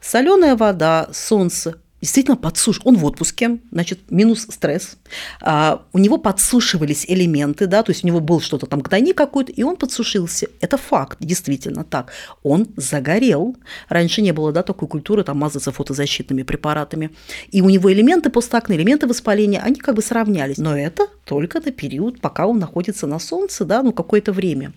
Соленая 0.00 0.54
вода, 0.54 1.08
солнце, 1.12 1.76
действительно 2.04 2.36
подсуш... 2.36 2.80
Он 2.84 2.96
в 2.96 3.04
отпуске, 3.04 3.58
значит, 3.72 4.10
минус 4.10 4.46
стресс. 4.50 4.96
А, 5.40 5.82
у 5.92 5.98
него 5.98 6.18
подсушивались 6.18 7.06
элементы, 7.08 7.66
да, 7.66 7.82
то 7.82 7.92
есть 7.92 8.04
у 8.04 8.06
него 8.06 8.20
был 8.20 8.40
что-то 8.40 8.66
там 8.66 8.80
гнойник 8.80 9.16
какой-то, 9.16 9.52
и 9.52 9.62
он 9.62 9.76
подсушился. 9.76 10.48
Это 10.60 10.76
факт, 10.76 11.18
действительно 11.20 11.82
так. 11.82 12.12
Он 12.42 12.66
загорел. 12.76 13.56
Раньше 13.88 14.20
не 14.20 14.32
было, 14.32 14.52
да, 14.52 14.62
такой 14.62 14.86
культуры, 14.86 15.24
там, 15.24 15.38
мазаться 15.38 15.72
фотозащитными 15.72 16.42
препаратами. 16.42 17.10
И 17.50 17.62
у 17.62 17.70
него 17.70 17.90
элементы 17.90 18.28
постакны, 18.28 18.74
элементы 18.74 19.06
воспаления, 19.06 19.60
они 19.60 19.76
как 19.76 19.94
бы 19.94 20.02
сравнялись. 20.02 20.58
Но 20.58 20.76
это 20.76 21.06
только 21.24 21.60
на 21.64 21.72
период, 21.72 22.20
пока 22.20 22.46
он 22.46 22.58
находится 22.58 23.06
на 23.06 23.18
солнце, 23.18 23.64
да, 23.64 23.82
ну, 23.82 23.92
какое-то 23.92 24.32
время. 24.32 24.72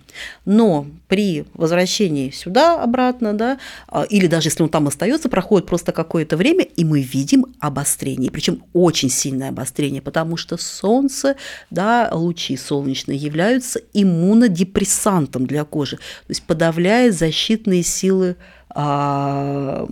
Но 0.45 0.87
при 1.09 1.45
возвращении 1.53 2.31
сюда 2.31 2.81
обратно, 2.81 3.33
да, 3.33 3.57
а, 3.89 4.03
или 4.03 4.27
даже 4.27 4.47
если 4.47 4.63
он 4.63 4.69
там 4.69 4.87
остается, 4.87 5.27
проходит 5.27 5.67
просто 5.67 5.91
какое-то 5.91 6.37
время, 6.37 6.63
и 6.63 6.85
мы 6.85 7.01
видим, 7.01 7.16
видим 7.17 7.45
обострение, 7.59 8.31
причем 8.31 8.63
очень 8.73 9.09
сильное 9.09 9.49
обострение, 9.49 10.01
потому 10.01 10.37
что 10.37 10.57
солнце, 10.57 11.35
да, 11.71 12.09
лучи 12.11 12.55
солнечные 12.57 13.17
являются 13.17 13.81
иммунодепрессантом 13.93 15.47
для 15.47 15.63
кожи, 15.63 15.97
то 15.97 16.29
есть 16.29 16.43
подавляет 16.43 17.15
защитные 17.15 17.83
силы 17.83 18.35
а, 18.69 19.87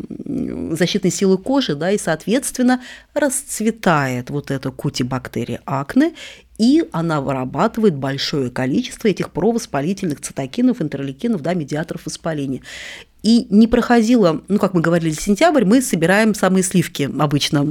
защитные 0.72 1.10
силы 1.10 1.38
кожи, 1.40 1.76
да, 1.76 1.92
и, 1.92 1.98
соответственно, 1.98 2.82
расцветает 3.16 4.30
вот 4.30 4.52
эта 4.52 4.70
кутибактерия 4.70 5.62
акне, 5.66 6.14
и 6.58 6.88
она 6.92 7.20
вырабатывает 7.22 7.96
большое 7.96 8.52
количество 8.52 9.08
этих 9.08 9.32
провоспалительных 9.32 10.22
цитокинов, 10.22 10.82
интерлейкинов, 10.82 11.42
да, 11.42 11.54
медиаторов 11.54 12.06
воспаления. 12.06 12.62
И 13.26 13.48
не 13.50 13.66
проходило, 13.66 14.44
ну, 14.50 14.60
как 14.60 14.76
мы 14.76 14.82
говорили, 14.82 15.12
сентябрь, 15.12 15.66
мы 15.66 15.82
собираем 15.82 16.36
самые 16.36 16.62
сливки 16.62 17.10
обычно. 17.20 17.66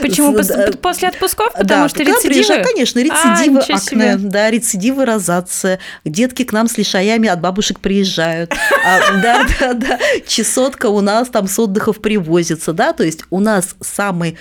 Почему? 0.00 0.32
После 0.80 1.08
отпусков? 1.08 1.52
Потому 1.52 1.82
да, 1.82 1.88
что 1.90 2.02
рецидивы? 2.02 2.64
конечно, 2.64 2.98
рецидивы, 2.98 3.60
а, 3.60 3.76
акне, 3.76 4.16
да, 4.16 4.50
рецидивы, 4.50 5.04
розация. 5.04 5.80
Детки 6.06 6.44
к 6.44 6.52
нам 6.54 6.66
с 6.66 6.78
лишаями 6.78 7.28
от 7.28 7.42
бабушек 7.42 7.78
приезжают. 7.78 8.54
А, 8.82 9.20
да, 9.20 9.46
да, 9.60 9.74
да. 9.74 9.98
Чесотка 10.26 10.86
у 10.86 11.02
нас 11.02 11.28
там 11.28 11.46
с 11.46 11.58
отдыхов 11.58 12.00
привозится, 12.00 12.72
да, 12.72 12.94
то 12.94 13.04
есть 13.04 13.24
у 13.28 13.38
нас 13.38 13.76
самый 13.82 14.38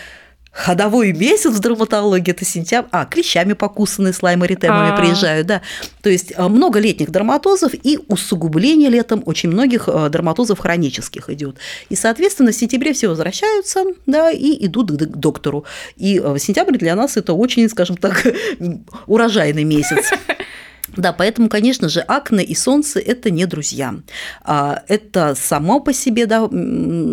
ходовой 0.52 1.14
месяц 1.14 1.52
в 1.52 1.60
дерматологии– 1.60 2.32
это 2.32 2.46
сентябрь. 2.46 2.88
А, 2.92 3.06
клещами 3.06 3.54
покусанные 3.54 4.14
с 4.14 4.22
лайморитемами 4.24 4.98
приезжают, 4.98 5.48
да. 5.48 5.62
То 6.02 6.10
есть 6.10 6.34
э, 6.36 6.48
много 6.48 6.80
летних 6.80 7.12
дерматозов 7.12 7.74
и 7.74 8.00
усугубление 8.08 8.90
летом 8.90 9.22
очень 9.26 9.50
многих 9.50 9.88
э, 9.88 10.10
дерматозов 10.12 10.60
хронических 10.60 11.30
идет. 11.30 11.58
И, 11.90 11.96
соответственно, 11.96 12.52
в 12.52 12.56
сентябре 12.56 12.94
все 12.94 13.08
возвращаются, 13.08 13.84
да, 14.06 14.32
и 14.32 14.66
идут 14.66 14.92
к 14.92 14.96
доктору. 14.96 15.66
И 15.98 16.22
э, 16.24 16.38
сентябрь 16.40 16.78
для 16.78 16.96
нас– 16.96 17.18
это 17.18 17.34
очень, 17.34 17.70
скажем 17.70 17.98
так, 17.98 18.26
урожайный 19.08 19.64
месяц. 19.64 20.12
Да, 21.00 21.14
поэтому, 21.14 21.48
конечно 21.48 21.88
же, 21.88 22.02
акне 22.02 22.44
и 22.44 22.54
солнце– 22.54 23.00
это 23.06 23.32
не 23.32 23.46
друзья. 23.46 23.96
А, 24.44 24.84
это 24.90 25.34
само 25.34 25.80
по 25.80 25.94
себе, 25.94 26.26
да, 26.26 26.42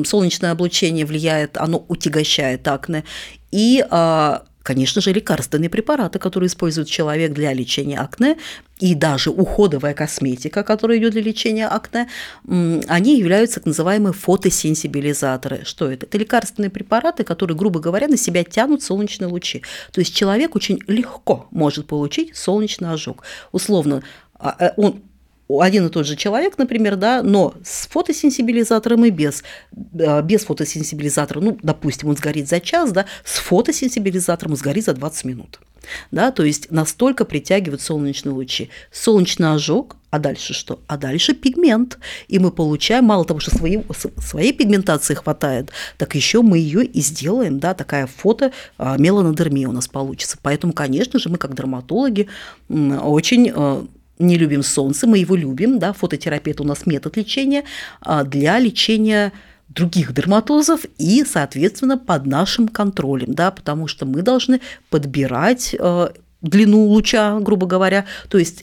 солнечное 0.05 0.51
облучение 0.51 1.07
влияет, 1.07 1.57
оно 1.57 1.85
утягощает 1.87 2.67
акне. 2.67 3.05
И 3.53 3.87
а, 3.89 4.43
конечно 4.67 5.01
же, 5.01 5.13
лекарственные 5.13 5.71
препараты, 5.71 6.19
которые 6.19 6.49
использует 6.49 6.89
человек 6.89 7.33
для 7.33 7.53
лечения 7.53 8.01
акне, 8.01 8.37
и 8.81 8.95
даже 8.97 9.31
уходовая 9.31 9.95
косметика, 9.95 10.65
которая 10.65 10.99
идет 10.99 11.13
для 11.13 11.23
лечения 11.23 11.69
акне, 11.69 12.09
они 12.47 13.17
являются 13.17 13.61
так 13.61 13.67
называемые 13.67 14.13
фотосенсибилизаторы. 14.13 15.65
Что 15.65 15.89
это? 15.91 16.07
Это 16.07 16.19
лекарственные 16.19 16.71
препараты, 16.71 17.23
которые, 17.23 17.57
грубо 17.57 17.79
говоря, 17.79 18.09
на 18.09 18.17
себя 18.17 18.43
тянут 18.43 18.83
солнечные 18.83 19.29
лучи. 19.29 19.63
То 19.93 20.01
есть 20.01 20.15
человек 20.15 20.57
очень 20.57 20.81
легко 20.89 21.47
может 21.53 21.87
получить 21.87 22.37
солнечный 22.37 22.91
ожог. 22.91 23.23
Условно, 23.53 24.03
а, 24.35 24.57
э, 24.59 24.73
он 24.77 25.01
один 25.49 25.87
и 25.87 25.91
тот 25.91 26.07
же 26.07 26.17
человек, 26.17 26.59
например, 26.59 26.97
да, 26.97 27.23
но 27.23 27.55
с 27.63 27.87
фотосенсибилизатором 27.87 29.05
и 29.05 29.11
без, 29.11 29.45
без 29.73 30.45
фотосенсибилизатора, 30.45 31.41
ну, 31.41 31.59
допустим, 31.63 32.09
он 32.09 32.17
сгорит 32.17 32.49
за 32.49 32.61
час, 32.61 32.93
да, 32.93 33.07
с 33.25 33.39
фотосенсибилизатором 33.39 34.57
сгорит 34.57 34.85
за 34.85 34.95
20 34.95 35.25
минут. 35.25 35.61
Да, 36.11 36.31
то 36.31 36.43
есть 36.43 36.71
настолько 36.71 37.25
притягивают 37.25 37.81
солнечные 37.81 38.33
лучи. 38.33 38.71
Солнечный 38.91 39.53
ожог, 39.55 39.97
а 40.11 40.19
дальше 40.19 40.55
что? 40.55 40.81
А 40.87 40.97
дальше 40.97 41.35
пигмент. 41.35 41.99
И 42.29 42.39
мы 42.39 42.51
получаем, 42.51 43.05
мало 43.05 43.25
того, 43.25 43.41
что 43.41 43.57
своей, 43.57 43.85
своей 44.19 44.53
пигментации 44.53 45.15
хватает, 45.15 45.71
так 45.99 46.15
еще 46.15 46.43
мы 46.43 46.59
ее 46.59 46.85
и 46.85 47.01
сделаем, 47.01 47.59
да, 47.59 47.75
такая 47.75 48.07
фото 48.07 48.53
а, 48.79 48.97
меланодермия 48.99 49.69
у 49.69 49.73
нас 49.73 49.89
получится. 49.89 50.39
Поэтому, 50.43 50.73
конечно 50.73 51.19
же, 51.19 51.29
мы 51.29 51.39
как 51.39 51.55
дерматологи 51.55 52.29
очень 52.69 53.53
а, 53.55 53.87
не 54.19 54.37
любим 54.37 54.63
солнце, 54.63 55.07
мы 55.07 55.19
его 55.19 55.37
любим, 55.37 55.79
да, 55.79 55.93
фототерапия– 55.93 56.55
это 56.55 56.63
у 56.63 56.67
нас 56.67 56.87
метод 56.87 57.17
лечения 57.17 57.65
а, 58.01 58.25
для 58.25 58.59
лечения 58.59 59.33
других 59.69 60.13
дерматозов 60.13 60.83
и, 60.99 61.25
соответственно, 61.25 61.99
под 61.99 62.27
нашим 62.27 62.69
контролем, 62.69 63.35
да, 63.35 63.51
потому 63.51 63.89
что 63.89 64.07
мы 64.07 64.23
должны 64.23 64.61
подбирать 64.91 65.75
а, 65.79 66.13
длину 66.43 66.87
луча, 66.87 67.39
грубо 67.41 67.67
говоря, 67.67 68.07
то 68.29 68.39
есть 68.39 68.63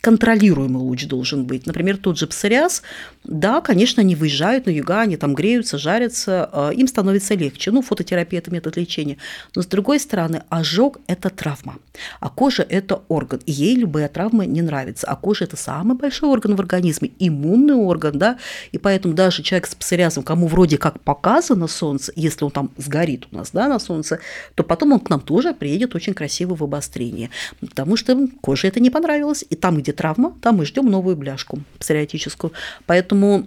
контролируемый 0.00 0.82
луч 0.82 1.06
должен 1.06 1.44
быть. 1.44 1.66
Например, 1.66 1.96
тот 1.96 2.18
же 2.18 2.26
псориаз, 2.26 2.82
да, 3.24 3.60
конечно, 3.60 4.00
они 4.02 4.14
выезжают 4.14 4.66
на 4.66 4.70
юга, 4.70 5.00
они 5.00 5.16
там 5.16 5.34
греются, 5.34 5.78
жарятся, 5.78 6.48
а, 6.52 6.70
им 6.70 6.86
становится 6.86 7.34
легче. 7.34 7.70
Ну, 7.70 7.82
фототерапия– 7.82 8.38
это 8.40 8.50
метод 8.50 8.76
лечения. 8.76 9.16
Но, 9.54 9.62
с 9.62 9.66
другой 9.66 10.00
стороны, 10.00 10.42
ожог– 10.48 10.98
это 11.06 11.30
травма, 11.30 11.76
а 12.20 12.28
кожа– 12.28 12.62
это 12.68 13.02
орган, 13.08 13.40
и 13.44 13.52
ей 13.52 13.76
любая 13.76 14.08
травма 14.08 14.46
не 14.46 14.62
нравится. 14.62 15.06
А 15.06 15.16
кожа– 15.16 15.44
это 15.46 15.56
самый 15.56 15.96
большой 15.96 16.30
орган 16.30 16.54
в 16.56 16.60
организме, 16.60 17.10
иммунный 17.18 17.74
орган, 17.74 18.18
да, 18.18 18.38
и 18.72 18.78
поэтому 18.78 19.14
даже 19.14 19.42
человек 19.42 19.66
с 19.66 19.74
псориазом, 19.74 20.22
кому 20.22 20.46
вроде 20.46 20.78
как 20.78 21.00
показано 21.00 21.66
солнце, 21.66 22.12
если 22.14 22.44
он 22.44 22.50
там 22.50 22.70
сгорит 22.76 23.26
у 23.32 23.36
нас, 23.36 23.50
да, 23.52 23.68
на 23.68 23.78
солнце, 23.78 24.20
то 24.54 24.62
потом 24.62 24.92
он 24.92 25.00
к 25.00 25.10
нам 25.10 25.20
тоже 25.20 25.54
приедет 25.54 25.94
очень 25.94 26.14
красиво 26.14 26.54
в 26.54 26.62
обострение, 26.62 27.30
потому 27.60 27.96
что 27.96 28.28
коже 28.40 28.68
это 28.68 28.80
не 28.80 28.90
понравилось, 28.90 29.44
и 29.50 29.56
там, 29.56 29.78
где 29.78 29.87
где 29.88 29.92
травма, 29.94 30.34
там 30.42 30.56
мы 30.56 30.66
ждем 30.66 30.90
новую 30.90 31.16
бляшку 31.16 31.60
псориатическую. 31.78 32.52
Поэтому 32.86 33.46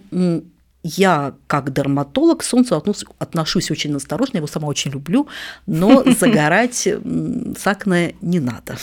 я 0.84 1.34
как 1.46 1.72
дерматолог 1.72 2.40
к 2.40 2.44
солнцу 2.44 2.76
отношусь, 3.20 3.70
очень 3.70 3.96
осторожно, 3.96 4.38
его 4.38 4.48
сама 4.48 4.68
очень 4.68 4.92
люблю, 4.92 5.28
но 5.68 6.04
загорать 6.20 6.88
с 6.88 7.68
акне 7.68 8.16
не 8.22 8.40
надо. 8.40 8.78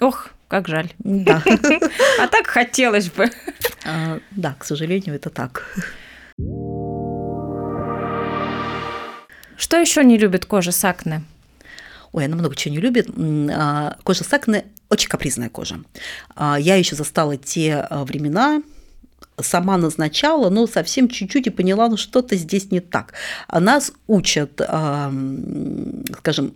Ох, 0.00 0.28
как 0.46 0.68
жаль. 0.68 0.92
Да. 0.98 1.42
А 2.20 2.28
так 2.28 2.46
хотелось 2.46 3.10
бы. 3.10 3.30
А, 3.84 4.18
да, 4.30 4.54
к 4.58 4.64
сожалению, 4.64 5.16
это 5.16 5.30
так. 5.30 5.64
Что 9.56 9.76
еще 9.76 10.04
не 10.04 10.18
любит 10.18 10.46
кожа 10.46 10.70
с 10.70 10.84
акне? 10.84 11.22
Ой, 12.12 12.24
она 12.24 12.36
много 12.36 12.54
чего 12.54 12.74
не 12.74 12.80
любит. 12.80 13.08
А, 13.52 13.96
кожа 14.04 14.22
с 14.24 14.32
акне 14.32 14.64
очень 14.90 15.08
капризная 15.08 15.48
кожа. 15.48 15.80
А, 16.34 16.58
я 16.58 16.76
еще 16.76 16.96
застала 16.96 17.36
те 17.36 17.86
времена, 17.90 18.62
сама 19.40 19.76
назначала, 19.76 20.50
но 20.50 20.66
совсем 20.66 21.08
чуть-чуть 21.08 21.46
и 21.46 21.50
поняла, 21.50 21.88
ну 21.88 21.96
что-то 21.96 22.36
здесь 22.36 22.70
не 22.70 22.80
так. 22.80 23.14
А 23.46 23.60
нас 23.60 23.92
учат, 24.06 24.60
скажем, 26.18 26.54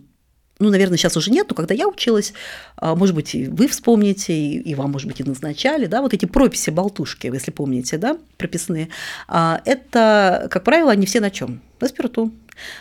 ну, 0.59 0.69
наверное, 0.69 0.97
сейчас 0.97 1.17
уже 1.17 1.31
нет, 1.31 1.47
но 1.49 1.55
когда 1.55 1.73
я 1.73 1.87
училась, 1.87 2.33
а, 2.77 2.95
может 2.95 3.15
быть, 3.15 3.35
и 3.35 3.47
вы 3.47 3.67
вспомните, 3.67 4.33
и 4.33 4.75
вам, 4.75 4.91
может 4.91 5.07
быть, 5.07 5.19
и 5.19 5.23
назначали, 5.23 5.87
да, 5.87 6.01
вот 6.01 6.13
эти 6.13 6.25
прописи 6.25 6.69
болтушки, 6.69 7.27
если 7.27 7.51
помните, 7.51 7.97
да, 7.97 8.17
прописные, 8.37 8.89
а, 9.27 9.61
это, 9.65 10.47
как 10.49 10.63
правило, 10.63 10.91
они 10.91 11.05
все 11.05 11.19
на 11.19 11.31
чем? 11.31 11.61
На 11.81 11.87
спирту, 11.87 12.31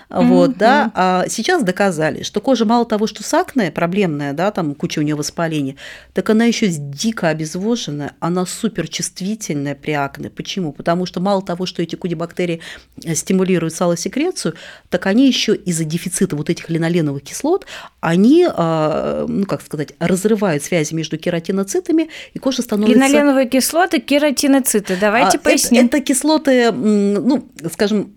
вот, 0.09 0.51
mm-hmm. 0.51 0.59
да, 0.59 0.93
а 0.95 1.25
сейчас 1.29 1.62
доказали, 1.62 2.23
что 2.23 2.41
кожа 2.41 2.64
мало 2.64 2.85
того, 2.85 3.07
что 3.07 3.23
сакная, 3.23 3.70
проблемная, 3.70 4.33
да, 4.33 4.51
там 4.51 4.75
куча 4.75 4.99
у 4.99 5.03
нее 5.03 5.14
воспаления, 5.14 5.77
так 6.12 6.29
она 6.31 6.45
еще 6.45 6.68
дико 6.68 7.29
обезвоженная, 7.29 8.12
она 8.20 8.47
супер 8.47 8.89
чувствительная 8.89 9.75
при 9.75 9.93
акне. 9.93 10.31
Почему? 10.31 10.73
Потому 10.73 11.07
что 11.07 11.20
мало 11.20 11.43
того, 11.43 11.66
что 11.66 11.83
эти 11.83 11.97
кудибактерии 11.97 12.61
э, 13.05 13.14
стимулируют 13.14 13.75
салосекрецию, 13.75 14.55
так 14.91 15.07
они 15.07 15.27
еще 15.27 15.55
из-за 15.55 15.85
дефицита 15.85 16.37
вот 16.37 16.51
этих 16.51 16.68
линоленовых 16.68 17.23
кислот, 17.23 17.66
они, 18.01 18.47
а, 18.49 19.27
ну, 19.29 19.47
как 19.47 19.62
сказать, 19.62 19.95
разрывают 19.99 20.62
связи 20.62 20.95
между 20.95 21.16
кератиноцитами, 21.18 22.09
и 22.35 22.39
кожа 22.39 22.62
становится... 22.62 22.99
Линоленовые 22.99 23.49
кислоты, 23.49 24.01
кератиноциты, 24.01 24.97
давайте 25.01 25.39
а, 25.39 25.41
поясним. 25.41 25.87
Это, 25.87 25.99
это 25.99 26.07
кислоты, 26.07 26.73
ну, 26.73 27.49
скажем, 27.73 28.12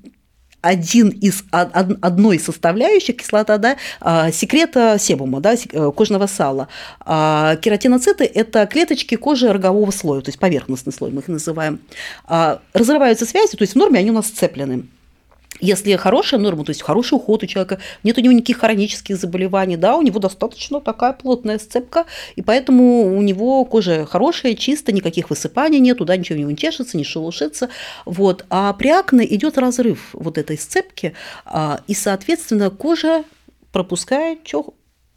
один 0.66 1.10
из, 1.10 1.44
одной 1.52 2.38
из 2.38 2.46
составляющих 2.46 3.18
кислота 3.18 3.60
да, 3.60 3.78
а, 4.02 4.32
секрета 4.32 4.98
себума, 5.00 5.40
да, 5.40 5.54
э, 5.54 5.92
кожного 5.92 6.26
сала. 6.26 6.70
А 7.02 7.56
кератиноциты– 7.58 8.24
это 8.34 8.66
клеточки 8.66 9.16
кожи 9.16 9.54
рогового 9.54 9.92
слоя, 9.92 10.22
то 10.22 10.30
есть 10.30 10.40
поверхностный 10.40 10.92
слой 10.92 11.12
мы 11.12 11.22
их 11.22 11.28
называем. 11.28 11.80
А, 12.26 12.62
разрываются 12.74 13.28
связи, 13.28 13.56
то 13.56 13.62
есть 13.62 13.74
в 13.74 13.76
норме 13.76 14.00
они 14.00 14.10
у 14.10 14.16
нас 14.16 14.26
сцеплены. 14.26 14.86
Если 15.62 15.96
хорошая 15.96 16.40
норма, 16.40 16.66
то 16.66 16.72
есть 16.72 16.82
хороший 16.82 17.14
уход 17.14 17.44
у 17.44 17.46
человека, 17.46 17.80
нет 18.04 18.18
у 18.18 18.22
него 18.22 18.34
никаких 18.34 18.60
хронических 18.60 19.18
заболеваний, 19.18 19.78
да, 19.78 19.96
у 19.96 20.02
него 20.02 20.20
достаточно 20.20 20.82
такая 20.82 21.14
плотная 21.14 21.60
сцепка, 21.60 22.06
и 22.36 22.42
поэтому 22.42 23.16
у 23.18 23.22
него 23.22 23.64
кожа 23.66 24.06
хорошая, 24.06 24.56
чистая, 24.56 24.96
никаких 24.96 25.30
высыпаний 25.30 25.80
нет, 25.80 26.00
туда 26.00 26.18
ничего 26.18 26.40
не 26.40 26.58
чешется, 26.58 26.98
не 26.98 27.04
шелушится. 27.04 27.70
Вот. 28.06 28.46
А 28.50 28.74
при 28.74 28.90
акне 28.90 29.34
идет 29.34 29.58
разрыв 29.58 30.10
вот 30.14 30.38
этой 30.38 30.58
сцепки, 30.58 31.14
а, 31.46 31.80
и, 31.88 31.94
соответственно, 31.94 32.70
кожа 32.70 33.24
пропускает 33.72 34.40
что 34.46 34.74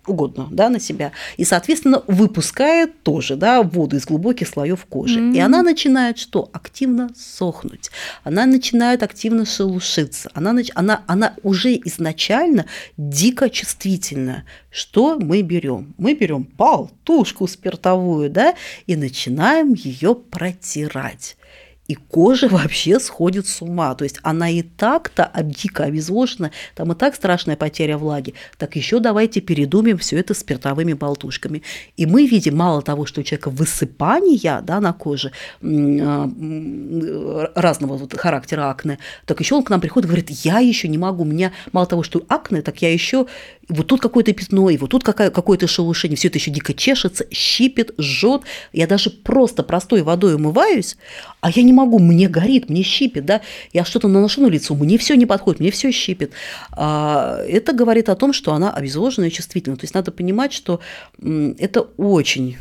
угодно 0.08 0.48
да, 0.50 0.68
на 0.68 0.80
себя. 0.80 1.12
И, 1.36 1.44
соответственно, 1.44 2.02
выпускает 2.06 3.02
тоже 3.02 3.36
да, 3.36 3.62
воду 3.62 3.96
из 3.96 4.06
глубоких 4.06 4.48
слоев 4.48 4.84
кожи. 4.86 5.18
Mm-hmm. 5.18 5.36
И 5.36 5.40
она 5.40 5.62
начинает 5.62 6.18
что? 6.18 6.48
Активно 6.52 7.10
сохнуть. 7.16 7.90
Она 8.24 8.46
начинает 8.46 9.02
активно 9.02 9.46
шелушиться. 9.46 10.30
Она, 10.34 10.54
она, 10.74 11.02
она 11.06 11.34
уже 11.42 11.74
изначально 11.84 12.66
дико 12.96 13.50
чувствительна. 13.50 14.44
Что 14.70 15.18
мы 15.18 15.42
берем? 15.42 15.94
Мы 15.98 16.14
берем 16.14 16.44
палтушку 16.44 17.46
спиртовую 17.46 18.30
да, 18.30 18.54
и 18.86 18.96
начинаем 18.96 19.72
ее 19.72 20.14
протирать 20.14 21.37
и 21.88 21.94
кожа 21.94 22.48
вообще 22.50 23.00
сходит 23.00 23.46
с 23.46 23.60
ума. 23.62 23.94
То 23.94 24.04
есть 24.04 24.20
она 24.22 24.48
и 24.50 24.62
так-то 24.62 25.30
дико 25.42 25.84
обезвожена, 25.84 26.52
там 26.74 26.92
и 26.92 26.94
так 26.94 27.14
страшная 27.16 27.56
потеря 27.56 27.98
влаги. 27.98 28.34
Так 28.58 28.76
еще 28.76 29.00
давайте 29.00 29.40
передумаем 29.40 29.98
все 29.98 30.18
это 30.18 30.34
спиртовыми 30.34 30.92
болтушками. 30.92 31.62
И 31.96 32.06
мы 32.06 32.26
видим 32.26 32.56
мало 32.56 32.82
того, 32.82 33.06
что 33.06 33.20
у 33.20 33.24
человека 33.24 33.50
высыпания 33.50 34.60
да, 34.60 34.80
на 34.80 34.92
коже 34.92 35.32
а, 35.62 36.30
разного 37.54 37.96
вот 37.96 38.14
характера 38.14 38.70
акне, 38.70 38.98
так 39.24 39.40
еще 39.40 39.54
он 39.54 39.64
к 39.64 39.70
нам 39.70 39.80
приходит 39.80 40.06
и 40.06 40.08
говорит, 40.08 40.30
я 40.30 40.58
еще 40.58 40.88
не 40.88 40.98
могу, 40.98 41.22
у 41.22 41.26
меня 41.26 41.52
мало 41.72 41.86
того, 41.86 42.02
что 42.02 42.24
акне, 42.28 42.62
так 42.62 42.82
я 42.82 42.92
еще 42.92 43.26
вот 43.68 43.86
тут 43.86 44.00
какое-то 44.00 44.32
пятно, 44.32 44.70
и 44.70 44.78
вот 44.78 44.90
тут 44.90 45.04
какое-то 45.04 45.66
шелушение, 45.66 46.16
все 46.16 46.28
это 46.28 46.38
еще 46.38 46.50
дико 46.50 46.72
чешется, 46.72 47.26
щипет, 47.30 47.92
жжет. 47.98 48.42
Я 48.72 48.86
даже 48.86 49.10
просто 49.10 49.62
простой 49.62 50.02
водой 50.02 50.34
умываюсь, 50.34 50.96
а 51.40 51.50
я 51.50 51.62
не 51.62 51.72
могу, 51.72 51.98
мне 51.98 52.28
горит, 52.28 52.68
мне 52.68 52.82
щипет, 52.82 53.24
да, 53.24 53.40
я 53.72 53.84
что-то 53.84 54.08
наношу 54.08 54.42
на 54.42 54.46
лицо, 54.46 54.74
мне 54.74 54.98
все 54.98 55.14
не 55.14 55.26
подходит, 55.26 55.60
мне 55.60 55.70
все 55.70 55.92
щипет. 55.92 56.32
А, 56.72 57.40
это 57.48 57.72
говорит 57.72 58.08
о 58.08 58.16
том, 58.16 58.32
что 58.32 58.52
она 58.52 58.72
обезвожена 58.72 59.26
и 59.26 59.30
чувствительна. 59.30 59.76
То 59.76 59.84
есть 59.84 59.94
надо 59.94 60.10
понимать, 60.10 60.52
что 60.52 60.80
это 61.22 61.82
очень 61.96 62.56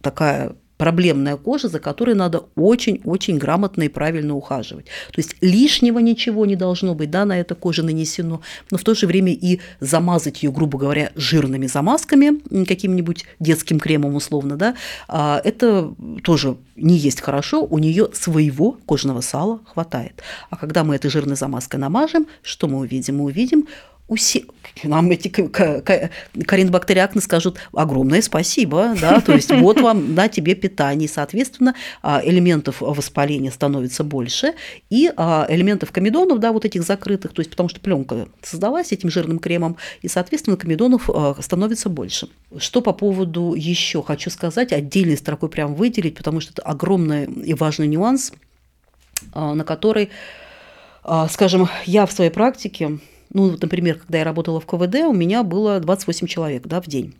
такая 0.00 0.52
проблемная 0.82 1.36
кожа, 1.36 1.68
за 1.68 1.78
которой 1.78 2.16
надо 2.16 2.42
очень-очень 2.56 3.38
грамотно 3.38 3.84
и 3.84 3.88
правильно 3.88 4.34
ухаживать. 4.34 4.86
То 4.86 5.18
есть 5.18 5.36
лишнего 5.40 6.00
ничего 6.00 6.44
не 6.44 6.56
должно 6.56 6.96
быть 6.96 7.08
да, 7.08 7.24
на 7.24 7.38
этой 7.38 7.54
коже 7.54 7.84
нанесено, 7.84 8.40
но 8.72 8.78
в 8.78 8.82
то 8.82 8.92
же 8.92 9.06
время 9.06 9.32
и 9.32 9.60
замазать 9.78 10.42
ее, 10.42 10.50
грубо 10.50 10.78
говоря, 10.78 11.12
жирными 11.14 11.68
замазками, 11.68 12.64
каким-нибудь 12.64 13.26
детским 13.38 13.78
кремом 13.78 14.16
условно, 14.16 14.56
да, 14.56 14.74
а, 15.06 15.40
это 15.44 15.94
тоже 16.24 16.56
не 16.74 16.96
есть 16.96 17.20
хорошо, 17.20 17.64
у 17.64 17.78
нее 17.78 18.08
своего 18.12 18.72
кожного 18.84 19.20
сала 19.20 19.60
хватает. 19.64 20.20
А 20.50 20.56
когда 20.56 20.82
мы 20.82 20.96
этой 20.96 21.12
жирной 21.12 21.36
замазкой 21.36 21.78
намажем, 21.78 22.26
что 22.42 22.66
мы 22.66 22.78
увидим? 22.78 23.18
Мы 23.18 23.24
увидим 23.26 23.68
усе... 24.08 24.44
нам 24.84 25.10
эти 25.10 25.28
коринбактериакны 25.28 27.20
скажут 27.20 27.58
огромное 27.72 28.20
спасибо, 28.20 28.94
да, 29.00 29.20
то 29.20 29.32
есть 29.32 29.50
вот 29.50 29.80
вам, 29.80 30.14
на 30.14 30.28
тебе 30.28 30.54
питание, 30.54 31.08
соответственно, 31.08 31.74
а, 32.02 32.20
элементов 32.24 32.80
воспаления 32.80 33.50
становится 33.50 34.04
больше, 34.04 34.54
и 34.90 35.10
а, 35.16 35.46
элементов 35.48 35.92
комедонов, 35.92 36.40
да, 36.40 36.52
вот 36.52 36.64
этих 36.64 36.82
закрытых, 36.82 37.32
то 37.32 37.40
есть 37.40 37.50
потому 37.50 37.68
что 37.68 37.80
пленка 37.80 38.28
создалась 38.42 38.92
этим 38.92 39.10
жирным 39.10 39.38
кремом, 39.38 39.76
и, 40.02 40.08
соответственно, 40.08 40.56
комедонов 40.56 41.08
а, 41.08 41.36
становится 41.40 41.88
больше. 41.88 42.28
Что 42.58 42.82
по 42.82 42.92
поводу 42.92 43.54
еще 43.54 44.02
хочу 44.02 44.30
сказать, 44.30 44.72
отдельной 44.72 45.16
строкой 45.16 45.48
прям 45.48 45.74
выделить, 45.74 46.16
потому 46.16 46.40
что 46.40 46.52
это 46.52 46.62
огромный 46.62 47.24
и 47.24 47.54
важный 47.54 47.86
нюанс, 47.86 48.32
на 49.34 49.64
который, 49.64 50.10
скажем, 51.30 51.68
я 51.86 52.06
в 52.06 52.12
своей 52.12 52.30
практике 52.30 52.98
ну, 53.32 53.50
вот, 53.50 53.62
например, 53.62 53.98
когда 53.98 54.18
я 54.18 54.24
работала 54.24 54.60
в 54.60 54.66
КВД, 54.66 54.96
у 55.06 55.12
меня 55.12 55.42
было 55.42 55.80
28 55.80 56.26
человек 56.26 56.66
да, 56.66 56.80
в 56.80 56.86
день. 56.86 57.14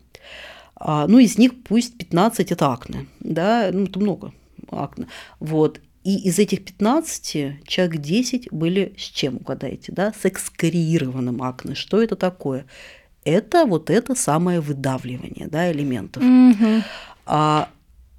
А, 0.75 1.07
ну, 1.07 1.19
из 1.19 1.37
них 1.37 1.63
пусть 1.63 1.97
15– 1.97 2.51
это 2.51 2.71
акне, 2.71 3.07
да, 3.19 3.69
ну, 3.71 3.85
это 3.85 3.99
много 3.99 4.33
акне. 4.69 5.07
Вот. 5.39 5.79
И 6.03 6.27
из 6.27 6.37
этих 6.37 6.65
15 6.65 7.65
человек 7.65 7.97
10 7.97 8.51
были 8.51 8.93
с 8.97 9.03
чем, 9.03 9.37
угадайте, 9.37 9.91
да, 9.91 10.11
с 10.11 10.25
экскориированным 10.25 11.41
акне. 11.41 11.75
Что 11.75 12.01
это 12.01 12.15
такое? 12.15 12.65
Это 13.23 13.65
вот 13.65 13.89
это 13.89 14.15
самое 14.15 14.59
выдавливание 14.59 15.47
да, 15.47 15.71
элементов. 15.71 16.21
Mm-hmm. 16.21 16.83
А, 17.25 17.69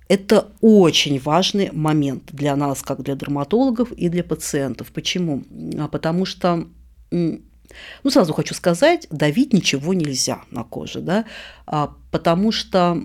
это 0.08 0.48
очень 0.62 1.20
важный 1.20 1.70
момент 1.72 2.30
для 2.32 2.56
нас, 2.56 2.82
как 2.82 3.02
для 3.02 3.14
дерматологов 3.14 3.92
и 3.92 4.08
для 4.08 4.24
пациентов. 4.24 4.90
Почему? 4.92 5.44
А, 5.78 5.88
потому 5.88 6.24
что 6.24 6.66
ну, 8.02 8.10
сразу 8.10 8.32
хочу 8.32 8.54
сказать, 8.54 9.06
давить 9.10 9.52
ничего 9.52 9.94
нельзя 9.94 10.40
на 10.50 10.64
коже, 10.64 11.00
да, 11.00 11.24
а, 11.66 11.92
потому 12.10 12.52
что 12.52 13.04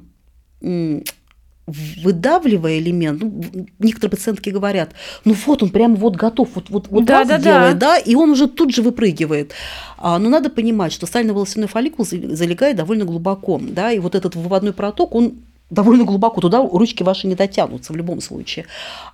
выдавливая 1.70 2.80
элемент, 2.80 3.22
ну, 3.22 3.43
некоторые 3.80 4.11
пациентки 4.11 4.49
говорят, 4.49 4.91
ну 5.26 5.36
вот 5.45 5.63
он 5.63 5.70
прямо 5.70 5.95
вот 5.95 6.15
готов, 6.15 6.49
вот, 6.55 6.70
вот, 6.70 6.88
вот 6.89 7.05
да, 7.05 7.20
раз 7.20 7.28
да, 7.28 7.38
делает, 7.38 7.78
да. 7.78 7.95
да, 7.95 7.97
и 7.97 8.15
он 8.15 8.32
уже 8.32 8.47
тут 8.47 8.74
же 8.74 8.82
выпрыгивает. 8.82 9.53
А, 9.97 10.17
но 10.20 10.30
надо 10.30 10.49
понимать, 10.49 10.91
что 10.91 11.05
сально-волосяной 11.05 11.67
фолликул 11.67 12.05
залегает 12.05 12.78
довольно 12.78 13.05
глубоко, 13.05 13.59
да, 13.61 13.91
и 13.91 13.99
вот 13.99 14.15
этот 14.15 14.36
выводной 14.36 14.74
проток, 14.74 15.15
он 15.15 15.36
довольно 15.70 16.03
глубоко, 16.03 16.41
туда 16.41 16.61
ручки 16.61 17.03
ваши 17.03 17.28
не 17.28 17.36
дотянутся 17.36 17.93
в 17.93 17.95
любом 17.95 18.22
случае. 18.22 18.65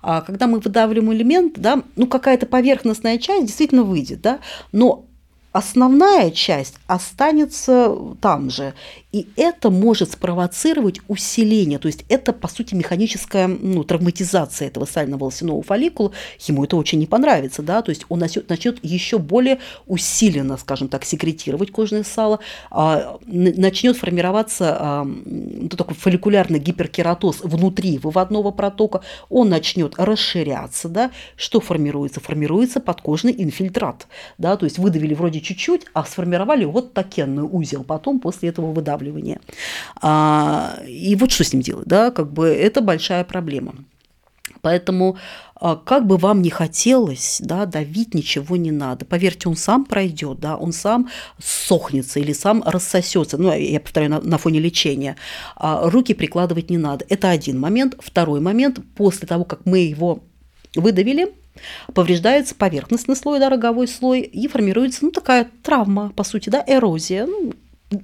А 0.02 0.22
когда 0.22 0.46
мы 0.46 0.60
выдавливаем 0.60 1.12
элемент, 1.12 1.58
да, 1.58 1.82
ну 1.96 2.06
какая-то 2.06 2.46
поверхностная 2.46 3.18
часть 3.18 3.46
действительно 3.46 3.82
выйдет, 3.82 4.22
да, 4.22 4.38
но 4.72 5.04
основная 5.56 6.30
часть 6.30 6.74
останется 6.86 7.96
там 8.20 8.50
же. 8.50 8.74
И 9.16 9.28
это 9.36 9.70
может 9.70 10.12
спровоцировать 10.12 11.00
усиление, 11.08 11.78
то 11.78 11.88
есть 11.88 12.04
это, 12.10 12.34
по 12.34 12.48
сути, 12.48 12.74
механическая 12.74 13.46
ну, 13.46 13.82
травматизация 13.82 14.68
этого 14.68 14.84
сального 14.84 15.20
волосяного 15.20 15.62
фолликула. 15.62 16.12
Ему 16.46 16.64
это 16.64 16.76
очень 16.76 16.98
не 16.98 17.06
понравится, 17.06 17.62
да, 17.62 17.80
то 17.80 17.88
есть 17.88 18.04
он 18.10 18.18
начнет, 18.18 18.78
еще 18.84 19.16
более 19.16 19.58
усиленно, 19.86 20.58
скажем 20.58 20.88
так, 20.88 21.06
секретировать 21.06 21.70
кожное 21.70 22.04
сало, 22.04 22.40
а, 22.70 23.16
начнет 23.24 23.96
формироваться 23.96 24.76
а, 24.78 25.08
такой 25.78 25.96
фолликулярный 25.96 26.58
гиперкератоз 26.58 27.40
внутри 27.40 27.96
выводного 27.96 28.50
протока, 28.50 29.00
он 29.30 29.48
начнет 29.48 29.94
расширяться, 29.96 30.90
да, 30.90 31.10
что 31.36 31.60
формируется? 31.60 32.20
Формируется 32.20 32.80
подкожный 32.80 33.34
инфильтрат, 33.38 34.08
да, 34.36 34.58
то 34.58 34.64
есть 34.64 34.78
выдавили 34.78 35.14
вроде 35.14 35.40
чуть-чуть, 35.40 35.86
а 35.94 36.04
сформировали 36.04 36.66
вот 36.66 36.92
такенный 36.92 37.44
узел 37.44 37.82
потом 37.82 38.20
после 38.20 38.50
этого 38.50 38.72
выдавливания. 38.72 39.05
А, 40.00 40.78
и 40.86 41.14
вот 41.16 41.30
что 41.30 41.44
с 41.44 41.52
ним 41.52 41.62
делать, 41.62 41.86
да, 41.86 42.10
как 42.10 42.32
бы 42.32 42.48
это 42.48 42.80
большая 42.80 43.24
проблема. 43.24 43.74
Поэтому 44.62 45.16
а, 45.54 45.76
как 45.76 46.06
бы 46.06 46.16
вам 46.16 46.42
ни 46.42 46.48
хотелось, 46.48 47.40
да, 47.42 47.66
давить 47.66 48.14
ничего 48.14 48.56
не 48.56 48.72
надо. 48.72 49.04
Поверьте, 49.04 49.48
он 49.48 49.56
сам 49.56 49.84
пройдет, 49.84 50.40
да, 50.40 50.56
он 50.56 50.72
сам 50.72 51.08
сохнется 51.38 52.20
или 52.20 52.32
сам 52.32 52.62
рассосется. 52.64 53.38
Ну, 53.38 53.52
я 53.52 53.80
повторяю, 53.80 54.10
на, 54.10 54.20
на 54.20 54.38
фоне 54.38 54.60
лечения. 54.60 55.16
А 55.56 55.88
руки 55.88 56.14
прикладывать 56.14 56.70
не 56.70 56.78
надо. 56.78 57.04
Это 57.08 57.30
один 57.30 57.58
момент. 57.58 57.96
Второй 57.98 58.40
момент, 58.40 58.80
после 58.96 59.26
того, 59.26 59.44
как 59.44 59.64
мы 59.66 59.78
его 59.78 60.24
выдавили, 60.74 61.32
повреждается 61.94 62.54
поверхностный 62.54 63.16
слой, 63.16 63.38
да, 63.38 63.48
роговой 63.48 63.88
слой, 63.88 64.20
и 64.20 64.48
формируется, 64.48 65.04
ну, 65.04 65.10
такая 65.10 65.48
травма, 65.62 66.10
по 66.10 66.24
сути, 66.24 66.50
да, 66.50 66.62
эрозия, 66.66 67.26
ну, 67.26 67.54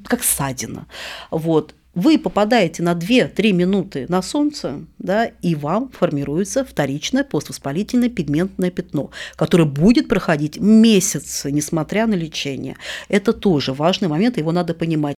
как 0.05 0.22
ссадина. 0.22 0.87
Вот 1.30 1.74
вы 1.95 2.18
попадаете 2.18 2.83
на 2.83 2.95
2-3 2.95 3.53
минуты 3.53 4.07
на 4.09 4.22
солнце, 4.22 4.87
да, 4.99 5.26
и 5.26 5.55
вам 5.55 5.91
формируется 5.91 6.64
вторичное 6.64 7.22
поствоспалительное 7.22 8.09
пигментное 8.09 8.70
пятно, 8.70 9.11
которое 9.37 9.64
будет 9.64 10.09
проходить 10.09 10.59
месяцы, 10.59 11.53
несмотря 11.53 12.07
на 12.07 12.14
лечение. 12.14 12.76
Это 13.09 13.33
тоже 13.33 13.74
важный 13.74 14.09
момент, 14.09 14.39
его 14.39 14.53
надо 14.53 14.72
понимать. 14.72 15.16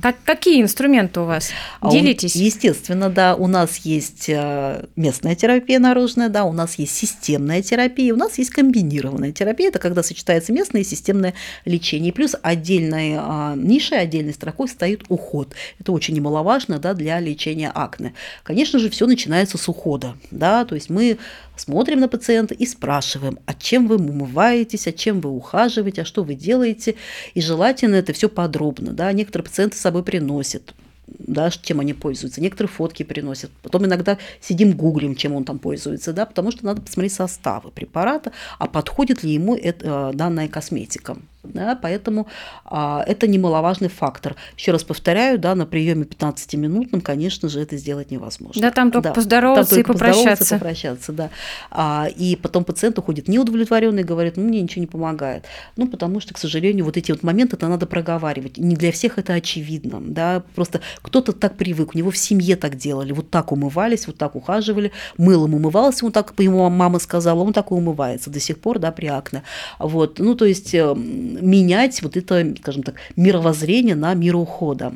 Как, 0.00 0.16
какие 0.24 0.62
инструменты 0.62 1.20
у 1.20 1.24
вас? 1.24 1.50
А 1.80 1.90
Делитесь. 1.90 2.36
Естественно, 2.36 3.08
да, 3.10 3.34
у 3.34 3.46
нас 3.46 3.78
есть 3.78 4.28
э, 4.28 4.84
местная 4.96 5.34
терапия 5.34 5.78
наружная, 5.78 6.28
да, 6.28 6.44
у 6.44 6.52
нас 6.52 6.76
есть 6.76 6.94
системная 6.94 7.62
терапия, 7.62 8.14
у 8.14 8.16
нас 8.16 8.38
есть 8.38 8.50
комбинированная 8.50 9.32
терапия, 9.32 9.68
это 9.68 9.78
когда 9.78 10.02
сочетается 10.02 10.52
местное 10.52 10.82
и 10.82 10.84
системное 10.84 11.34
лечение. 11.64 12.12
Плюс 12.12 12.36
отдельной 12.42 13.14
а, 13.18 13.54
нишей, 13.56 13.98
отдельной 13.98 14.34
строкой 14.34 14.68
стоит 14.68 15.04
уход. 15.08 15.54
Это 15.80 15.92
очень 15.92 16.14
немаловажно 16.14 16.78
да, 16.78 16.94
для 16.94 17.18
лечения 17.20 17.70
акне. 17.74 18.14
Конечно 18.42 18.78
же, 18.78 18.90
все 18.90 19.06
начинается 19.06 19.58
с 19.58 19.68
ухода, 19.68 20.16
да, 20.30 20.64
то 20.64 20.74
есть 20.74 20.90
мы 20.90 21.18
смотрим 21.60 22.00
на 22.00 22.08
пациента 22.08 22.54
и 22.54 22.66
спрашиваем, 22.66 23.38
а 23.46 23.54
чем 23.54 23.88
вы 23.88 23.96
умываетесь, 23.96 24.86
а 24.86 24.92
чем 24.92 25.20
вы 25.20 25.30
ухаживаете, 25.30 26.02
а 26.02 26.04
что 26.04 26.22
вы 26.22 26.34
делаете. 26.34 26.94
И 27.34 27.40
желательно 27.40 27.96
это 27.96 28.12
все 28.12 28.28
подробно. 28.28 28.92
Да? 28.92 29.12
Некоторые 29.12 29.46
пациенты 29.46 29.76
с 29.76 29.80
собой 29.80 30.02
приносят 30.02 30.74
да, 31.18 31.50
чем 31.50 31.80
они 31.80 31.94
пользуются. 31.94 32.40
Некоторые 32.40 32.70
фотки 32.70 33.02
приносят. 33.02 33.50
Потом 33.62 33.86
иногда 33.86 34.18
сидим 34.40 34.72
гуглим, 34.72 35.14
чем 35.14 35.34
он 35.34 35.44
там 35.44 35.58
пользуется, 35.58 36.12
да, 36.12 36.26
потому 36.26 36.50
что 36.50 36.66
надо 36.66 36.82
посмотреть 36.82 37.14
составы 37.14 37.70
препарата, 37.70 38.32
а 38.58 38.66
подходит 38.66 39.22
ли 39.22 39.32
ему 39.32 39.56
это, 39.56 40.10
данная 40.14 40.48
косметика. 40.48 41.16
Да, 41.54 41.78
поэтому 41.80 42.26
а, 42.64 43.04
это 43.06 43.26
немаловажный 43.26 43.88
фактор. 43.88 44.36
Еще 44.56 44.72
раз 44.72 44.84
повторяю, 44.84 45.38
да, 45.38 45.54
на 45.54 45.66
приеме 45.66 46.04
15-минутном, 46.04 47.00
конечно 47.00 47.48
же, 47.48 47.60
это 47.60 47.76
сделать 47.76 48.10
невозможно. 48.10 48.60
Да, 48.60 48.70
там 48.70 48.90
только 48.90 49.08
да, 49.08 49.14
поздороваться 49.14 49.74
там 49.74 49.84
только 49.84 49.92
и 49.92 49.94
попрощаться. 49.94 50.56
и 50.56 50.58
попрощаться, 50.58 51.12
да. 51.12 51.30
А, 51.70 52.08
и 52.16 52.36
потом 52.36 52.64
пациент 52.64 52.98
уходит 52.98 53.28
неудовлетворенный 53.28 54.02
и 54.02 54.04
говорит, 54.04 54.36
ну, 54.36 54.44
мне 54.44 54.60
ничего 54.60 54.80
не 54.80 54.86
помогает. 54.86 55.44
Ну, 55.76 55.88
потому 55.88 56.20
что, 56.20 56.34
к 56.34 56.38
сожалению, 56.38 56.84
вот 56.84 56.96
эти 56.96 57.12
вот 57.12 57.22
моменты 57.22 57.56
это 57.56 57.68
надо 57.68 57.86
проговаривать. 57.86 58.58
Не 58.58 58.76
для 58.76 58.92
всех 58.92 59.18
это 59.18 59.34
очевидно, 59.34 60.00
да, 60.00 60.42
просто 60.54 60.80
кто-то 61.02 61.32
так 61.32 61.56
привык, 61.56 61.94
у 61.94 61.98
него 61.98 62.10
в 62.10 62.16
семье 62.16 62.56
так 62.56 62.76
делали, 62.76 63.12
вот 63.12 63.30
так 63.30 63.52
умывались, 63.52 64.06
вот 64.06 64.16
так 64.16 64.36
ухаживали, 64.36 64.92
мылом 65.16 65.54
умывался, 65.54 66.04
он 66.04 66.12
так, 66.12 66.34
ему 66.38 66.68
мама 66.68 66.98
сказала, 66.98 67.40
он 67.42 67.52
так 67.52 67.70
и 67.70 67.74
умывается 67.74 68.30
до 68.30 68.40
сих 68.40 68.58
пор, 68.58 68.78
да, 68.78 68.92
при 68.92 69.06
акне. 69.06 69.42
Вот, 69.78 70.18
ну, 70.18 70.34
то 70.34 70.44
есть 70.44 70.74
эм, 70.74 71.37
менять 71.40 72.02
вот 72.02 72.16
это, 72.16 72.54
скажем 72.60 72.82
так, 72.82 72.96
мировоззрение 73.16 73.94
на 73.94 74.14
мироухода. 74.14 74.92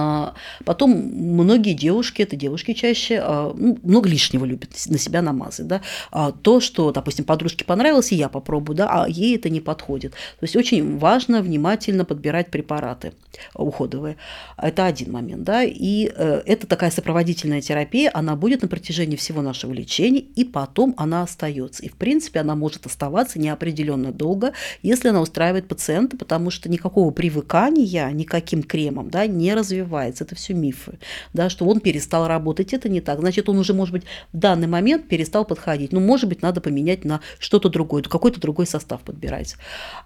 А, 0.00 0.34
потом 0.64 0.92
многие 0.92 1.72
девушки, 1.72 2.22
это 2.22 2.36
девушки 2.36 2.72
чаще, 2.72 3.20
а, 3.20 3.52
ну, 3.52 3.76
много 3.82 4.08
лишнего 4.08 4.44
любят 4.44 4.70
на 4.86 4.96
себя 4.96 5.22
намазать. 5.22 5.66
Да? 5.66 5.80
А 6.12 6.30
то, 6.30 6.60
что, 6.60 6.92
допустим, 6.92 7.24
подружке 7.24 7.64
понравилось, 7.64 8.12
и 8.12 8.14
я 8.14 8.28
попробую, 8.28 8.76
да, 8.76 8.88
а 8.88 9.08
ей 9.08 9.34
это 9.34 9.50
не 9.50 9.60
подходит. 9.60 10.12
То 10.12 10.44
есть 10.44 10.54
очень 10.54 10.98
важно 10.98 11.42
внимательно 11.42 12.04
подбирать 12.04 12.48
препараты 12.52 13.12
уходовые. 13.54 14.18
Это 14.56 14.86
один 14.86 15.10
момент. 15.10 15.42
Да? 15.42 15.64
И 15.64 16.12
э, 16.14 16.42
это 16.46 16.68
такая 16.68 16.92
сопроводительная 16.92 17.60
терапия, 17.60 18.12
она 18.14 18.36
будет 18.36 18.62
на 18.62 18.68
протяжении 18.68 19.16
всего 19.16 19.42
нашего 19.42 19.72
лечения, 19.72 20.20
и 20.20 20.44
потом 20.44 20.94
она 20.96 21.22
остается. 21.22 21.82
И, 21.82 21.88
в 21.88 21.96
принципе, 21.96 22.38
она 22.38 22.54
может 22.54 22.86
оставаться 22.86 23.40
неопределенно 23.40 24.12
долго, 24.12 24.52
если 24.82 25.08
она 25.08 25.20
устраивает 25.20 25.66
пациента, 25.66 26.16
потому 26.16 26.52
что 26.52 26.68
никакого 26.68 27.10
привыкания 27.10 28.08
никаким 28.10 28.62
кремом 28.62 29.10
да, 29.10 29.26
не 29.26 29.54
развивается 29.54 29.87
развивается. 29.88 30.24
Это 30.24 30.34
все 30.34 30.54
мифы, 30.54 30.98
да, 31.32 31.48
что 31.50 31.66
он 31.66 31.80
перестал 31.80 32.28
работать. 32.28 32.72
Это 32.72 32.88
не 32.88 33.00
так. 33.00 33.20
Значит, 33.20 33.48
он 33.48 33.58
уже, 33.58 33.74
может 33.74 33.92
быть, 33.92 34.04
в 34.32 34.38
данный 34.38 34.66
момент 34.66 35.08
перестал 35.08 35.44
подходить. 35.44 35.92
Ну, 35.92 36.00
может 36.00 36.28
быть, 36.28 36.42
надо 36.42 36.60
поменять 36.60 37.04
на 37.04 37.20
что-то 37.38 37.68
другое, 37.68 38.02
какой-то 38.02 38.40
другой 38.40 38.66
состав 38.66 39.00
подбирать. 39.00 39.56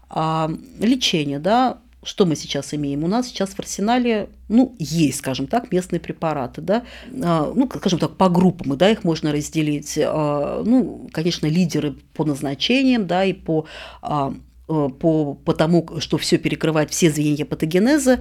А, 0.08 0.50
лечение, 0.78 1.38
да, 1.38 1.78
что 2.04 2.26
мы 2.26 2.36
сейчас 2.36 2.74
имеем? 2.74 3.04
У 3.04 3.08
нас 3.08 3.28
сейчас 3.28 3.50
в 3.50 3.60
арсенале, 3.60 4.28
ну, 4.48 4.74
есть, 4.78 5.18
скажем 5.18 5.46
так, 5.46 5.72
местные 5.72 6.00
препараты, 6.00 6.60
да, 6.60 6.82
а, 7.22 7.52
ну, 7.54 7.68
скажем 7.76 7.98
так, 7.98 8.16
по 8.16 8.28
группам, 8.28 8.76
да, 8.76 8.90
их 8.90 9.04
можно 9.04 9.32
разделить, 9.32 9.98
а, 10.02 10.62
ну, 10.64 11.08
конечно, 11.12 11.46
лидеры 11.46 11.94
по 12.14 12.24
назначениям, 12.24 13.06
да, 13.06 13.24
и 13.24 13.32
по, 13.32 13.66
а, 14.00 14.34
по, 14.66 15.34
по 15.34 15.54
тому, 15.54 15.86
что 15.98 16.18
все 16.18 16.38
перекрывает 16.38 16.90
все 16.90 17.10
звенья 17.10 17.44
патогенеза, 17.44 18.18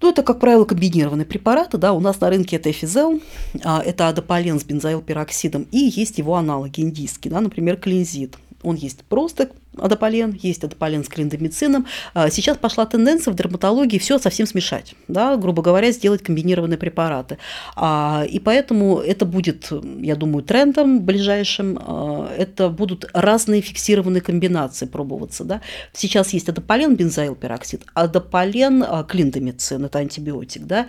ну, 0.00 0.10
это, 0.10 0.22
как 0.22 0.38
правило, 0.38 0.64
комбинированные 0.64 1.24
препараты. 1.24 1.78
Да? 1.78 1.92
У 1.92 2.00
нас 2.00 2.20
на 2.20 2.28
рынке 2.28 2.56
это 2.56 2.70
эфизел, 2.70 3.20
а, 3.62 3.82
это 3.82 4.08
адополен 4.08 4.60
с 4.60 4.64
бензоилпероксидом, 4.64 5.66
и 5.70 5.78
есть 5.78 6.18
его 6.18 6.34
аналоги 6.34 6.80
индийские, 6.80 7.32
да, 7.32 7.40
например, 7.40 7.76
клинзит. 7.76 8.36
Он 8.64 8.76
есть 8.76 9.04
просто 9.04 9.50
адополен, 9.76 10.38
есть 10.40 10.64
адополен 10.64 11.04
с 11.04 11.08
клиндомицином. 11.08 11.86
А, 12.14 12.30
сейчас 12.30 12.56
пошла 12.56 12.86
тенденция 12.86 13.32
в 13.32 13.36
дерматологии 13.36 13.98
все 13.98 14.18
совсем 14.18 14.46
смешать, 14.46 14.94
да, 15.08 15.36
грубо 15.36 15.62
говоря, 15.62 15.90
сделать 15.90 16.22
комбинированные 16.22 16.78
препараты. 16.78 17.38
А, 17.76 18.24
и 18.28 18.38
поэтому 18.38 18.98
это 18.98 19.24
будет, 19.24 19.70
я 19.98 20.16
думаю, 20.16 20.44
трендом 20.44 21.00
ближайшим. 21.00 21.78
А, 21.80 22.32
это 22.36 22.68
будут 22.68 23.08
разные 23.12 23.60
фиксированные 23.60 24.20
комбинации 24.20 24.86
пробоваться. 24.86 25.44
Да. 25.44 25.60
Сейчас 25.92 26.32
есть 26.32 26.48
адополен, 26.48 26.96
бензоилпероксид, 26.96 27.82
адополен, 27.94 28.84
клиндомицин, 29.08 29.84
это 29.84 29.98
антибиотик. 29.98 30.62
Да. 30.66 30.86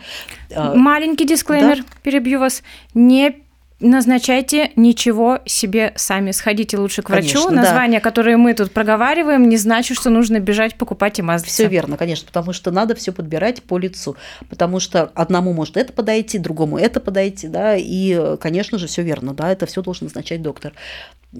Маленький 0.55 1.25
дисклеймер, 1.25 1.77
да? 1.77 1.83
перебью 2.03 2.39
вас. 2.39 2.63
Не 2.93 3.44
назначайте 3.79 4.71
ничего 4.75 5.39
себе 5.45 5.93
сами. 5.95 6.31
Сходите 6.31 6.77
лучше 6.77 7.01
к 7.01 7.09
врачу. 7.09 7.33
Конечно, 7.33 7.51
Названия, 7.51 7.97
да. 7.97 8.03
которые 8.03 8.37
мы 8.37 8.53
тут 8.53 8.71
проговариваем, 8.71 9.49
не 9.49 9.57
значит, 9.57 9.97
что 9.97 10.09
нужно 10.09 10.39
бежать 10.39 10.75
покупать 10.75 11.19
и 11.19 11.21
мазаться. 11.21 11.53
Все 11.53 11.67
верно, 11.67 11.97
конечно, 11.97 12.27
потому 12.27 12.53
что 12.53 12.71
надо 12.71 12.95
все 12.95 13.11
подбирать 13.11 13.63
по 13.63 13.77
лицу. 13.77 14.15
Потому 14.49 14.79
что 14.79 15.11
одному 15.15 15.53
может 15.53 15.77
это 15.77 15.93
подойти, 15.93 16.39
другому 16.39 16.77
это 16.77 16.99
подойти, 16.99 17.47
да, 17.47 17.75
и, 17.75 18.37
конечно 18.37 18.77
же, 18.77 18.87
все 18.87 19.01
верно, 19.01 19.33
да, 19.33 19.51
это 19.51 19.65
все 19.65 19.81
должен 19.81 20.05
назначать 20.05 20.41
доктор. 20.41 20.73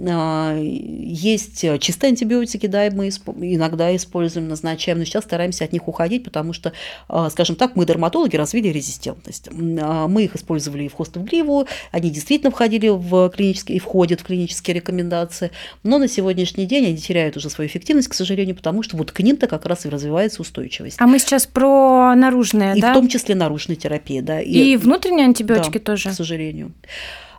А, 0.07 0.57
есть 0.57 1.65
чистые 1.79 2.09
антибиотики, 2.09 2.67
да, 2.67 2.89
мы 2.91 3.09
иногда 3.09 3.95
используем, 3.95 4.47
назначаем, 4.47 4.99
но 4.99 5.05
сейчас 5.05 5.23
стараемся 5.23 5.65
от 5.65 5.73
них 5.73 5.87
уходить, 5.87 6.23
потому 6.23 6.53
что, 6.53 6.73
а, 7.07 7.29
скажем 7.29 7.55
так, 7.55 7.75
мы, 7.75 7.85
дерматологи, 7.85 8.35
развили 8.35 8.69
резистентность. 8.69 9.49
А, 9.81 10.07
мы 10.07 10.25
их 10.25 10.35
использовали 10.35 10.83
и 10.83 10.87
в 10.87 10.93
хостов 10.93 11.23
гриву, 11.23 11.67
они 11.91 12.09
действительно 12.09 12.51
входили 12.51 12.89
в 12.89 13.29
клинические, 13.29 13.77
и 13.77 13.79
входят 13.79 14.21
в 14.21 14.23
клинические 14.23 14.75
рекомендации, 14.75 15.51
но 15.83 15.97
на 15.97 16.07
сегодняшний 16.07 16.65
день 16.65 16.87
они 16.87 16.97
теряют 16.97 17.37
уже 17.37 17.49
свою 17.49 17.69
эффективность, 17.69 18.07
к 18.07 18.13
сожалению, 18.13 18.55
потому 18.55 18.83
что 18.83 18.97
вот 18.97 19.11
к 19.11 19.19
ним-то 19.21 19.47
как 19.47 19.65
раз 19.65 19.85
и 19.85 19.89
развивается 19.89 20.41
устойчивость. 20.41 20.97
А 20.99 21.07
мы 21.07 21.19
сейчас 21.19 21.45
про 21.45 22.15
наружные, 22.15 22.77
и 22.77 22.81
да? 22.81 22.91
в 22.91 22.93
том 22.93 23.07
числе 23.07 23.35
наружная 23.35 23.75
терапия, 23.75 24.21
да. 24.21 24.41
И, 24.41 24.73
и 24.73 24.77
внутренние 24.77 25.25
антибиотики 25.25 25.77
да, 25.77 25.83
тоже? 25.83 26.09
к 26.09 26.13
сожалению. 26.13 26.73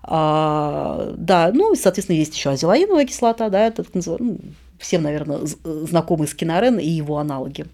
А, 0.08 1.12
да, 1.16 1.50
ну 1.52 1.74
и, 1.74 1.76
соответственно, 1.76 2.16
есть 2.16 2.36
еще 2.36 2.50
азелаиновая 2.50 3.06
кислота, 3.06 3.48
да, 3.48 3.66
это 3.66 3.84
ну, 3.92 4.38
всем, 4.78 5.02
наверное, 5.02 5.40
знакомый 5.64 6.28
скинорен 6.28 6.78
и 6.78 6.86
его 6.86 7.18
аналоги. 7.18 7.66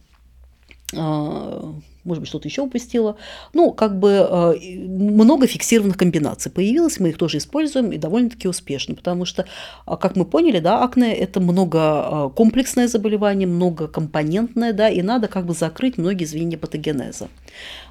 Может 2.05 2.21
быть, 2.21 2.29
что-то 2.29 2.49
еще 2.49 2.63
упустила. 2.63 3.17
Ну, 3.53 3.73
как 3.73 3.99
бы 3.99 4.27
э, 4.29 4.55
много 4.87 5.47
фиксированных 5.47 5.97
комбинаций 5.97 6.51
появилось, 6.51 6.99
мы 6.99 7.11
их 7.11 7.19
тоже 7.19 7.39
используем 7.39 7.93
и 7.93 7.99
довольно-таки 7.99 8.49
успешно, 8.49 8.95
потому 8.95 9.25
что, 9.25 9.47
а, 9.87 9.97
как 9.97 10.17
мы 10.17 10.25
поняли, 10.25 10.59
да, 10.59 10.83
акне– 10.83 11.15
это 11.17 11.41
многокомплексное 11.41 12.89
заболевание, 12.89 13.47
многокомпонентное, 13.47 14.73
да, 14.73 14.89
и 14.89 15.03
надо 15.03 15.29
как 15.29 15.47
бы 15.47 15.55
закрыть 15.55 15.97
многие 15.99 16.25
звенья 16.25 16.59
патогенеза. 16.59 17.29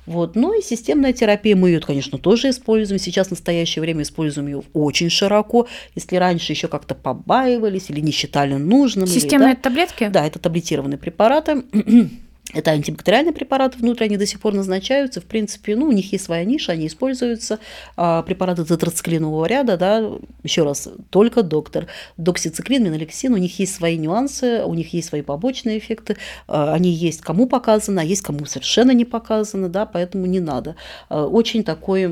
Вот. 0.05 0.35
Ну 0.35 0.57
и 0.57 0.61
системная 0.61 1.13
терапия, 1.13 1.55
мы 1.55 1.69
ее, 1.69 1.79
конечно, 1.79 2.17
тоже 2.17 2.49
используем. 2.49 2.99
Сейчас 2.99 3.27
в 3.27 3.31
настоящее 3.31 3.81
время 3.81 4.01
используем 4.01 4.47
ее 4.47 4.63
очень 4.73 5.09
широко. 5.09 5.67
Если 5.95 6.15
раньше 6.15 6.51
еще 6.51 6.67
как-то 6.67 6.95
побаивались 6.95 7.89
или 7.89 7.99
не 7.99 8.11
считали 8.11 8.55
нужным. 8.55 9.07
Системные 9.07 9.51
или, 9.51 9.55
да, 9.57 9.61
таблетки? 9.61 10.07
Да, 10.07 10.25
это 10.25 10.39
таблетированные 10.39 10.97
препараты. 10.97 11.63
Это 12.53 12.71
антибактериальные 12.71 13.33
препараты 13.33 13.77
внутрь, 13.77 14.05
они 14.05 14.17
до 14.17 14.25
сих 14.25 14.39
пор 14.39 14.53
назначаются. 14.53 15.21
В 15.21 15.25
принципе, 15.25 15.75
ну, 15.75 15.87
у 15.87 15.91
них 15.91 16.11
есть 16.11 16.25
своя 16.25 16.43
ниша, 16.43 16.73
они 16.73 16.87
используются. 16.87 17.59
А 17.95 18.23
препараты 18.23 18.65
тетрациклинового 18.65 19.45
ряда, 19.45 19.77
да, 19.77 20.11
еще 20.43 20.63
раз, 20.63 20.89
только 21.09 21.43
доктор. 21.43 21.87
Доксициклин, 22.17 22.83
минолексин, 22.83 23.33
у 23.33 23.37
них 23.37 23.57
есть 23.59 23.73
свои 23.73 23.97
нюансы, 23.97 24.63
у 24.63 24.73
них 24.73 24.93
есть 24.93 25.09
свои 25.09 25.21
побочные 25.21 25.77
эффекты. 25.77 26.17
А, 26.47 26.73
они 26.73 26.91
есть 26.91 27.21
кому 27.21 27.47
показано, 27.47 28.01
а 28.01 28.03
есть 28.03 28.21
кому 28.21 28.45
совершенно 28.45 28.91
не 28.91 29.05
показано, 29.05 29.69
да, 29.69 29.85
поэтому 29.85 30.25
не 30.25 30.39
надо. 30.39 30.75
А, 31.09 31.25
очень 31.25 31.63
такой, 31.63 32.07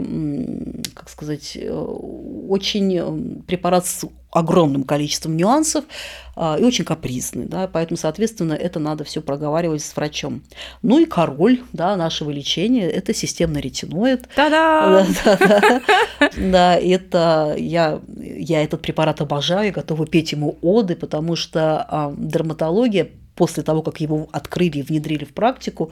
как 0.93 1.09
сказать, 1.09 1.57
э, 1.59 1.69
очень 1.69 3.43
препарат 3.47 3.85
с 3.85 4.05
огромным 4.31 4.83
количеством 4.83 5.35
нюансов 5.35 5.85
а, 6.35 6.57
и 6.59 6.63
очень 6.63 6.85
капризный, 6.85 7.45
да, 7.45 7.67
поэтому, 7.67 7.97
соответственно, 7.97 8.53
это 8.53 8.79
надо 8.79 9.03
все 9.03 9.21
проговаривать 9.21 9.83
с 9.83 9.95
врачом. 9.95 10.43
Ну 10.83 10.99
и 10.99 11.05
король, 11.05 11.61
да, 11.73 11.95
нашего 11.95 12.29
лечения– 12.29 12.87
это 12.89 13.13
системный 13.13 13.61
ретиноид. 13.61 14.27
Та-да! 14.35 15.05
Да, 15.23 15.37
да, 15.37 15.81
да. 16.19 16.29
да, 16.37 16.75
это 16.75 17.55
я, 17.57 17.99
я 18.17 18.63
этот 18.63 18.81
препарат 18.81 19.21
обожаю, 19.21 19.73
готова 19.73 20.05
петь 20.05 20.31
ему 20.31 20.57
оды, 20.61 20.95
потому 20.95 21.35
что 21.35 21.85
а, 21.87 22.13
дерматология 22.15 23.09
после 23.35 23.63
того, 23.63 23.81
как 23.81 23.99
его 24.01 24.29
открыли 24.31 24.79
и 24.79 24.81
внедрили 24.81 25.25
в 25.25 25.33
практику, 25.33 25.91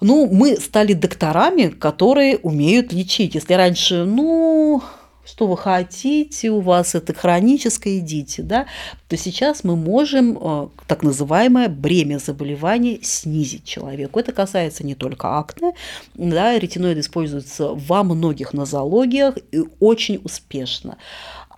ну, 0.00 0.28
мы 0.30 0.56
стали 0.56 0.92
докторами, 0.94 1.68
которые 1.68 2.38
умеют 2.38 2.92
лечить. 2.92 3.34
Если 3.34 3.54
раньше, 3.54 4.04
ну, 4.04 4.82
что 5.24 5.46
вы 5.46 5.56
хотите, 5.56 6.50
у 6.50 6.60
вас 6.60 6.94
это 6.94 7.14
хроническое, 7.14 7.98
идите, 7.98 8.42
да, 8.42 8.66
то 9.08 9.16
сейчас 9.16 9.64
мы 9.64 9.76
можем 9.76 10.38
э, 10.40 10.68
так 10.86 11.02
называемое 11.02 11.68
бремя 11.68 12.18
заболевания 12.18 12.98
снизить 13.02 13.64
человеку. 13.64 14.18
Это 14.18 14.32
касается 14.32 14.84
не 14.84 14.94
только 14.94 15.38
акне, 15.38 15.74
да, 16.14 16.58
ретиноид 16.58 16.98
используется 16.98 17.68
во 17.68 18.02
многих 18.02 18.52
нозологиях 18.52 19.38
и 19.52 19.62
очень 19.80 20.20
успешно. 20.24 20.96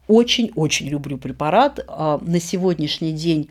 Очень-очень 0.06 0.88
люблю 0.88 1.16
препарат. 1.16 1.82
А 1.88 2.18
на 2.22 2.40
сегодняшний 2.40 3.12
день 3.12 3.48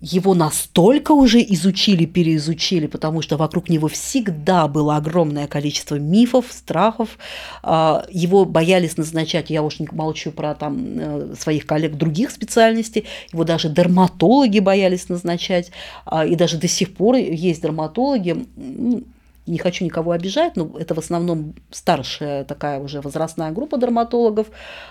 его 0.00 0.34
настолько 0.34 1.12
уже 1.12 1.40
изучили, 1.40 2.04
переизучили, 2.04 2.86
потому 2.86 3.22
что 3.22 3.36
вокруг 3.36 3.68
него 3.68 3.88
всегда 3.88 4.68
было 4.68 4.96
огромное 4.96 5.46
количество 5.48 5.96
мифов, 5.96 6.46
страхов. 6.50 7.18
А, 7.62 8.04
его 8.10 8.44
боялись 8.44 8.96
назначать, 8.96 9.50
я 9.50 9.62
уж 9.62 9.80
не 9.80 9.88
молчу 9.90 10.30
про 10.30 10.54
там, 10.54 10.76
э, 10.98 11.34
своих 11.38 11.66
коллег 11.66 11.96
других 11.96 12.30
специальностей, 12.30 13.06
его 13.32 13.44
даже 13.44 13.68
дерматологи 13.68 14.60
боялись 14.60 15.08
назначать, 15.08 15.72
а, 16.04 16.24
и 16.24 16.36
даже 16.36 16.58
до 16.58 16.68
сих 16.68 16.94
пор 16.94 17.16
есть 17.16 17.62
дерматологи, 17.62 18.46
ну, 18.56 19.02
не 19.46 19.58
хочу 19.58 19.84
никого 19.84 20.12
обижать, 20.12 20.56
но 20.56 20.70
это 20.78 20.94
в 20.94 20.98
основном 20.98 21.54
старшая 21.70 22.44
такая 22.44 22.78
уже 22.78 23.00
возрастная 23.00 23.50
группа 23.50 23.78
дерматологов, 23.78 24.46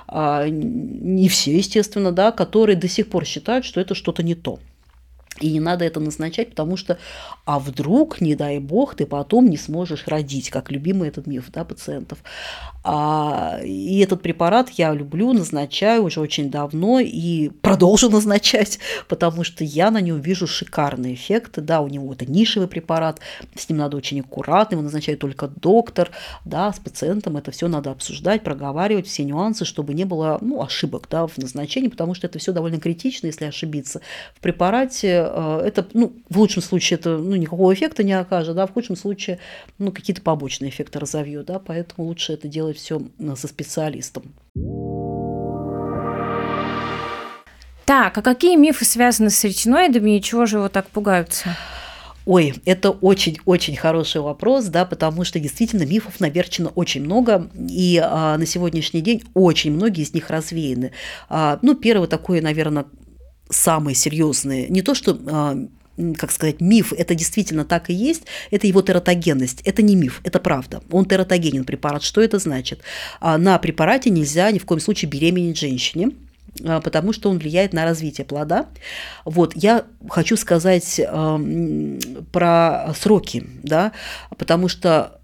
а, 0.08 0.48
не 0.50 1.30
все, 1.30 1.56
естественно, 1.56 2.12
да, 2.12 2.32
которые 2.32 2.76
до 2.76 2.88
сих 2.88 3.10
пор 3.10 3.26
считают, 3.26 3.66
что 3.66 3.80
это 3.80 3.96
что-то 3.96 4.24
не 4.24 4.36
то. 4.36 4.60
И 5.40 5.52
не 5.52 5.60
надо 5.60 5.86
это 5.86 6.00
назначать, 6.00 6.50
потому 6.50 6.78
что, 6.78 6.98
а 7.46 7.60
вдруг, 7.60 8.22
не 8.22 8.36
дай 8.36 8.60
бог, 8.60 8.96
ты 8.96 9.06
потом 9.06 9.50
не 9.50 9.58
сможешь 9.58 10.08
родить, 10.08 10.50
как 10.50 10.72
любимый 10.72 11.10
этот 11.10 11.28
миф 11.28 11.52
да, 11.52 11.64
пациентов. 11.64 12.20
А, 12.84 13.60
и 13.64 14.00
этот 14.00 14.22
препарат 14.22 14.70
я 14.72 14.94
люблю, 14.94 15.34
назначаю 15.34 16.04
уже 16.04 16.22
очень 16.22 16.50
давно 16.50 17.00
и 17.00 17.50
продолжу 17.50 18.10
назначать, 18.12 18.80
потому 19.08 19.44
что 19.44 19.64
я 19.64 19.92
на 19.92 20.02
нем 20.02 20.20
вижу 20.22 20.48
шикарные 20.48 21.14
эффекты. 21.14 21.62
Да, 21.62 21.82
у 21.82 21.88
него 21.88 22.14
это 22.14 22.26
нишевый 22.26 22.68
препарат, 22.68 23.20
с 23.56 23.70
ним 23.70 23.80
надо 23.80 23.98
очень 23.98 24.22
аккуратно, 24.22 24.76
его 24.76 24.84
назначает 24.84 25.20
только 25.20 25.48
доктор, 25.48 26.12
да, 26.46 26.72
с 26.72 26.80
пациентом 26.80 27.38
это 27.38 27.52
все 27.52 27.68
надо 27.68 27.92
обсуждать, 27.92 28.44
проговаривать 28.44 29.08
все 29.08 29.24
нюансы, 29.24 29.66
чтобы 29.66 29.94
не 29.94 30.06
было 30.06 30.38
ну, 30.42 30.64
ошибок 30.64 31.08
да, 31.10 31.28
в 31.28 31.38
назначении, 31.38 31.90
потому 31.90 32.14
что 32.14 32.28
это 32.28 32.40
все 32.40 32.54
довольно 32.54 32.80
критично, 32.80 33.28
если 33.28 33.46
ошибиться. 33.46 34.02
В 34.34 34.40
препарате 34.40 35.27
это, 35.28 35.88
ну, 35.94 36.14
в 36.30 36.38
лучшем 36.38 36.62
случае 36.62 37.00
это 37.00 37.18
ну, 37.18 37.36
никакого 37.36 37.74
эффекта 37.74 38.04
не 38.04 38.14
окажет, 38.14 38.56
да, 38.56 38.66
в 38.68 38.74
худшем 38.74 38.96
случае 38.96 39.40
ну, 39.78 39.92
какие-то 39.92 40.22
побочные 40.22 40.70
эффекты 40.70 41.00
разовьет, 41.00 41.46
да, 41.46 41.60
поэтому 41.60 42.08
лучше 42.08 42.34
это 42.34 42.48
делать 42.48 42.78
все 42.78 43.02
со 43.36 43.48
специалистом. 43.48 44.34
Так, 47.86 48.18
а 48.18 48.22
какие 48.22 48.58
мифы 48.58 48.84
связаны 48.84 49.30
с 49.30 49.44
ретиноидами 49.46 50.18
и 50.18 50.22
чего 50.22 50.46
же 50.46 50.58
его 50.58 50.68
так 50.68 50.88
пугаются? 50.90 51.56
Ой, 52.26 52.56
это 52.66 52.92
очень-очень 52.92 53.78
хороший 53.78 54.20
вопрос, 54.20 54.66
да, 54.66 54.84
потому 54.84 55.24
что 55.24 55.40
действительно 55.40 55.84
мифов 55.84 56.20
наверчено 56.20 56.68
очень 56.76 57.02
много, 57.06 57.50
и 57.58 58.02
а, 58.04 58.38
на 58.38 58.46
сегодняшний 58.46 59.00
день 59.00 59.24
очень 59.34 59.72
многие 59.72 60.02
из 60.02 60.14
них 60.14 60.30
развеяны. 60.30 60.92
А, 61.30 61.60
ну, 61.62 61.74
первый 61.74 62.10
такой, 62.10 62.42
наверное, 62.42 62.88
самые 63.50 63.96
серьезные, 63.96 64.68
не 64.68 64.82
то 64.82 64.94
что 64.94 65.18
а, 65.28 65.58
как 66.18 66.32
сказать, 66.32 66.62
миф, 66.62 66.94
это 66.94 67.16
действительно 67.16 67.66
так 67.66 67.90
и 67.90 67.94
есть, 67.94 68.24
это 68.52 68.68
его 68.68 68.82
тератогенность. 68.82 69.62
Это 69.62 69.82
не 69.82 69.96
миф, 69.96 70.22
это 70.24 70.40
правда. 70.40 70.82
Он 70.92 71.06
тератогенен 71.06 71.64
препарат. 71.64 72.04
Что 72.04 72.22
это 72.22 72.40
значит? 72.40 72.82
А, 73.20 73.38
на 73.38 73.58
препарате 73.58 74.10
нельзя 74.10 74.52
ни 74.52 74.60
в 74.60 74.66
коем 74.66 74.80
случае 74.80 75.10
беременеть 75.10 75.58
женщине, 75.58 76.12
а, 76.64 76.82
потому 76.82 77.14
что 77.14 77.30
он 77.30 77.40
влияет 77.40 77.74
на 77.74 77.84
развитие 77.86 78.26
плода. 78.26 78.68
Вот, 79.26 79.54
я 79.56 79.86
хочу 80.10 80.38
сказать 80.38 81.00
э, 81.00 82.00
про 82.32 82.94
сроки, 82.96 83.48
да, 83.64 83.92
потому 84.38 84.68
что 84.68 85.20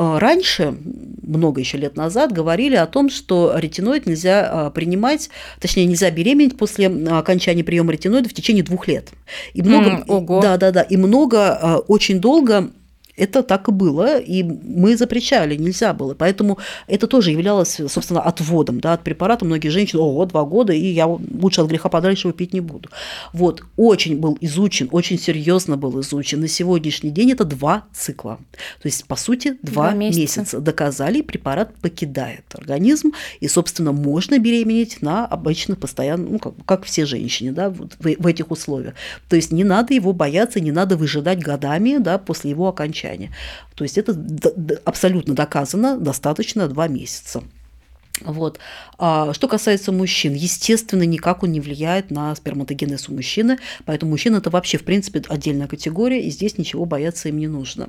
раньше, 0.00 0.74
много 1.22 1.60
еще 1.60 1.78
лет 1.78 1.96
назад, 1.96 2.32
говорили 2.32 2.76
о 2.76 2.86
том, 2.86 3.10
что 3.10 3.52
ретиноид 3.56 4.06
нельзя 4.06 4.68
э, 4.68 4.70
принимать, 4.70 5.30
точнее, 5.60 5.86
нельзя 5.86 6.10
беременеть 6.10 6.56
после 6.56 6.88
окончания 6.88 7.64
приема 7.64 7.92
ретиноида 7.92 8.28
в 8.28 8.34
течение 8.34 8.64
двух 8.64 8.88
лет. 8.88 9.10
И 9.52 9.62
много, 9.62 9.90
mm, 9.90 10.04
ого. 10.08 10.40
да, 10.40 10.56
да, 10.56 10.70
да, 10.70 10.82
и 10.82 10.96
много, 10.96 11.58
э, 11.60 11.74
очень 11.88 12.20
долго 12.20 12.70
это 13.16 13.42
так 13.42 13.68
и 13.68 13.72
было, 13.72 14.18
и 14.18 14.42
мы 14.42 14.96
запрещали, 14.96 15.56
нельзя 15.56 15.92
было. 15.92 16.14
Поэтому 16.14 16.58
это 16.86 17.06
тоже 17.06 17.30
являлось, 17.30 17.80
собственно, 17.88 18.20
отводом 18.20 18.80
да, 18.80 18.94
от 18.94 19.02
препарата. 19.02 19.44
Многие 19.44 19.68
женщины, 19.68 20.00
ого, 20.00 20.26
два 20.26 20.44
года, 20.44 20.72
и 20.72 20.86
я 20.86 21.06
лучше 21.06 21.60
от 21.60 21.68
греха 21.68 21.88
подальше 21.88 22.32
пить 22.32 22.52
не 22.52 22.60
буду. 22.60 22.88
Вот, 23.32 23.62
очень 23.76 24.18
был 24.18 24.38
изучен, 24.40 24.88
очень 24.92 25.18
серьезно 25.18 25.76
был 25.76 26.00
изучен. 26.00 26.40
На 26.40 26.48
сегодняшний 26.48 27.10
день 27.10 27.32
это 27.32 27.44
два 27.44 27.84
цикла. 27.92 28.38
То 28.80 28.86
есть, 28.86 29.04
по 29.06 29.16
сути, 29.16 29.58
два, 29.62 29.90
два 29.90 29.92
месяца. 29.92 30.40
месяца. 30.40 30.60
Доказали, 30.60 31.22
препарат 31.22 31.74
покидает 31.80 32.44
организм, 32.52 33.12
и, 33.40 33.48
собственно, 33.48 33.92
можно 33.92 34.38
беременеть 34.38 35.02
на 35.02 35.26
обычных 35.26 35.78
постоянно, 35.78 36.28
ну, 36.30 36.38
как, 36.38 36.54
как 36.64 36.84
все 36.84 37.06
женщины, 37.06 37.52
да, 37.52 37.70
в, 37.70 37.88
в 37.98 38.26
этих 38.26 38.50
условиях. 38.50 38.94
То 39.28 39.36
есть, 39.36 39.52
не 39.52 39.64
надо 39.64 39.94
его 39.94 40.12
бояться, 40.12 40.60
не 40.60 40.72
надо 40.72 40.96
выжидать 40.96 41.40
годами, 41.40 41.96
да, 41.98 42.18
после 42.18 42.50
его 42.50 42.68
окончания 42.68 42.99
состояние. 43.00 43.30
То 43.74 43.84
есть 43.84 43.98
это 43.98 44.16
абсолютно 44.84 45.34
доказано, 45.34 45.98
достаточно 45.98 46.68
два 46.68 46.88
месяца. 46.88 47.42
Вот. 48.20 48.58
А 48.98 49.32
что 49.32 49.48
касается 49.48 49.92
мужчин, 49.92 50.34
естественно, 50.34 51.02
никак 51.02 51.42
он 51.42 51.52
не 51.52 51.60
влияет 51.60 52.10
на 52.10 52.34
сперматогенез 52.34 53.08
у 53.08 53.14
мужчины, 53.14 53.58
поэтому 53.84 54.10
мужчина 54.12 54.36
это 54.36 54.50
вообще, 54.50 54.78
в 54.78 54.84
принципе, 54.84 55.22
отдельная 55.28 55.66
категория, 55.66 56.22
и 56.22 56.30
здесь 56.30 56.58
ничего 56.58 56.84
бояться 56.84 57.28
им 57.28 57.38
не 57.38 57.48
нужно. 57.48 57.88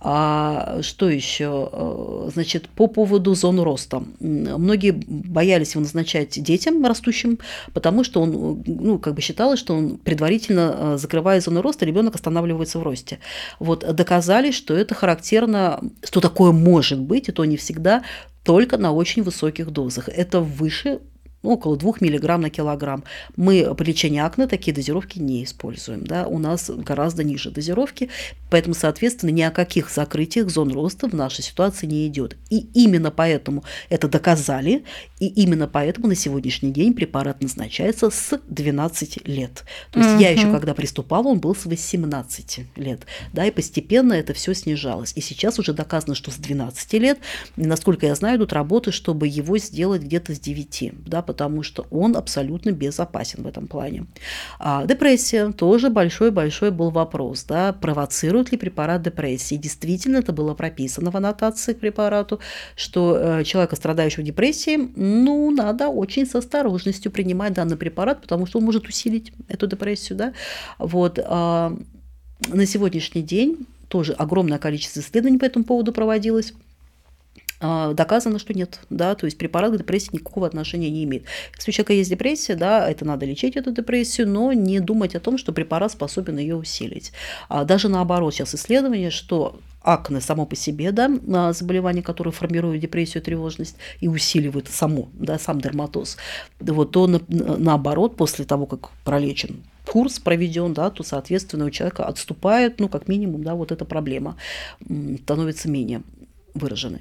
А 0.00 0.78
что 0.82 1.08
еще? 1.08 1.68
Э, 1.72 2.30
значит, 2.32 2.68
по 2.68 2.86
поводу 2.86 3.34
зон 3.34 3.58
роста. 3.60 4.04
Многие 4.20 4.92
боялись 4.92 5.72
его 5.72 5.80
назначать 5.80 6.40
детям 6.40 6.84
растущим, 6.86 7.40
потому 7.72 8.04
что 8.04 8.22
он, 8.22 8.62
ну, 8.64 8.98
как 9.00 9.14
бы 9.14 9.20
считалось, 9.20 9.58
что 9.58 9.74
он 9.74 9.98
предварительно 9.98 10.76
э, 10.78 10.96
закрывая 10.98 11.40
зону 11.40 11.62
роста, 11.62 11.84
ребенок 11.84 12.14
останавливается 12.14 12.78
в 12.78 12.84
росте. 12.84 13.18
Вот 13.58 13.80
доказали, 13.92 14.52
что 14.52 14.74
это 14.74 14.94
характерно, 14.94 15.80
что 16.04 16.20
такое 16.20 16.52
может 16.52 17.00
быть, 17.00 17.28
и 17.28 17.32
то 17.32 17.44
не 17.44 17.56
всегда, 17.56 18.04
только 18.48 18.78
на 18.78 18.92
очень 18.92 19.22
высоких 19.22 19.70
дозах. 19.70 20.08
Это 20.08 20.40
выше 20.40 21.00
ну, 21.42 21.50
около 21.50 21.76
2 21.76 21.92
мг 22.00 22.38
на 22.38 22.50
килограмм. 22.50 23.04
Мы 23.36 23.74
при 23.76 23.88
лечении 23.88 24.20
акне 24.20 24.46
такие 24.46 24.74
дозировки 24.74 25.18
не 25.18 25.44
используем. 25.44 26.04
Да? 26.04 26.26
У 26.26 26.38
нас 26.38 26.68
гораздо 26.70 27.22
ниже 27.22 27.50
дозировки, 27.50 28.10
поэтому, 28.50 28.74
соответственно, 28.74 29.30
ни 29.30 29.42
о 29.42 29.50
каких 29.50 29.90
закрытиях 29.90 30.50
зон 30.50 30.72
роста 30.72 31.08
в 31.08 31.14
нашей 31.14 31.42
ситуации 31.44 31.86
не 31.86 32.06
идет. 32.08 32.36
И 32.50 32.66
именно 32.74 33.10
поэтому 33.10 33.62
это 33.88 34.08
доказали, 34.08 34.84
и 35.20 35.26
именно 35.26 35.68
поэтому 35.68 36.08
на 36.08 36.14
сегодняшний 36.14 36.72
день 36.72 36.92
препарат 36.92 37.42
назначается 37.42 38.10
с 38.10 38.40
12 38.48 39.26
лет. 39.28 39.64
То 39.92 40.00
есть 40.00 40.14
угу. 40.14 40.20
я 40.20 40.30
еще 40.30 40.50
когда 40.50 40.74
приступала, 40.74 41.28
он 41.28 41.38
был 41.38 41.54
с 41.54 41.66
18 41.66 42.60
лет. 42.76 43.06
Да, 43.32 43.46
и 43.46 43.50
постепенно 43.50 44.12
это 44.12 44.34
все 44.34 44.54
снижалось. 44.54 45.12
И 45.14 45.20
сейчас 45.20 45.58
уже 45.58 45.72
доказано, 45.72 46.14
что 46.14 46.30
с 46.30 46.36
12 46.36 46.92
лет, 46.94 47.18
насколько 47.56 48.06
я 48.06 48.14
знаю, 48.14 48.38
идут 48.38 48.52
работы, 48.52 48.90
чтобы 48.90 49.28
его 49.28 49.58
сделать 49.58 50.02
где-то 50.02 50.34
с 50.34 50.40
9. 50.40 50.92
Да, 51.06 51.22
потому 51.28 51.62
что 51.62 51.86
он 51.90 52.16
абсолютно 52.16 52.72
безопасен 52.72 53.42
в 53.42 53.46
этом 53.46 53.66
плане. 53.66 54.06
А 54.58 54.86
депрессия 54.86 55.52
тоже 55.52 55.90
большой-большой 55.90 56.70
был 56.70 56.90
вопрос, 56.90 57.44
да, 57.44 57.74
провоцирует 57.74 58.50
ли 58.50 58.56
препарат 58.56 59.02
депрессии. 59.02 59.56
Действительно, 59.56 60.16
это 60.16 60.32
было 60.32 60.54
прописано 60.54 61.10
в 61.10 61.16
аннотации 61.16 61.74
к 61.74 61.80
препарату, 61.80 62.40
что 62.76 63.18
э, 63.18 63.44
человека, 63.44 63.76
страдающего 63.76 64.22
депрессией, 64.22 64.90
ну, 64.96 65.50
надо 65.50 65.88
очень 65.88 66.24
с 66.24 66.34
осторожностью 66.34 67.12
принимать 67.12 67.52
данный 67.52 67.76
препарат, 67.76 68.22
потому 68.22 68.46
что 68.46 68.58
он 68.58 68.64
может 68.64 68.86
усилить 68.86 69.32
эту 69.48 69.66
депрессию, 69.66 70.16
да. 70.16 70.32
Вот, 70.78 71.18
а, 71.22 71.76
на 72.48 72.64
сегодняшний 72.64 73.22
день 73.22 73.66
тоже 73.88 74.14
огромное 74.14 74.58
количество 74.58 75.00
исследований 75.00 75.38
по 75.38 75.44
этому 75.44 75.66
поводу 75.66 75.92
проводилось. 75.92 76.54
А, 77.60 77.92
доказано, 77.92 78.38
что 78.38 78.54
нет, 78.54 78.80
да, 78.88 79.14
то 79.14 79.26
есть 79.26 79.36
препарат 79.36 79.72
к 79.72 79.78
депрессии 79.78 80.10
никакого 80.12 80.46
отношения 80.46 80.90
не 80.90 81.04
имеет. 81.04 81.24
Если 81.56 81.70
у 81.70 81.74
человека 81.74 81.92
есть 81.92 82.10
депрессия, 82.10 82.54
да, 82.54 82.88
это 82.88 83.04
надо 83.04 83.26
лечить 83.26 83.56
эту 83.56 83.72
депрессию, 83.72 84.28
но 84.28 84.52
не 84.52 84.78
думать 84.80 85.14
о 85.16 85.20
том, 85.20 85.38
что 85.38 85.52
препарат 85.52 85.92
способен 85.92 86.38
ее 86.38 86.56
усилить. 86.56 87.12
А 87.48 87.64
даже 87.64 87.88
наоборот, 87.88 88.34
сейчас 88.34 88.54
исследование, 88.54 89.10
что 89.10 89.58
акне 89.82 90.20
само 90.20 90.46
по 90.46 90.54
себе, 90.54 90.92
да, 90.92 91.52
заболевание, 91.52 92.02
которое 92.02 92.30
формирует 92.30 92.80
депрессию, 92.80 93.22
тревожность 93.22 93.76
и 94.00 94.08
усиливает 94.08 94.68
само, 94.68 95.08
да, 95.14 95.38
сам 95.38 95.60
дерматоз, 95.60 96.16
вот, 96.60 96.92
то 96.92 97.06
на, 97.06 97.20
наоборот, 97.28 98.16
после 98.16 98.44
того, 98.44 98.66
как 98.66 98.90
пролечен 99.04 99.64
курс 99.86 100.18
проведен, 100.18 100.74
да, 100.74 100.90
то, 100.90 101.02
соответственно, 101.02 101.64
у 101.64 101.70
человека 101.70 102.04
отступает, 102.04 102.78
ну, 102.78 102.88
как 102.88 103.08
минимум, 103.08 103.42
да, 103.42 103.54
вот 103.54 103.72
эта 103.72 103.86
проблема 103.86 104.36
становится 105.22 105.70
менее 105.70 106.02
выражены. 106.54 107.00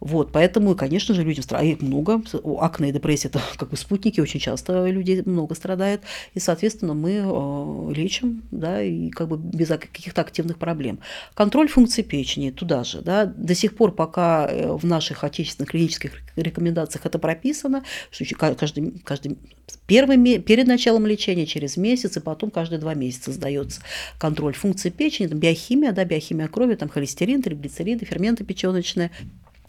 Вот, 0.00 0.32
поэтому, 0.32 0.74
конечно 0.74 1.14
же, 1.14 1.22
людям 1.22 1.42
страдают 1.42 1.82
много. 1.82 2.22
Акне 2.60 2.90
и 2.90 2.92
депрессия– 2.92 3.28
это 3.28 3.40
как 3.56 3.70
бы 3.70 3.76
спутники, 3.76 4.20
очень 4.20 4.40
часто 4.40 4.86
люди 4.86 5.22
много 5.24 5.54
страдают. 5.54 6.02
И, 6.34 6.40
соответственно, 6.40 6.94
мы 6.94 7.22
э, 7.24 7.92
лечим, 7.94 8.42
да, 8.50 8.82
и 8.82 9.10
как 9.10 9.28
бы 9.28 9.36
без 9.36 9.68
каких-то 9.68 10.20
активных 10.20 10.58
проблем. 10.58 11.00
Контроль 11.34 11.68
функции 11.68 12.02
печени 12.02 12.50
туда 12.50 12.84
же, 12.84 13.02
да. 13.02 13.26
До 13.26 13.54
сих 13.54 13.76
пор, 13.76 13.92
пока 13.92 14.48
э, 14.48 14.72
в 14.72 14.84
наших 14.84 15.24
отечественных 15.24 15.70
клинических 15.70 16.12
рекомендациях 16.36 17.06
это 17.06 17.18
прописано, 17.18 17.84
что 18.10 18.24
каждый, 18.34 19.00
каждый 19.04 19.38
первый, 19.86 20.38
перед 20.38 20.66
началом 20.66 21.06
лечения, 21.06 21.46
через 21.46 21.76
месяц, 21.76 22.16
и 22.16 22.20
потом 22.20 22.50
каждые 22.50 22.78
два 22.78 22.94
месяца 22.94 23.32
сдается 23.32 23.80
контроль 24.18 24.54
функции 24.54 24.90
печени, 24.90 25.26
там 25.26 25.38
биохимия, 25.38 25.92
да, 25.92 26.04
биохимия 26.04 26.48
крови, 26.48 26.74
там 26.74 26.88
холестерин, 26.88 27.42
триглицериды, 27.42 28.04
ферменты 28.04 28.44
печеночные, 28.44 29.10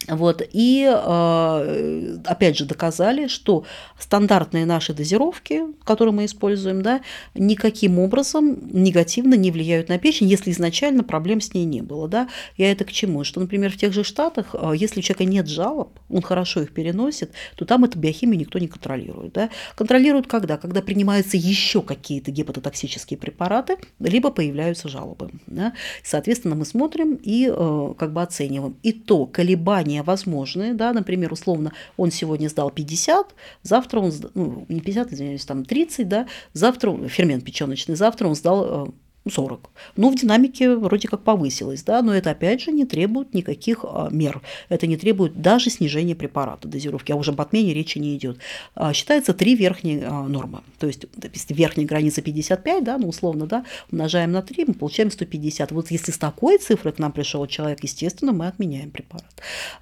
вот. 0.08 0.42
И 0.52 0.88
э, 0.90 2.16
опять 2.24 2.56
же 2.56 2.64
доказали, 2.64 3.26
что 3.26 3.64
стандартные 3.98 4.64
наши 4.64 4.94
дозировки, 4.94 5.62
которые 5.84 6.14
мы 6.14 6.24
используем, 6.24 6.82
да, 6.82 7.02
никаким 7.34 7.98
образом 7.98 8.58
негативно 8.72 9.34
не 9.34 9.50
влияют 9.50 9.88
на 9.88 9.98
печень, 9.98 10.26
если 10.26 10.50
изначально 10.52 11.04
проблем 11.04 11.40
с 11.40 11.52
ней 11.52 11.64
не 11.64 11.82
было. 11.82 12.08
Да. 12.08 12.28
Я 12.56 12.72
это 12.72 12.84
к 12.84 12.92
чему? 12.92 13.24
Что, 13.24 13.40
например, 13.40 13.70
в 13.70 13.76
тех 13.76 13.92
же 13.92 14.02
Штатах, 14.02 14.54
э, 14.54 14.72
если 14.74 15.00
у 15.00 15.02
человека 15.02 15.24
нет 15.24 15.48
жалоб, 15.48 15.98
он 16.08 16.22
хорошо 16.22 16.62
их 16.62 16.72
переносит, 16.72 17.32
то 17.56 17.64
там 17.64 17.84
эту 17.84 17.98
биохимию 17.98 18.40
никто 18.40 18.58
не 18.58 18.68
контролирует. 18.68 19.34
Да. 19.34 19.50
Контролируют 19.76 20.26
когда? 20.26 20.56
Когда 20.56 20.80
принимаются 20.80 21.36
еще 21.36 21.82
какие-то 21.82 22.30
гепатотоксические 22.30 23.18
препараты, 23.18 23.76
либо 24.00 24.30
появляются 24.30 24.88
жалобы. 24.88 25.30
Да. 25.46 25.74
Соответственно, 26.02 26.54
мы 26.54 26.64
смотрим 26.64 27.18
и 27.22 27.52
э, 27.54 27.94
как 27.98 28.12
бы 28.12 28.22
оцениваем. 28.22 28.76
И 28.82 28.92
то 28.92 29.26
колебания 29.26 29.89
колебания 29.90 30.02
возможны, 30.02 30.74
да, 30.74 30.92
например, 30.92 31.32
условно, 31.32 31.72
он 31.96 32.10
сегодня 32.10 32.48
сдал 32.48 32.70
50, 32.70 33.34
завтра 33.62 34.00
он, 34.00 34.12
ну, 34.34 34.66
не 34.68 34.80
50, 34.80 35.12
извиняюсь, 35.12 35.44
там 35.44 35.64
30, 35.64 36.08
да, 36.08 36.26
завтра, 36.52 37.08
фермент 37.08 37.44
печеночный, 37.44 37.96
завтра 37.96 38.28
он 38.28 38.34
сдал 38.34 38.88
э, 38.88 38.90
40. 39.28 39.70
Ну, 39.96 40.10
в 40.10 40.16
динамике 40.16 40.76
вроде 40.76 41.06
как 41.06 41.22
повысилось, 41.22 41.82
да, 41.82 42.00
но 42.00 42.14
это 42.14 42.30
опять 42.30 42.62
же 42.62 42.72
не 42.72 42.86
требует 42.86 43.34
никаких 43.34 43.84
а, 43.84 44.08
мер. 44.10 44.40
Это 44.70 44.86
не 44.86 44.96
требует 44.96 45.42
даже 45.42 45.68
снижения 45.68 46.14
препарата 46.14 46.66
дозировки, 46.68 47.12
а 47.12 47.16
уже 47.16 47.32
об 47.32 47.40
отмене 47.40 47.74
речи 47.74 47.98
не 47.98 48.16
идет. 48.16 48.38
А, 48.74 48.94
считается 48.94 49.34
три 49.34 49.54
верхние 49.54 50.06
а, 50.06 50.22
нормы. 50.26 50.62
То 50.78 50.86
есть, 50.86 51.04
если 51.34 51.52
верхняя 51.52 51.86
граница 51.86 52.22
55, 52.22 52.82
да, 52.82 52.96
ну, 52.96 53.08
условно, 53.08 53.46
да, 53.46 53.64
умножаем 53.92 54.32
на 54.32 54.40
3, 54.40 54.64
мы 54.68 54.74
получаем 54.74 55.10
150. 55.10 55.70
Вот 55.72 55.90
если 55.90 56.12
с 56.12 56.18
такой 56.18 56.56
цифрой 56.56 56.94
к 56.94 56.98
нам 56.98 57.12
пришел 57.12 57.46
человек, 57.46 57.82
естественно, 57.82 58.32
мы 58.32 58.46
отменяем 58.46 58.90
препарат. 58.90 59.30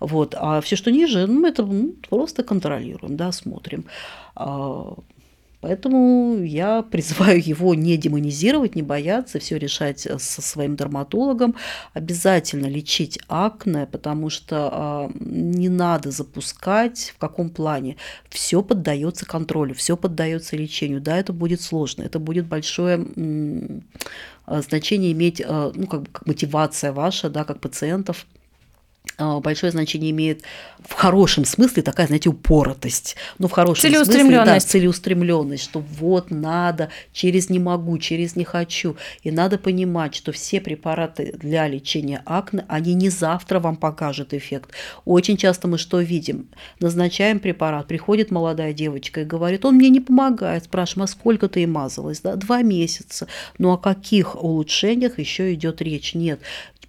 Вот. 0.01 0.34
А 0.36 0.61
все, 0.61 0.74
что 0.74 0.91
ниже, 0.91 1.26
ну, 1.28 1.47
это 1.47 1.64
ну, 1.64 1.95
просто 2.09 2.43
контролируем, 2.43 3.16
да, 3.16 3.30
смотрим. 3.30 3.84
Поэтому 5.61 6.41
я 6.43 6.83
призываю 6.83 7.45
его 7.45 7.75
не 7.75 7.97
демонизировать, 7.97 8.77
не 8.77 8.83
бояться, 8.83 9.41
все 9.41 9.59
решать 9.59 10.07
э, 10.07 10.19
со 10.19 10.41
своим 10.41 10.77
дерматологом. 10.77 11.57
Обязательно 11.95 12.67
лечить 12.67 13.19
акне, 13.29 13.87
потому 13.87 14.31
что 14.31 15.11
э, 15.11 15.19
не 15.21 15.69
надо 15.69 16.11
запускать 16.13 17.13
в 17.17 17.19
каком 17.19 17.51
плане. 17.51 17.97
Все 18.29 18.63
поддается 18.63 19.27
контролю, 19.27 19.75
все 19.75 19.97
поддается 19.97 20.57
лечению. 20.57 21.01
Да, 21.01 21.19
это 21.19 21.33
будет 21.33 21.61
сложно, 21.61 22.03
это 22.03 22.21
будет 22.21 22.47
большое 22.47 23.05
э, 23.17 23.81
значение 24.63 25.13
иметь, 25.13 25.41
э, 25.41 25.73
ну, 25.75 25.87
как, 25.89 26.11
как 26.13 26.27
мотивация 26.27 26.93
ваша, 26.93 27.31
да, 27.31 27.45
как 27.45 27.61
пациентов 27.61 28.27
а, 28.27 28.38
большое 29.19 29.73
значение 29.73 30.11
имеет 30.12 30.43
в 30.85 30.93
хорошем 30.93 31.45
смысле 31.45 31.83
такая, 31.83 32.07
знаете, 32.07 32.29
упоротость. 32.29 33.16
Ну, 33.39 33.49
в 33.49 33.53
хорошем 33.53 33.91
целеустремленность. 33.91 34.37
смысле, 34.37 34.55
да, 34.55 34.61
целеустремленность, 34.61 35.64
что 35.64 35.81
вот 35.81 36.31
надо, 36.31 36.91
через 37.12 37.51
не 37.51 37.59
могу, 37.59 37.99
через 37.99 38.37
не 38.37 38.45
хочу. 38.45 38.97
И 39.23 39.31
надо 39.31 39.59
понимать, 39.59 40.14
что 40.14 40.33
все 40.33 40.61
препараты 40.61 41.35
для 41.37 41.66
лечения 41.66 42.23
акне, 42.25 42.64
они 42.69 42.95
не 42.95 43.11
завтра 43.11 43.59
вам 43.61 43.77
покажут 43.77 44.35
эффект. 44.35 44.71
Очень 45.05 45.37
часто 45.37 45.69
мы 45.69 45.79
что 45.79 46.01
видим? 46.01 46.49
Назначаем 46.81 47.41
препарат, 47.41 47.89
приходит 47.89 48.31
молодая 48.31 48.73
девочка 48.73 49.23
и 49.23 49.25
говорит, 49.25 49.64
он 49.64 49.77
мне 49.77 49.89
не 49.89 50.01
помогает. 50.01 50.64
Спрашиваем, 50.64 51.05
а 51.05 51.07
сколько 51.09 51.49
ты 51.49 51.62
и 51.62 51.66
мазалась? 51.66 52.21
Да, 52.21 52.37
два 52.37 52.62
месяца. 52.62 53.27
Ну, 53.59 53.73
о 53.73 53.79
каких 53.79 54.41
улучшениях 54.43 55.19
еще 55.19 55.53
идет 55.55 55.83
речь? 55.83 56.14
Нет 56.14 56.41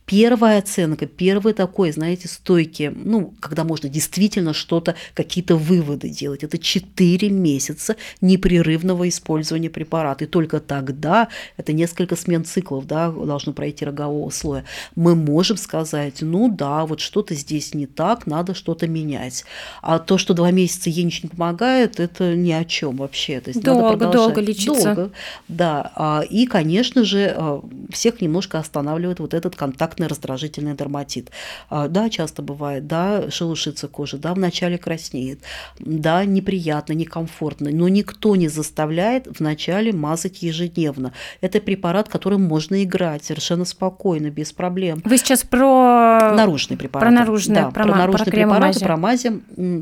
первая 0.10 0.58
оценка, 0.58 1.06
первый 1.06 1.54
такой, 1.54 1.92
знаете, 1.92 2.28
стойкий, 2.28 2.90
ну, 2.90 3.36
когда 3.40 3.64
можно 3.64 3.90
действительно 3.90 4.54
что-то, 4.54 4.96
какие-то 5.14 5.56
выводы 5.56 6.10
делать. 6.10 6.44
Это 6.44 6.58
4 6.58 7.30
месяца 7.30 7.96
непрерывного 8.20 9.08
использования 9.08 9.70
препарата. 9.70 10.24
И 10.24 10.28
только 10.28 10.62
тогда, 10.62 11.28
это 11.58 11.74
несколько 11.74 12.16
смен 12.16 12.44
циклов, 12.44 12.88
да, 12.88 13.12
должно 13.12 13.54
пройти 13.54 13.86
рогового 13.86 14.32
слоя, 14.32 14.66
мы 14.96 15.14
можем 15.14 15.58
сказать, 15.58 16.22
ну 16.22 16.50
да, 16.50 16.88
вот 16.88 17.02
что-то 17.02 17.36
здесь 17.36 17.76
не 17.76 17.86
так, 17.86 18.26
надо 18.26 18.56
что-то 18.56 18.88
менять. 18.88 19.46
А 19.84 20.00
то, 20.00 20.18
что 20.18 20.34
два 20.34 20.50
месяца 20.50 20.90
ей 20.90 21.04
ничего 21.04 21.30
не 21.32 21.38
помогает, 21.38 22.00
это 22.00 22.36
ни 22.36 22.52
о 22.52 22.66
чем 22.66 22.98
вообще. 22.98 23.42
То 23.42 23.52
есть 23.52 23.62
долго, 23.62 23.92
надо 23.92 24.12
долго 24.12 24.42
лечиться. 24.42 24.96
Долго, 24.96 25.12
да. 25.48 25.92
А, 25.96 26.24
и, 26.28 26.48
конечно 26.48 27.04
же, 27.04 27.32
а, 27.36 27.62
всех 27.92 28.22
немножко 28.22 28.58
останавливает 28.58 29.20
вот 29.20 29.36
этот 29.36 29.56
контакт 29.56 29.99
контактный 30.00 30.08
раздражительный 30.08 30.76
дерматит. 30.76 31.32
А, 31.70 31.88
да, 31.88 32.10
часто 32.10 32.42
бывает, 32.42 32.88
да, 32.88 33.30
шелушится 33.30 33.88
кожа, 33.88 34.18
да, 34.18 34.34
вначале 34.34 34.78
краснеет, 34.78 35.40
да, 35.80 36.26
неприятно, 36.26 36.94
некомфортно, 36.94 37.70
но 37.72 37.88
никто 37.90 38.36
не 38.36 38.48
заставляет 38.48 39.28
вначале 39.40 39.92
мазать 39.92 40.42
ежедневно. 40.44 41.14
Это 41.42 41.60
препарат, 41.60 42.10
которым 42.10 42.44
можно 42.44 42.84
играть 42.84 43.24
совершенно 43.26 43.66
спокойно, 43.66 44.30
без 44.30 44.52
проблем. 44.52 45.02
Вы 45.06 45.18
сейчас 45.18 45.44
про 45.44 46.34
наружные 46.36 46.78
препараты. 46.78 47.06
Про 47.06 47.20
наружные, 47.20 47.56
да, 47.56 47.72
про, 47.72 47.84
про 47.84 47.96
наружные 47.96 48.26
про 48.26 48.32
препараты, 48.32 48.80
про 48.80 48.98
мази. 48.98 49.32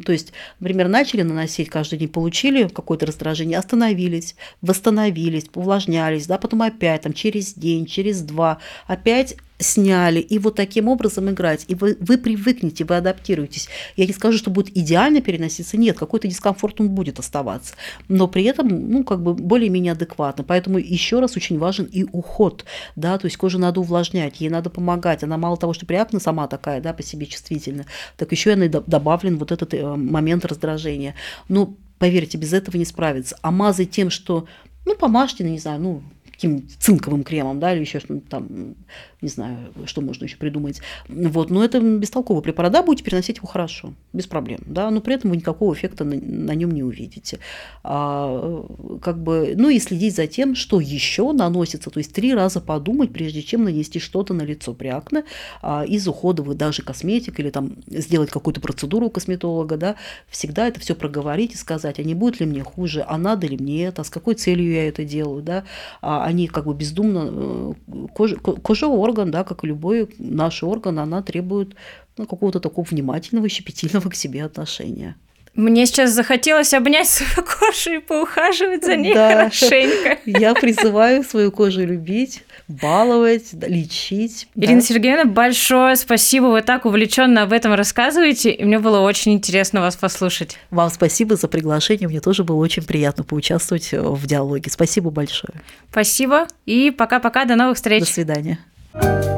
То 0.06 0.12
есть, 0.12 0.34
например, 0.60 0.88
начали 0.88 1.22
наносить 1.24 1.70
каждый 1.70 2.00
день, 2.00 2.10
получили 2.10 2.68
какое-то 2.68 3.06
раздражение, 3.06 3.60
остановились, 3.60 4.36
восстановились, 4.62 5.46
увлажнялись, 5.54 6.28
да, 6.28 6.38
потом 6.38 6.62
опять 6.62 7.02
там 7.02 7.14
через 7.14 7.54
день, 7.54 7.86
через 7.86 8.22
два, 8.22 8.58
опять 8.88 9.36
сняли, 9.60 10.20
и 10.20 10.38
вот 10.40 10.56
таким 10.56 10.88
образом 10.88 11.30
играть. 11.30 11.66
И 11.68 11.76
вы, 11.76 11.98
вы 12.00 12.18
привыкнете, 12.18 12.86
вы 12.86 12.98
адаптируетесь. 12.98 13.70
Я 13.96 14.06
не 14.06 14.14
скажу, 14.14 14.38
что 14.38 14.52
будет 14.52 14.76
идеально 14.78 15.22
переноситься, 15.22 15.78
нет, 15.78 15.98
какой-то 15.98 16.28
дискомфорт 16.28 16.80
он 16.80 16.90
будет 16.90 17.20
оставаться, 17.20 17.74
но 18.08 18.28
при 18.28 18.44
этом, 18.44 18.68
ну, 18.68 19.04
как 19.04 19.22
бы 19.22 19.34
более-менее 19.34 19.94
адекватно. 19.94 20.44
Поэтому 20.44 20.78
еще 20.78 21.20
раз 21.20 21.36
очень 21.36 21.58
важен 21.58 21.86
и 21.86 22.04
уход, 22.12 22.66
да, 22.96 23.18
то 23.18 23.26
есть 23.26 23.38
кожу 23.38 23.58
надо 23.58 23.80
увлажнять, 23.80 24.40
ей 24.42 24.50
надо 24.50 24.70
помогать. 24.70 25.24
Она 25.24 25.38
мало 25.38 25.58
того, 25.58 25.74
что 25.74 25.86
приятна 25.86 26.20
сама 26.20 26.48
такая, 26.48 26.82
да, 26.82 26.94
по 26.94 27.04
себе 27.04 27.26
чувствительная, 27.26 27.88
так 28.16 28.32
еще 28.32 28.54
и 28.54 28.68
добавлен 28.68 29.38
вот 29.38 29.52
этот 29.52 29.74
э, 29.74 29.96
момент 29.96 30.46
раздражения. 30.46 31.16
Но 31.50 31.76
поверьте, 31.98 32.38
без 32.38 32.54
этого 32.54 32.78
не 32.78 32.86
справиться. 32.86 33.38
А 33.42 33.52
мазать 33.52 33.92
тем, 33.92 34.10
что 34.10 34.48
ну, 34.86 34.96
помажьте, 34.96 35.44
ну, 35.44 35.50
не 35.50 35.60
знаю, 35.60 35.82
ну, 35.82 36.02
каким 36.38 36.68
цинковым 36.80 37.24
кремом, 37.24 37.60
да, 37.60 37.74
или 37.74 37.82
еще 37.82 38.00
что-нибудь 38.00 38.30
там, 38.30 38.76
не 39.22 39.30
знаю, 39.30 39.58
что 39.86 40.02
можно 40.02 40.26
еще 40.26 40.38
придумать. 40.38 40.82
Вот, 41.08 41.50
но 41.50 41.64
это 41.64 41.80
бестолковый 41.80 42.44
препарат, 42.44 42.72
да, 42.72 42.84
будете 42.84 43.04
переносить 43.04 43.38
его 43.38 43.48
хорошо, 43.48 43.94
без 44.14 44.28
проблем, 44.28 44.60
да, 44.66 44.92
но 44.92 45.02
при 45.02 45.16
этом 45.16 45.32
вы 45.32 45.38
никакого 45.38 45.74
эффекта 45.74 46.04
на, 46.04 46.16
на 46.16 46.54
нем 46.54 46.72
не 46.72 46.84
увидите. 46.84 47.40
А, 47.84 48.64
как 49.02 49.22
бы, 49.22 49.54
ну 49.56 49.70
и 49.70 49.80
следить 49.80 50.16
за 50.16 50.28
тем, 50.28 50.54
что 50.56 50.80
еще 50.80 51.32
наносится, 51.32 51.90
то 51.90 52.00
есть 52.00 52.14
три 52.14 52.34
раза 52.34 52.62
подумать, 52.62 53.12
прежде 53.12 53.42
чем 53.42 53.64
нанести 53.64 54.00
что-то 54.00 54.34
на 54.34 54.44
лицо 54.44 54.74
при 54.74 54.90
акне, 54.90 55.24
а, 55.62 55.84
из 55.84 56.08
вы 56.08 56.56
даже 56.56 56.82
косметик 56.82 57.40
или 57.40 57.50
там 57.50 57.78
сделать 57.88 58.30
какую-то 58.30 58.62
процедуру 58.62 59.08
у 59.08 59.10
косметолога, 59.10 59.78
да, 59.78 59.96
всегда 60.30 60.68
это 60.68 60.80
все 60.80 60.96
проговорить 60.96 61.54
и 61.54 61.58
сказать, 61.58 62.00
а 62.00 62.04
не 62.04 62.14
будет 62.14 62.40
ли 62.40 62.46
мне 62.46 62.64
хуже, 62.64 63.04
а 63.08 63.18
надо 63.18 63.48
ли 63.48 63.58
мне 63.58 63.86
это, 63.86 64.02
а 64.02 64.06
с 64.06 64.10
какой 64.10 64.36
целью 64.36 64.72
я 64.72 64.88
это 64.88 65.04
делаю, 65.04 65.42
да, 65.42 65.64
а 66.02 66.24
они 66.24 66.48
как 66.48 66.66
бы 66.66 66.74
бездумно, 66.74 67.30
э, 67.30 68.08
кожа, 68.14 68.36
кожевой 68.38 69.07
орган, 69.08 69.32
да, 69.32 69.44
как 69.44 69.64
и 69.64 69.68
любой 69.68 70.10
наш 70.20 70.64
орган, 70.64 71.00
она 71.00 71.22
требует 71.22 71.76
ну, 72.18 72.26
какого-то 72.26 72.60
такого 72.60 72.86
внимательного, 72.86 73.50
щепетильного 73.50 74.10
к 74.10 74.16
себе 74.16 74.44
отношения. 74.44 75.16
Мне 75.58 75.88
сейчас 75.88 76.12
захотелось 76.12 76.72
обнять 76.76 77.10
свою 77.10 77.48
кожу 77.60 77.94
и 77.96 77.98
поухаживать 77.98 78.86
за 78.86 78.96
ней 78.96 79.16
да. 79.16 79.32
хорошенько. 79.32 80.20
Я 80.26 80.54
призываю 80.54 81.24
свою 81.24 81.52
кожу 81.52 81.84
любить, 81.84 82.44
баловать, 82.68 83.54
лечить. 83.54 84.48
Ирина 84.56 84.82
да. 84.82 84.86
Сергеевна, 84.86 85.26
большое 85.26 85.96
спасибо. 85.96 86.46
Вы 86.46 86.62
так 86.62 86.86
увлеченно 86.86 87.42
об 87.42 87.54
этом 87.54 87.74
рассказываете, 87.74 88.52
и 88.52 88.64
мне 88.64 88.78
было 88.78 89.00
очень 89.00 89.34
интересно 89.34 89.82
вас 89.82 89.96
послушать. 89.96 90.60
Вам 90.70 90.92
спасибо 90.92 91.36
за 91.36 91.48
приглашение. 91.48 92.08
Мне 92.08 92.22
тоже 92.22 92.44
было 92.44 92.58
очень 92.58 92.84
приятно 92.84 93.24
поучаствовать 93.24 93.92
в 93.92 94.28
диалоге. 94.28 94.70
Спасибо 94.70 95.10
большое. 95.10 95.60
Спасибо. 95.90 96.48
И 96.68 96.92
пока-пока. 96.92 97.46
До 97.46 97.56
новых 97.56 97.78
встреч. 97.78 98.02
До 98.02 98.06
свидания. 98.06 98.60
Bye. 98.98 99.37